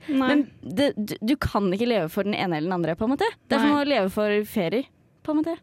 Nei. 0.09 0.27
Men 0.27 0.47
det, 0.61 0.91
du, 0.97 1.15
du 1.21 1.35
kan 1.37 1.69
ikke 1.73 1.87
leve 1.87 2.09
for 2.11 2.27
den 2.27 2.35
ene 2.35 2.57
eller 2.57 2.71
den 2.71 2.79
andre, 2.79 2.97
på 2.97 3.05
en 3.07 3.13
måte. 3.13 3.29
Det 3.47 3.59
er 3.59 3.67
som 3.67 3.77
å 3.77 3.85
leve 3.87 4.09
for 4.13 4.41
ferier, 4.49 4.89
på 5.23 5.31
en 5.31 5.43
måte. 5.43 5.55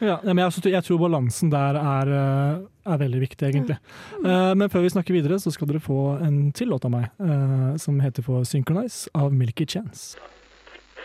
Ja, 0.00 0.18
men 0.22 0.38
jeg, 0.44 0.52
tror- 0.54 0.70
jeg 0.72 0.84
tror 0.86 0.98
balansen 1.02 1.50
der 1.50 1.74
er, 1.80 2.10
eh, 2.14 2.92
er 2.92 2.98
veldig 3.00 3.20
viktig, 3.24 3.48
egentlig. 3.48 3.78
Eh, 4.24 4.54
men 4.54 4.68
før 4.70 4.82
vi 4.84 4.92
snakker 4.94 5.16
videre, 5.16 5.38
så 5.42 5.50
skal 5.52 5.66
dere 5.70 5.80
få 5.82 6.20
en 6.22 6.52
til 6.52 6.68
låt 6.70 6.84
av 6.86 6.92
meg, 6.94 7.08
eh, 7.20 7.76
som 7.82 7.98
heter 8.00 8.22
for 8.22 8.42
'Synchronize' 8.42 9.08
av 9.14 9.32
Milky 9.32 9.66
Chance. 9.66 10.16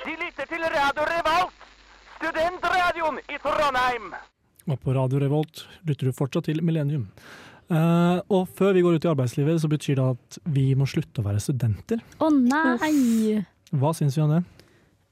De 0.05 0.11
lytter 0.11 0.45
til 0.47 0.61
Radio 0.61 1.03
Revolt, 1.09 1.53
studentradioen 2.19 3.17
i 3.29 3.37
Trondheim. 3.41 4.13
Og 4.69 4.79
på 4.79 4.93
Radio 4.95 5.19
Revolt 5.19 5.65
lytter 5.87 6.05
du 6.07 6.11
fortsatt 6.15 6.45
til 6.45 6.61
Millennium. 6.63 7.07
Uh, 7.71 8.19
og 8.29 8.47
før 8.53 8.73
vi 8.75 8.81
går 8.83 8.95
ut 8.99 9.05
i 9.05 9.09
arbeidslivet, 9.09 9.59
så 9.61 9.69
betyr 9.71 9.95
det 9.95 10.05
at 10.13 10.37
vi 10.53 10.73
må 10.75 10.85
slutte 10.85 11.21
å 11.23 11.25
være 11.25 11.39
studenter. 11.41 12.01
Å 12.19 12.27
nei! 12.29 13.45
Hva 13.73 13.93
syns 13.95 14.17
vi 14.17 14.21
om 14.21 14.29
det? 14.35 14.43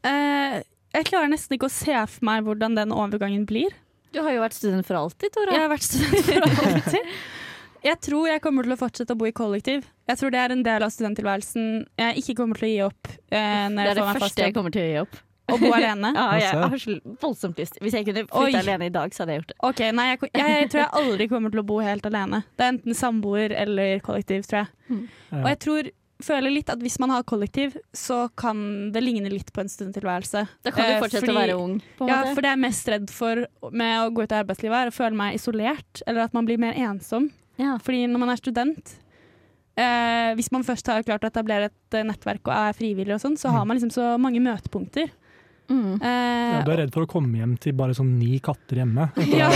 Eh, 0.04 0.62
jeg 0.92 1.08
klarer 1.08 1.32
nesten 1.32 1.58
ikke 1.58 1.70
å 1.70 1.74
se 1.74 1.96
for 1.96 2.28
meg 2.28 2.44
hvordan 2.48 2.76
den 2.78 2.94
overgangen 2.96 3.46
blir. 3.50 3.74
Du 4.12 4.20
har 4.26 4.36
jo 4.36 4.44
vært 4.44 4.58
student 4.58 4.88
for 4.88 5.00
alltid, 5.00 5.32
Tora. 5.34 5.56
Jeg 5.56 5.64
har 5.64 5.72
vært 5.72 5.88
student 5.88 6.28
for 6.28 6.68
alltid. 6.72 7.16
Jeg 7.82 7.98
tror 8.06 8.28
jeg 8.30 8.42
kommer 8.44 8.68
til 8.68 8.76
å 8.76 8.78
fortsette 8.78 9.16
å 9.16 9.18
bo 9.18 9.26
i 9.26 9.34
kollektiv. 9.34 9.88
Jeg 10.10 10.20
tror 10.20 10.34
det 10.34 10.42
er 10.44 10.54
en 10.54 10.64
del 10.66 10.86
av 10.86 10.92
studenttilværelsen 10.94 11.68
jeg 11.98 12.22
ikke 12.22 12.36
kommer 12.38 12.60
til 12.60 12.68
å 12.68 12.72
gi 12.72 12.80
opp. 12.86 13.12
Eh, 13.32 13.68
når 13.74 13.82
det 13.82 13.86
jeg 13.88 13.92
er 13.92 14.00
det 14.02 14.24
første 14.26 14.46
jeg 14.46 14.56
kommer 14.58 14.76
til 14.76 14.84
å 14.84 14.90
gi 14.90 14.98
opp. 15.02 15.22
Å 15.52 15.58
bo 15.60 15.72
alene. 15.76 16.12
Ja, 16.20 16.28
jeg 16.38 16.60
har 16.62 16.84
så 16.84 16.98
voldsomt 17.24 17.58
lyst. 17.60 17.80
Hvis 17.82 17.96
jeg 17.98 18.06
kunne 18.08 18.26
Oi. 18.28 18.44
flytte 18.52 18.62
alene 18.62 18.92
i 18.92 18.94
dag, 18.94 19.16
så 19.16 19.24
hadde 19.24 19.34
jeg 19.34 19.42
gjort 19.42 19.54
det. 19.54 19.58
Ok, 19.72 19.82
nei, 19.98 20.06
jeg, 20.12 20.30
jeg, 20.38 20.70
tror 20.74 20.84
jeg 20.84 20.92
aldri 21.02 21.28
kommer 21.32 21.56
til 21.56 21.64
å 21.64 21.66
bo 21.72 21.80
helt 21.82 22.06
alene. 22.12 22.44
Det 22.54 22.68
er 22.68 22.76
enten 22.76 22.98
samboer 23.02 23.56
eller 23.64 24.06
kollektiv, 24.06 24.46
tror 24.52 24.62
jeg. 24.62 25.02
Og 25.40 25.50
jeg 25.50 25.62
tror, 25.66 25.92
føler 26.22 26.52
litt 26.54 26.70
at 26.70 26.80
hvis 26.80 26.98
man 27.00 27.10
har 27.14 27.24
kollektiv, 27.24 27.76
så 27.94 28.30
kan 28.40 28.92
det 28.94 29.04
ligne 29.04 29.30
litt 29.30 29.52
på 29.54 29.62
en 29.62 29.70
studenttilværelse. 29.72 30.48
Da 30.64 30.72
kan 30.72 30.86
du 30.88 30.94
Eh, 30.96 31.02
fortsette 31.02 31.26
fordi- 31.26 31.36
å 31.36 31.42
være 31.42 31.60
ung. 31.60 31.82
På 31.98 32.08
Ja, 32.08 32.22
for 32.34 32.42
det 32.42 32.50
jeg 32.52 32.58
er 32.58 32.66
mest 32.68 32.88
redd 32.88 33.10
for 33.10 33.46
med 33.72 34.00
å 34.02 34.14
gå 34.14 34.24
ut 34.24 34.32
i 34.32 34.40
arbeidslivet, 34.44 34.78
er 34.86 34.88
å 34.90 34.96
føle 34.96 35.16
meg 35.16 35.36
isolert, 35.36 36.02
eller 36.08 36.22
at 36.22 36.34
man 36.34 36.46
blir 36.46 36.58
mer 36.60 36.74
ensom. 36.74 37.32
Ja. 37.58 37.78
Fordi 37.78 38.08
når 38.08 38.20
man 38.20 38.30
er 38.30 38.36
student 38.38 38.96
eh, 39.78 40.36
Hvis 40.36 40.52
man 40.52 40.64
først 40.64 40.86
har 40.88 41.02
klart 41.04 41.22
å 41.24 41.30
etablere 41.32 41.66
et 41.66 42.06
nettverk 42.06 42.42
og 42.48 42.54
er 42.54 42.74
frivillig, 42.74 43.14
og 43.14 43.22
sånn, 43.22 43.38
så 43.38 43.52
har 43.52 43.66
man 43.66 43.78
liksom 43.78 43.92
så 43.92 44.20
mange 44.20 44.40
møtepunkter. 44.42 45.10
Mm. 45.72 45.96
Uh, 46.04 46.52
Ja, 46.52 46.62
du 46.68 46.72
er 46.74 46.82
redd 46.84 46.94
for 46.94 47.08
å 47.08 47.10
komme 47.10 47.40
hjem 47.40 47.56
til 47.64 47.76
bare 47.80 47.96
sånn 47.96 48.12
ni 48.20 48.36
katter 48.44 48.82
hjemme? 48.82 49.08
ja, 49.40 49.48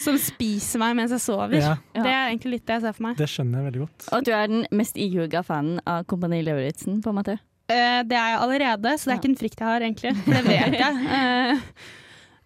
som 0.00 0.18
spiser 0.22 0.82
meg 0.82 0.96
mens 0.98 1.14
jeg 1.16 1.24
sover. 1.24 1.58
Ja. 1.58 1.74
Det 1.96 2.06
er 2.06 2.30
egentlig 2.30 2.58
litt 2.58 2.66
det 2.68 2.78
jeg 2.78 2.86
ser 2.86 2.96
for 2.96 3.08
meg. 3.08 3.18
det 3.18 3.30
skjønner 3.32 3.60
jeg 3.60 3.70
veldig 3.70 3.84
godt. 3.84 4.08
Og 4.14 4.26
du 4.28 4.32
er 4.38 4.50
den 4.52 4.66
mest 4.78 4.98
ihuga 5.00 5.42
fanen 5.46 5.82
av 5.88 6.06
Kompani 6.10 6.40
Lauritzen, 6.46 7.02
på 7.04 7.12
en 7.12 7.20
måte. 7.20 7.38
Eh, 7.68 8.00
det 8.08 8.16
er 8.16 8.32
jeg 8.32 8.42
allerede, 8.46 8.94
så 8.96 9.10
det 9.10 9.14
er 9.14 9.18
ikke 9.20 9.32
en 9.34 9.40
frykt 9.42 9.62
jeg 9.62 9.68
har, 9.68 9.84
egentlig. 9.84 10.14
For 10.24 10.36
det 10.38 10.44
vet 10.46 10.78
jeg. 10.78 11.00
Uh, 11.12 11.88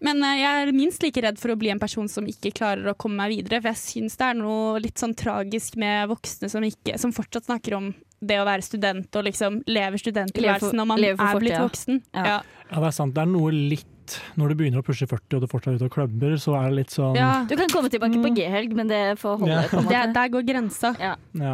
men 0.03 0.19
jeg 0.35 0.63
er 0.65 0.73
minst 0.75 1.03
like 1.05 1.21
redd 1.23 1.37
for 1.39 1.53
å 1.53 1.59
bli 1.59 1.69
en 1.71 1.79
person 1.79 2.09
som 2.11 2.25
ikke 2.27 2.51
klarer 2.57 2.89
å 2.91 2.97
komme 2.99 3.21
meg 3.21 3.37
videre. 3.37 3.61
For 3.63 3.71
jeg 3.71 3.79
syns 3.79 4.17
det 4.19 4.27
er 4.27 4.39
noe 4.41 4.81
litt 4.83 4.99
sånn 4.99 5.15
tragisk 5.15 5.77
med 5.79 6.09
voksne 6.11 6.49
som, 6.51 6.65
ikke, 6.67 6.97
som 6.99 7.13
fortsatt 7.15 7.47
snakker 7.47 7.77
om 7.77 7.93
det 8.25 8.37
å 8.41 8.45
være 8.47 8.63
student 8.65 9.15
og 9.19 9.25
liksom 9.27 9.61
lever 9.67 9.97
studenttilværelsen 10.01 10.77
når 10.79 10.87
man 10.89 11.03
er 11.03 11.39
blitt 11.41 11.59
voksen. 11.59 12.01
Ja. 12.13 12.23
Ja. 12.25 12.37
Ja, 12.71 12.79
det 12.79 12.87
er 12.89 12.95
sant. 12.95 13.13
Det 13.13 13.21
er 13.21 13.29
noe 13.29 13.51
litt 13.53 13.89
Når 14.35 14.49
du 14.51 14.55
begynner 14.59 14.81
å 14.81 14.85
pushe 14.85 15.05
40 15.07 15.37
og 15.37 15.41
du 15.43 15.47
fortsatt 15.47 15.73
er 15.73 15.77
ute 15.79 15.85
og 15.87 15.93
klubber, 15.93 16.33
så 16.41 16.55
er 16.59 16.69
det 16.71 16.75
litt 16.81 16.91
sånn 16.91 17.15
Ja. 17.15 17.45
Du 17.47 17.53
kan 17.55 17.69
komme 17.71 17.89
tilbake 17.93 18.17
på 18.19 18.29
Mm. 18.31 18.35
G-helg, 18.35 18.73
men 18.75 18.87
det 18.87 19.01
får 19.21 19.37
holde. 19.39 19.53
Ja. 19.53 19.67
på 19.69 19.77
en 19.79 19.87
Det, 19.87 19.99
måte. 20.01 20.13
der 20.13 20.29
går 20.33 20.43
grensa. 20.49 20.91
Ja. 20.99 21.15
Ja. 21.33 21.53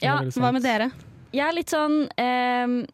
Ja, 0.00 0.14
Hva 0.22 0.52
med 0.52 0.62
dere? 0.62 0.90
Jeg 1.32 1.46
er 1.48 1.52
litt 1.52 1.68
sånn 1.70 2.08
eh, 2.16 2.86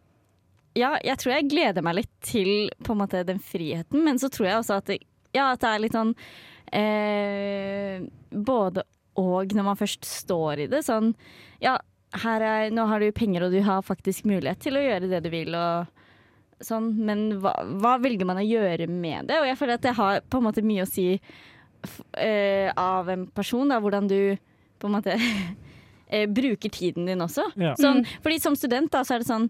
Ja, 0.78 0.90
jeg 1.04 1.16
tror 1.18 1.32
jeg 1.36 1.48
gleder 1.50 1.82
meg 1.82 1.94
litt 2.00 2.10
til 2.22 2.70
på 2.82 2.92
en 2.92 2.98
måte 3.02 3.24
den 3.26 3.38
friheten, 3.38 4.02
men 4.04 4.18
så 4.18 4.28
tror 4.30 4.46
jeg 4.46 4.56
også 4.62 4.76
at 4.78 4.84
det, 4.86 4.98
ja, 5.34 5.52
at 5.52 5.60
det 5.60 5.68
er 5.68 5.78
litt 5.84 5.92
sånn 5.96 6.14
eh, 6.72 8.00
Både 8.30 8.82
og 9.18 9.50
når 9.56 9.64
man 9.66 9.78
først 9.78 10.04
står 10.06 10.60
i 10.64 10.66
det. 10.70 10.84
Sånn 10.86 11.14
Ja, 11.60 11.78
er, 12.16 12.70
nå 12.72 12.86
har 12.88 13.00
du 13.00 13.10
penger, 13.12 13.44
og 13.46 13.52
du 13.52 13.60
har 13.62 13.82
faktisk 13.84 14.24
mulighet 14.24 14.58
til 14.64 14.76
å 14.78 14.82
gjøre 14.82 15.08
det 15.10 15.22
du 15.26 15.30
vil. 15.30 15.54
og 15.54 15.86
sånn, 16.64 16.94
Men 17.04 17.40
hva, 17.42 17.52
hva 17.78 17.98
velger 18.02 18.26
man 18.26 18.40
å 18.40 18.46
gjøre 18.46 18.88
med 18.88 19.28
det? 19.28 19.38
Og 19.40 19.46
jeg 19.46 19.58
føler 19.60 19.74
at 19.74 19.82
det 19.82 19.94
har 19.98 20.20
på 20.28 20.38
en 20.40 20.44
måte 20.48 20.62
mye 20.64 20.82
å 20.82 20.90
si 20.90 21.20
f, 21.84 22.00
eh, 22.18 22.72
av 22.76 23.08
en 23.08 23.26
person. 23.26 23.68
Da, 23.68 23.78
hvordan 23.80 24.08
du 24.08 24.36
på 24.80 24.86
en 24.88 24.94
måte 24.96 25.14
uh, 25.18 26.26
bruker 26.38 26.70
tiden 26.70 27.06
din 27.06 27.20
også. 27.20 27.50
Ja. 27.56 27.74
Sånn, 27.78 28.02
Mm. 28.04 28.22
fordi 28.22 28.40
som 28.40 28.56
student 28.56 28.90
da, 28.90 29.02
så 29.04 29.14
er 29.16 29.18
det 29.22 29.28
sånn 29.28 29.48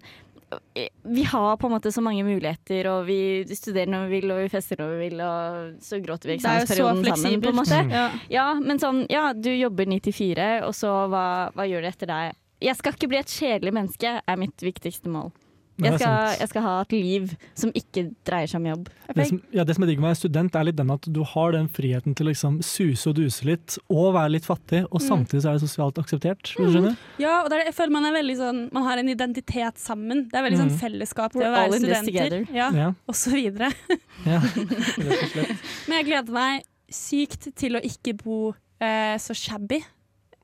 eh, 0.75 0.89
vi 1.05 1.23
har 1.29 1.57
på 1.61 1.69
en 1.69 1.75
måte 1.77 1.93
så 1.93 2.01
mange 2.05 2.25
muligheter, 2.25 2.87
og 2.89 3.07
vi 3.07 3.45
studerer 3.53 3.89
når 3.93 4.07
vi 4.09 4.21
vil, 4.21 4.31
og 4.33 4.39
vi 4.43 4.49
fester 4.53 4.81
når 4.81 4.93
vi 4.97 5.09
vil, 5.11 5.21
og 5.21 5.83
så 5.85 6.01
gråter 6.01 6.29
vi 6.33 6.37
Det 6.39 6.45
er 6.49 6.63
eksamensperioden 6.65 7.05
sammen. 7.17 7.41
på 7.45 7.49
en 7.53 7.59
måte. 7.61 7.81
Ja. 7.93 8.05
Ja, 8.33 8.47
men 8.61 8.79
sånn, 8.81 9.03
ja, 9.13 9.33
du 9.37 9.51
jobber 9.53 9.87
ni 9.87 10.01
til 10.01 10.13
fire, 10.17 10.49
og 10.67 10.73
så 10.77 10.93
hva, 11.13 11.51
hva 11.57 11.67
gjør 11.69 11.85
du 11.85 11.89
etter 11.89 12.07
det? 12.13 12.21
Jeg 12.61 12.77
skal 12.77 12.93
ikke 12.97 13.09
bli 13.09 13.19
et 13.19 13.27
kjedelig 13.31 13.73
menneske, 13.73 14.21
er 14.27 14.37
mitt 14.41 14.57
viktigste 14.65 15.07
mål. 15.13 15.31
Jeg 15.79 15.95
skal, 15.95 16.33
jeg 16.41 16.49
skal 16.51 16.63
ha 16.65 16.71
et 16.83 16.91
liv 16.91 17.29
som 17.55 17.71
ikke 17.71 18.03
dreier 18.27 18.49
seg 18.51 18.59
om 18.59 18.65
jobb. 18.67 18.89
Det 19.15 19.27
som, 19.29 19.37
ja, 19.55 19.63
det 19.63 19.77
som 19.77 19.85
er 19.85 19.91
digg 19.93 20.01
med 20.03 20.09
å 20.09 20.11
være 20.11 20.19
student, 20.19 20.57
er 20.59 20.65
litt 20.67 20.75
den 20.81 20.91
at 20.91 21.07
du 21.15 21.21
har 21.23 21.53
den 21.55 21.69
friheten 21.71 22.17
til 22.19 22.27
å 22.27 22.33
liksom 22.33 22.57
suse 22.67 23.07
og 23.07 23.15
duse 23.15 23.47
litt, 23.47 23.77
og 23.87 24.09
være 24.17 24.33
litt 24.35 24.49
fattig, 24.49 24.81
og 24.91 24.99
Mm. 24.99 25.07
samtidig 25.07 25.43
så 25.45 25.53
er 25.53 25.61
det 25.61 25.63
sosialt 25.69 26.01
akseptert. 26.03 26.51
Mm. 26.59 26.65
Du 26.67 26.73
skjønner? 26.75 26.97
Ja, 27.23 27.45
og 27.45 27.51
det 27.51 27.61
jeg 27.69 27.75
føler 27.79 27.95
man 27.95 28.05
er 28.11 28.13
veldig 28.19 28.37
sånn 28.41 28.73
Man 28.73 28.83
har 28.89 28.99
en 28.99 29.09
identitet 29.09 29.79
sammen. 29.79 30.25
Det 30.29 30.35
er 30.35 30.43
veldig 30.51 30.59
sånn 30.59 30.75
Mm. 30.75 30.81
fellesskap 30.83 31.31
til 31.33 31.43
å 31.47 31.53
være 31.55 31.79
studenter. 31.79 32.49
Ja, 32.53 32.71
Ja. 32.75 32.93
og 33.07 33.15
så 33.15 33.31
videre. 33.31 33.71
Ja, 34.27 34.41
rett 34.41 34.59
og 34.59 35.31
slett. 35.31 35.57
Men 35.87 35.99
jeg 36.03 36.07
gleder 36.11 36.33
meg 36.33 36.65
sykt 36.91 37.55
til 37.55 37.77
å 37.79 37.81
ikke 37.87 38.17
bo 38.19 38.53
eh, 38.81 39.15
så 39.23 39.31
shabby. 39.31 39.79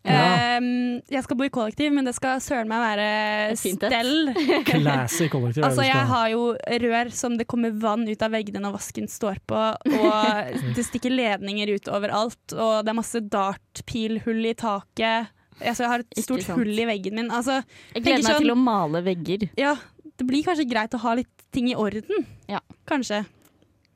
Ja. 0.04 0.58
Ehm, 0.58 1.00
jeg 1.08 1.22
skal 1.24 1.36
bo 1.40 1.46
i 1.46 1.52
kollektiv, 1.52 1.92
men 1.96 2.04
det 2.04 2.12
skal 2.16 2.36
søren 2.44 2.68
meg 2.68 2.82
være 2.82 3.56
Fint 3.56 3.80
stell. 3.80 4.32
Classy 4.68 5.30
kollektiv. 5.32 5.64
Altså, 5.64 5.86
jeg 5.86 6.04
har 6.10 6.26
jo 6.34 6.42
rør 6.84 7.10
som 7.16 7.38
det 7.40 7.46
kommer 7.48 7.72
vann 7.80 8.04
ut 8.08 8.24
av 8.26 8.34
veggene 8.36 8.60
når 8.60 8.74
vasken 8.76 9.08
står 9.08 9.40
på, 9.48 9.62
og 9.96 10.74
det 10.76 10.84
stikker 10.84 11.14
ledninger 11.14 11.72
ut 11.78 11.88
overalt, 11.88 12.52
og 12.52 12.84
det 12.84 12.92
er 12.92 12.98
masse 13.00 13.22
dartpilhull 13.32 14.44
i 14.50 14.54
taket. 14.60 15.32
Altså, 15.62 15.84
jeg 15.86 15.90
har 15.94 16.02
et 16.04 16.20
stort 16.26 16.48
hull 16.52 16.74
i 16.82 16.86
veggen 16.88 17.14
min. 17.16 17.30
Altså, 17.32 17.60
Jeg 17.94 18.02
gleder 18.04 18.22
meg 18.26 18.32
sånn- 18.34 18.42
til 18.44 18.52
å 18.52 18.58
male 18.58 19.02
vegger. 19.06 19.48
ja, 19.56 19.76
det 20.18 20.26
blir 20.28 20.44
kanskje 20.44 20.68
greit 20.68 20.92
å 20.94 21.00
ha 21.00 21.14
litt 21.14 21.30
ting 21.54 21.70
i 21.70 21.74
orden. 21.78 22.26
Ja. 22.50 22.60
Kanskje. 22.86 23.24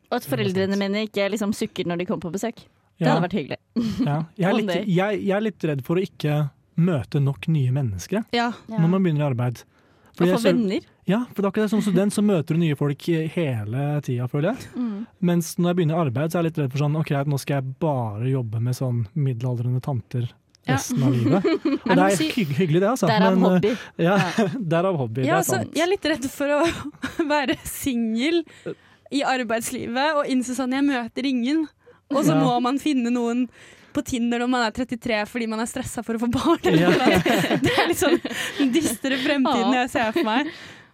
Og 0.09 0.17
at 0.23 0.25
foreldrene 0.25 0.79
mine 0.79 1.05
ikke 1.07 1.29
liksom 1.31 1.53
sukker 1.53 1.85
når 1.85 1.99
de 1.99 2.07
kommer 2.09 2.31
på 2.31 2.33
besøk. 2.33 2.65
Det 2.99 3.07
Ja, 3.07 3.15
hadde 3.15 3.29
vært 3.29 3.37
hyggelig. 3.39 3.59
ja. 4.05 4.19
Jeg, 4.37 4.49
er 4.51 4.55
litt, 4.59 4.73
jeg, 4.91 5.19
jeg 5.23 5.37
er 5.37 5.43
litt 5.45 5.65
redd 5.71 5.83
for 5.87 5.97
å 6.01 6.03
ikke 6.03 6.39
møte 6.79 7.21
nok 7.23 7.47
nye 7.51 7.71
mennesker 7.75 8.25
Ja. 8.35 8.53
når 8.69 8.89
man 8.89 9.03
begynner 9.03 9.25
i 9.27 9.29
arbeid. 9.33 9.63
Og 10.19 10.27
få 10.35 10.39
venner. 10.43 10.83
Ja, 11.07 11.21
for 11.31 11.43
det 11.43 11.47
er 11.47 11.51
akkurat 11.53 11.71
som 11.71 11.81
student 11.81 12.13
så 12.13 12.25
møter 12.27 12.57
du 12.57 12.59
nye 12.59 12.75
folk 12.77 13.05
hele 13.07 13.85
tida, 14.03 14.27
føler 14.29 14.51
jeg. 14.51 14.67
Mm. 14.75 15.07
Mens 15.31 15.53
når 15.57 15.71
jeg 15.71 15.77
begynner 15.79 15.95
i 15.95 16.01
arbeid, 16.09 16.33
så 16.33 16.39
er 16.41 16.43
jeg 16.43 16.49
litt 16.51 16.59
redd 16.59 16.73
for 16.75 16.83
sånn 16.83 16.97
OK, 16.99 17.13
nå 17.31 17.39
skal 17.39 17.61
jeg 17.61 17.77
bare 17.81 18.27
jobbe 18.33 18.61
med 18.67 18.75
sånn 18.75 19.05
middelaldrende 19.15 19.81
tanter 19.87 20.27
Ja. 20.67 20.75
resten 20.75 21.03
av 21.07 21.15
livet. 21.15 21.47
Og 21.87 21.95
Er 21.95 21.95
det 21.95 22.09
er 22.09 22.35
hygg, 22.35 22.51
hyggelig, 22.59 22.81
det, 22.83 22.91
altså. 22.91 23.07
Derav 23.09 23.39
Men, 23.39 23.47
hobby. 23.47 23.73
Ja, 24.09 24.19
derav 24.75 24.99
hobby. 25.01 25.23
Ja, 25.23 25.39
det 25.39 25.39
er 25.39 25.47
så 25.47 25.61
sant. 25.63 25.73
jeg 25.79 25.87
er 25.87 25.93
litt 25.95 26.11
redd 26.11 26.29
for 26.35 26.57
å 26.59 26.61
være 27.31 27.57
singel 27.65 28.43
i 29.15 29.23
arbeidslivet 29.25 30.19
og 30.19 30.27
innse 30.29 30.59
sånn 30.59 30.75
jeg 30.77 30.85
møter 30.85 31.31
ingen. 31.31 31.63
Og 32.11 32.25
så 32.25 32.33
Ja. 32.35 32.41
må 32.43 32.61
man 32.63 32.79
finne 32.79 33.11
noen 33.13 33.49
på 33.93 34.03
Tinder 34.05 34.39
når 34.41 34.49
man 34.53 34.63
er 34.67 34.71
33 34.73 35.27
fordi 35.29 35.47
man 35.49 35.61
er 35.61 35.67
stressa 35.67 36.03
for 36.05 36.15
å 36.15 36.21
få 36.23 36.29
barn. 36.31 36.75
Ja. 36.79 36.91
Det 37.61 37.73
er 37.73 37.89
litt 37.89 37.99
sånn 38.01 38.19
den 38.59 38.73
dystre 38.73 39.19
fremtiden 39.21 39.73
jeg 39.75 39.91
ser 39.91 40.13
for 40.13 40.25
meg. 40.29 40.47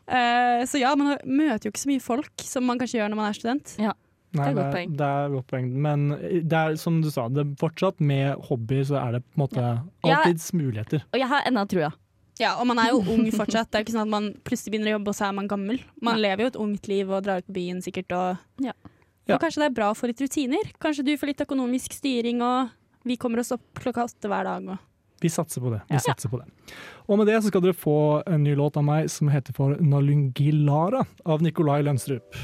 Eh, 0.07 0.63
så 0.69 0.79
ja, 0.81 0.95
man 0.95 1.17
møter 1.25 1.65
jo 1.69 1.71
ikke 1.73 1.81
så 1.85 1.89
mye 1.91 2.03
folk 2.05 2.43
som 2.45 2.67
man 2.69 2.79
kanskje 2.79 2.99
gjør 3.01 3.09
når 3.13 3.17
man 3.23 3.31
er 3.31 3.39
student. 3.39 3.75
Nei, 3.79 3.93
Det 4.35 4.41
er 4.51 4.55
godt 4.55 4.65
det, 4.65 4.75
poeng. 4.75 4.97
det 4.99 5.07
er 5.09 5.29
godt 5.37 5.47
poeng. 5.53 5.69
Men 5.87 6.09
det 6.51 6.53
er 6.59 6.75
som 6.77 6.97
du 7.01 7.11
sa, 7.15 7.29
det 7.29 7.45
er 7.47 7.53
fortsatt 7.61 8.01
med 8.03 8.35
hobbyer 8.49 8.83
så 8.89 8.99
er 9.01 9.13
det 9.13 9.23
på 9.31 9.39
en 9.39 9.45
måte 9.47 9.63
Ja. 10.05 10.17
alltids 10.19 10.51
muligheter. 10.53 11.05
Og 11.15 11.21
jeg 11.21 11.29
har 11.31 11.43
ennå 11.47 11.63
trua. 11.71 11.93
Ja, 12.41 12.57
Og 12.59 12.67
man 12.67 12.79
er 12.83 12.91
jo 12.91 12.99
ung 12.99 13.31
fortsatt. 13.31 13.71
Det 13.71 13.79
er 13.79 13.85
ikke 13.85 13.95
sånn 13.95 14.03
at 14.09 14.11
man 14.11 14.33
plutselig 14.43 14.73
begynner 14.75 14.91
å 14.91 14.99
jobbe, 14.99 15.09
og 15.09 15.15
så 15.15 15.29
er 15.29 15.33
man 15.39 15.47
gammel. 15.47 15.79
Man 16.03 16.19
lever 16.19 16.43
jo 16.43 16.47
et 16.51 16.57
ungt 16.59 16.89
liv 16.91 17.09
og 17.15 17.23
drar 17.23 17.39
ut 17.39 17.47
på 17.47 17.55
byen 17.55 17.79
sikkert. 17.81 18.11
Og, 18.11 18.39
Ja. 18.61 18.73
Ja. 19.27 19.37
og 19.37 19.41
kanskje 19.41 19.63
det 19.63 19.69
er 19.71 19.77
bra 19.77 19.91
å 19.93 19.97
få 19.97 20.07
litt 20.11 20.21
rutiner. 20.21 20.73
Kanskje 20.81 21.05
du 21.07 21.15
får 21.17 21.31
litt 21.33 21.41
økonomisk 21.41 21.93
styring, 21.97 22.43
og 22.45 22.69
vi 23.05 23.17
kommer 23.17 23.41
oss 23.41 23.53
opp 23.57 23.63
klokka 23.81 24.05
åtte 24.05 24.29
hver 24.29 24.45
dag. 24.45 24.69
Og. 24.75 24.79
Vi 25.25 25.29
satser 25.33 25.61
på 25.65 25.71
det. 25.73 25.81
Vi 25.89 25.95
Ja. 25.95 26.01
satser 26.01 26.29
på 26.29 26.39
det. 26.43 26.47
Og 27.09 27.19
med 27.19 27.27
det 27.27 27.43
så 27.43 27.49
skal 27.49 27.61
dere 27.63 27.73
få 27.73 28.23
en 28.27 28.43
ny 28.45 28.55
låt 28.55 28.77
av 28.77 28.85
meg 28.85 29.09
som 29.11 29.29
heter 29.29 29.55
for 29.55 29.77
Nalungilara 29.77 31.07
av 31.25 31.41
Nikolai 31.41 31.83
Lønstrup. 31.83 32.35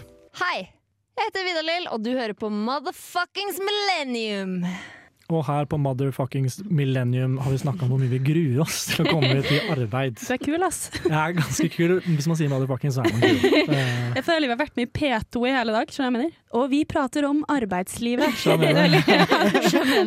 Hei, 0.41 0.71
jeg 1.19 1.27
heter 1.27 1.45
Vidar-Lill, 1.45 1.89
og 1.93 2.03
du 2.03 2.13
hører 2.17 2.35
på 2.35 2.49
Motherfuckings 2.51 3.59
Millennium. 3.61 4.65
Og 5.31 5.45
her 5.47 5.67
på 5.71 5.79
Motherfuckings 5.79 6.59
Millennium 6.67 7.37
har 7.39 7.53
vi 7.53 7.61
snakka 7.63 7.87
om 7.87 7.93
hvor 7.93 8.01
mye 8.03 8.11
vi 8.11 8.19
gruer 8.25 8.63
oss 8.65 8.81
til 8.91 9.05
å 9.05 9.13
komme 9.13 9.31
ut 9.39 9.51
i 9.53 9.61
arbeid. 9.71 10.19
Du 10.19 10.33
er 10.35 10.41
kul, 10.43 10.59
ass. 10.67 10.81
Jeg 11.05 11.15
er 11.15 11.37
ganske 11.39 11.69
kul. 11.77 11.97
Hvis 12.07 12.27
man 12.31 12.39
sier 12.41 12.51
motherfuckings, 12.53 12.99
så 12.99 13.05
er 13.05 13.15
man 13.15 13.23
kul. 13.23 13.69
Uh. 13.71 13.77
Jeg 14.19 14.25
føler 14.27 14.49
vi 14.49 14.55
har 14.55 14.61
vært 14.61 14.81
med 14.81 14.89
i 14.89 14.91
P2 14.99 15.45
i 15.47 15.53
hele 15.55 15.77
dag, 15.77 15.93
skjønner 15.95 16.11
du 16.11 16.19
hva 16.19 16.25
jeg 16.25 16.31
mener? 16.31 16.39
Og 16.61 16.65
vi 16.73 16.81
prater 16.89 17.27
om 17.29 17.45
arbeidslivet. 17.53 18.41
Veldig, 18.51 19.03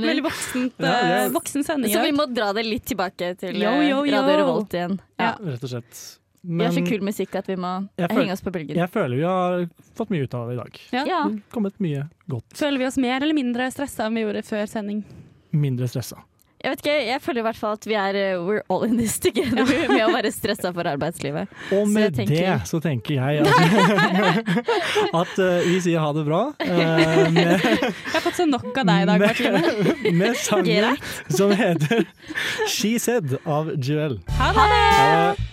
veldig 0.09 0.25
voksent, 0.25 0.83
Ja, 0.83 0.97
eh, 1.21 1.29
voksen 1.33 1.63
sending. 1.63 1.93
Så 1.93 2.03
vi 2.03 2.11
må 2.15 2.27
dra 2.31 2.51
det 2.57 2.65
litt 2.67 2.85
tilbake 2.91 3.31
til 3.39 3.55
Yo, 3.61 3.71
eh, 3.77 3.87
yo, 3.87 4.03
yo. 4.03 4.17
Radio 4.17 4.41
Revolt 4.41 4.75
igjen. 4.75 4.99
Ja. 5.21 5.37
Rett 5.39 5.63
og 5.63 5.71
slett. 5.71 6.03
Vi 6.43 6.65
har 6.65 6.73
så 6.75 6.83
kul 6.83 7.03
musikk 7.07 7.37
at 7.39 7.47
vi 7.47 7.55
må 7.55 7.71
henge 8.01 8.33
oss 8.35 8.43
på 8.43 8.51
bølgen. 8.51 8.75
jeg 8.75 8.91
føler 8.91 9.15
vi 9.15 9.23
har 9.23 9.63
fått 9.95 10.11
mye 10.11 10.27
ut 10.27 10.33
av 10.35 10.49
det 10.49 10.57
i 10.57 10.59
dag. 10.59 10.81
Ja. 10.91 11.05
Ja. 11.07 11.21
Kommet 11.55 11.79
mye 11.79 12.09
godt. 12.27 12.45
Føler 12.57 12.83
vi 12.83 12.89
oss 12.89 12.99
mer 12.99 13.21
eller 13.21 13.37
mindre 13.37 13.71
stressa 13.71 14.09
enn 14.09 14.19
vi 14.19 14.25
gjorde 14.25 14.43
før 14.47 14.67
sending? 14.67 15.03
Mindre 15.55 15.87
stressa. 15.87 16.19
Jeg 16.63 16.71
vet 16.71 16.81
ikke, 16.85 16.93
jeg 17.03 17.19
føler 17.19 17.41
i 17.41 17.43
hvert 17.43 17.57
fall 17.59 17.73
at 17.75 17.85
vi 17.89 17.95
er 17.99 18.15
eh, 18.15 18.39
we're 18.39 18.61
all 18.71 18.85
in 18.87 18.93
this 18.95 19.17
together 19.19 19.67
med 19.91 19.99
å 20.05 20.13
være 20.13 20.31
stressa 20.31 20.71
for 20.71 20.87
arbeidslivet. 20.87 21.51
Og 21.75 21.81
Så 21.81 21.91
med 21.91 22.15
det 22.15 22.53
så 22.69 22.79
tenker 22.83 23.17
jeg 23.17 23.43
at, 23.43 23.49
at 25.21 25.33
uh, 25.43 25.59
vi 25.67 25.81
sier 25.83 25.99
ha 25.99 26.13
det 26.15 26.23
bra. 26.29 26.43
Uh, 26.63 27.27
med, 27.35 27.67
Jeg 27.67 28.13
har 28.13 28.23
fått 28.23 28.39
så 28.39 28.47
nok 28.47 28.69
av 28.71 28.87
deg 28.93 29.03
i 29.03 29.09
dag, 29.11 29.25
Martine. 29.25 29.59
med, 29.59 30.13
med 30.21 30.39
sangen 30.39 31.03
som 31.27 31.51
heter 31.51 32.07
She 32.63 32.95
Said 32.95 33.35
av 33.43 33.75
Joel. 33.75 34.21
Ha 34.39 34.53
det! 34.55 34.69
Ha 34.69 35.09
det. 35.33 35.52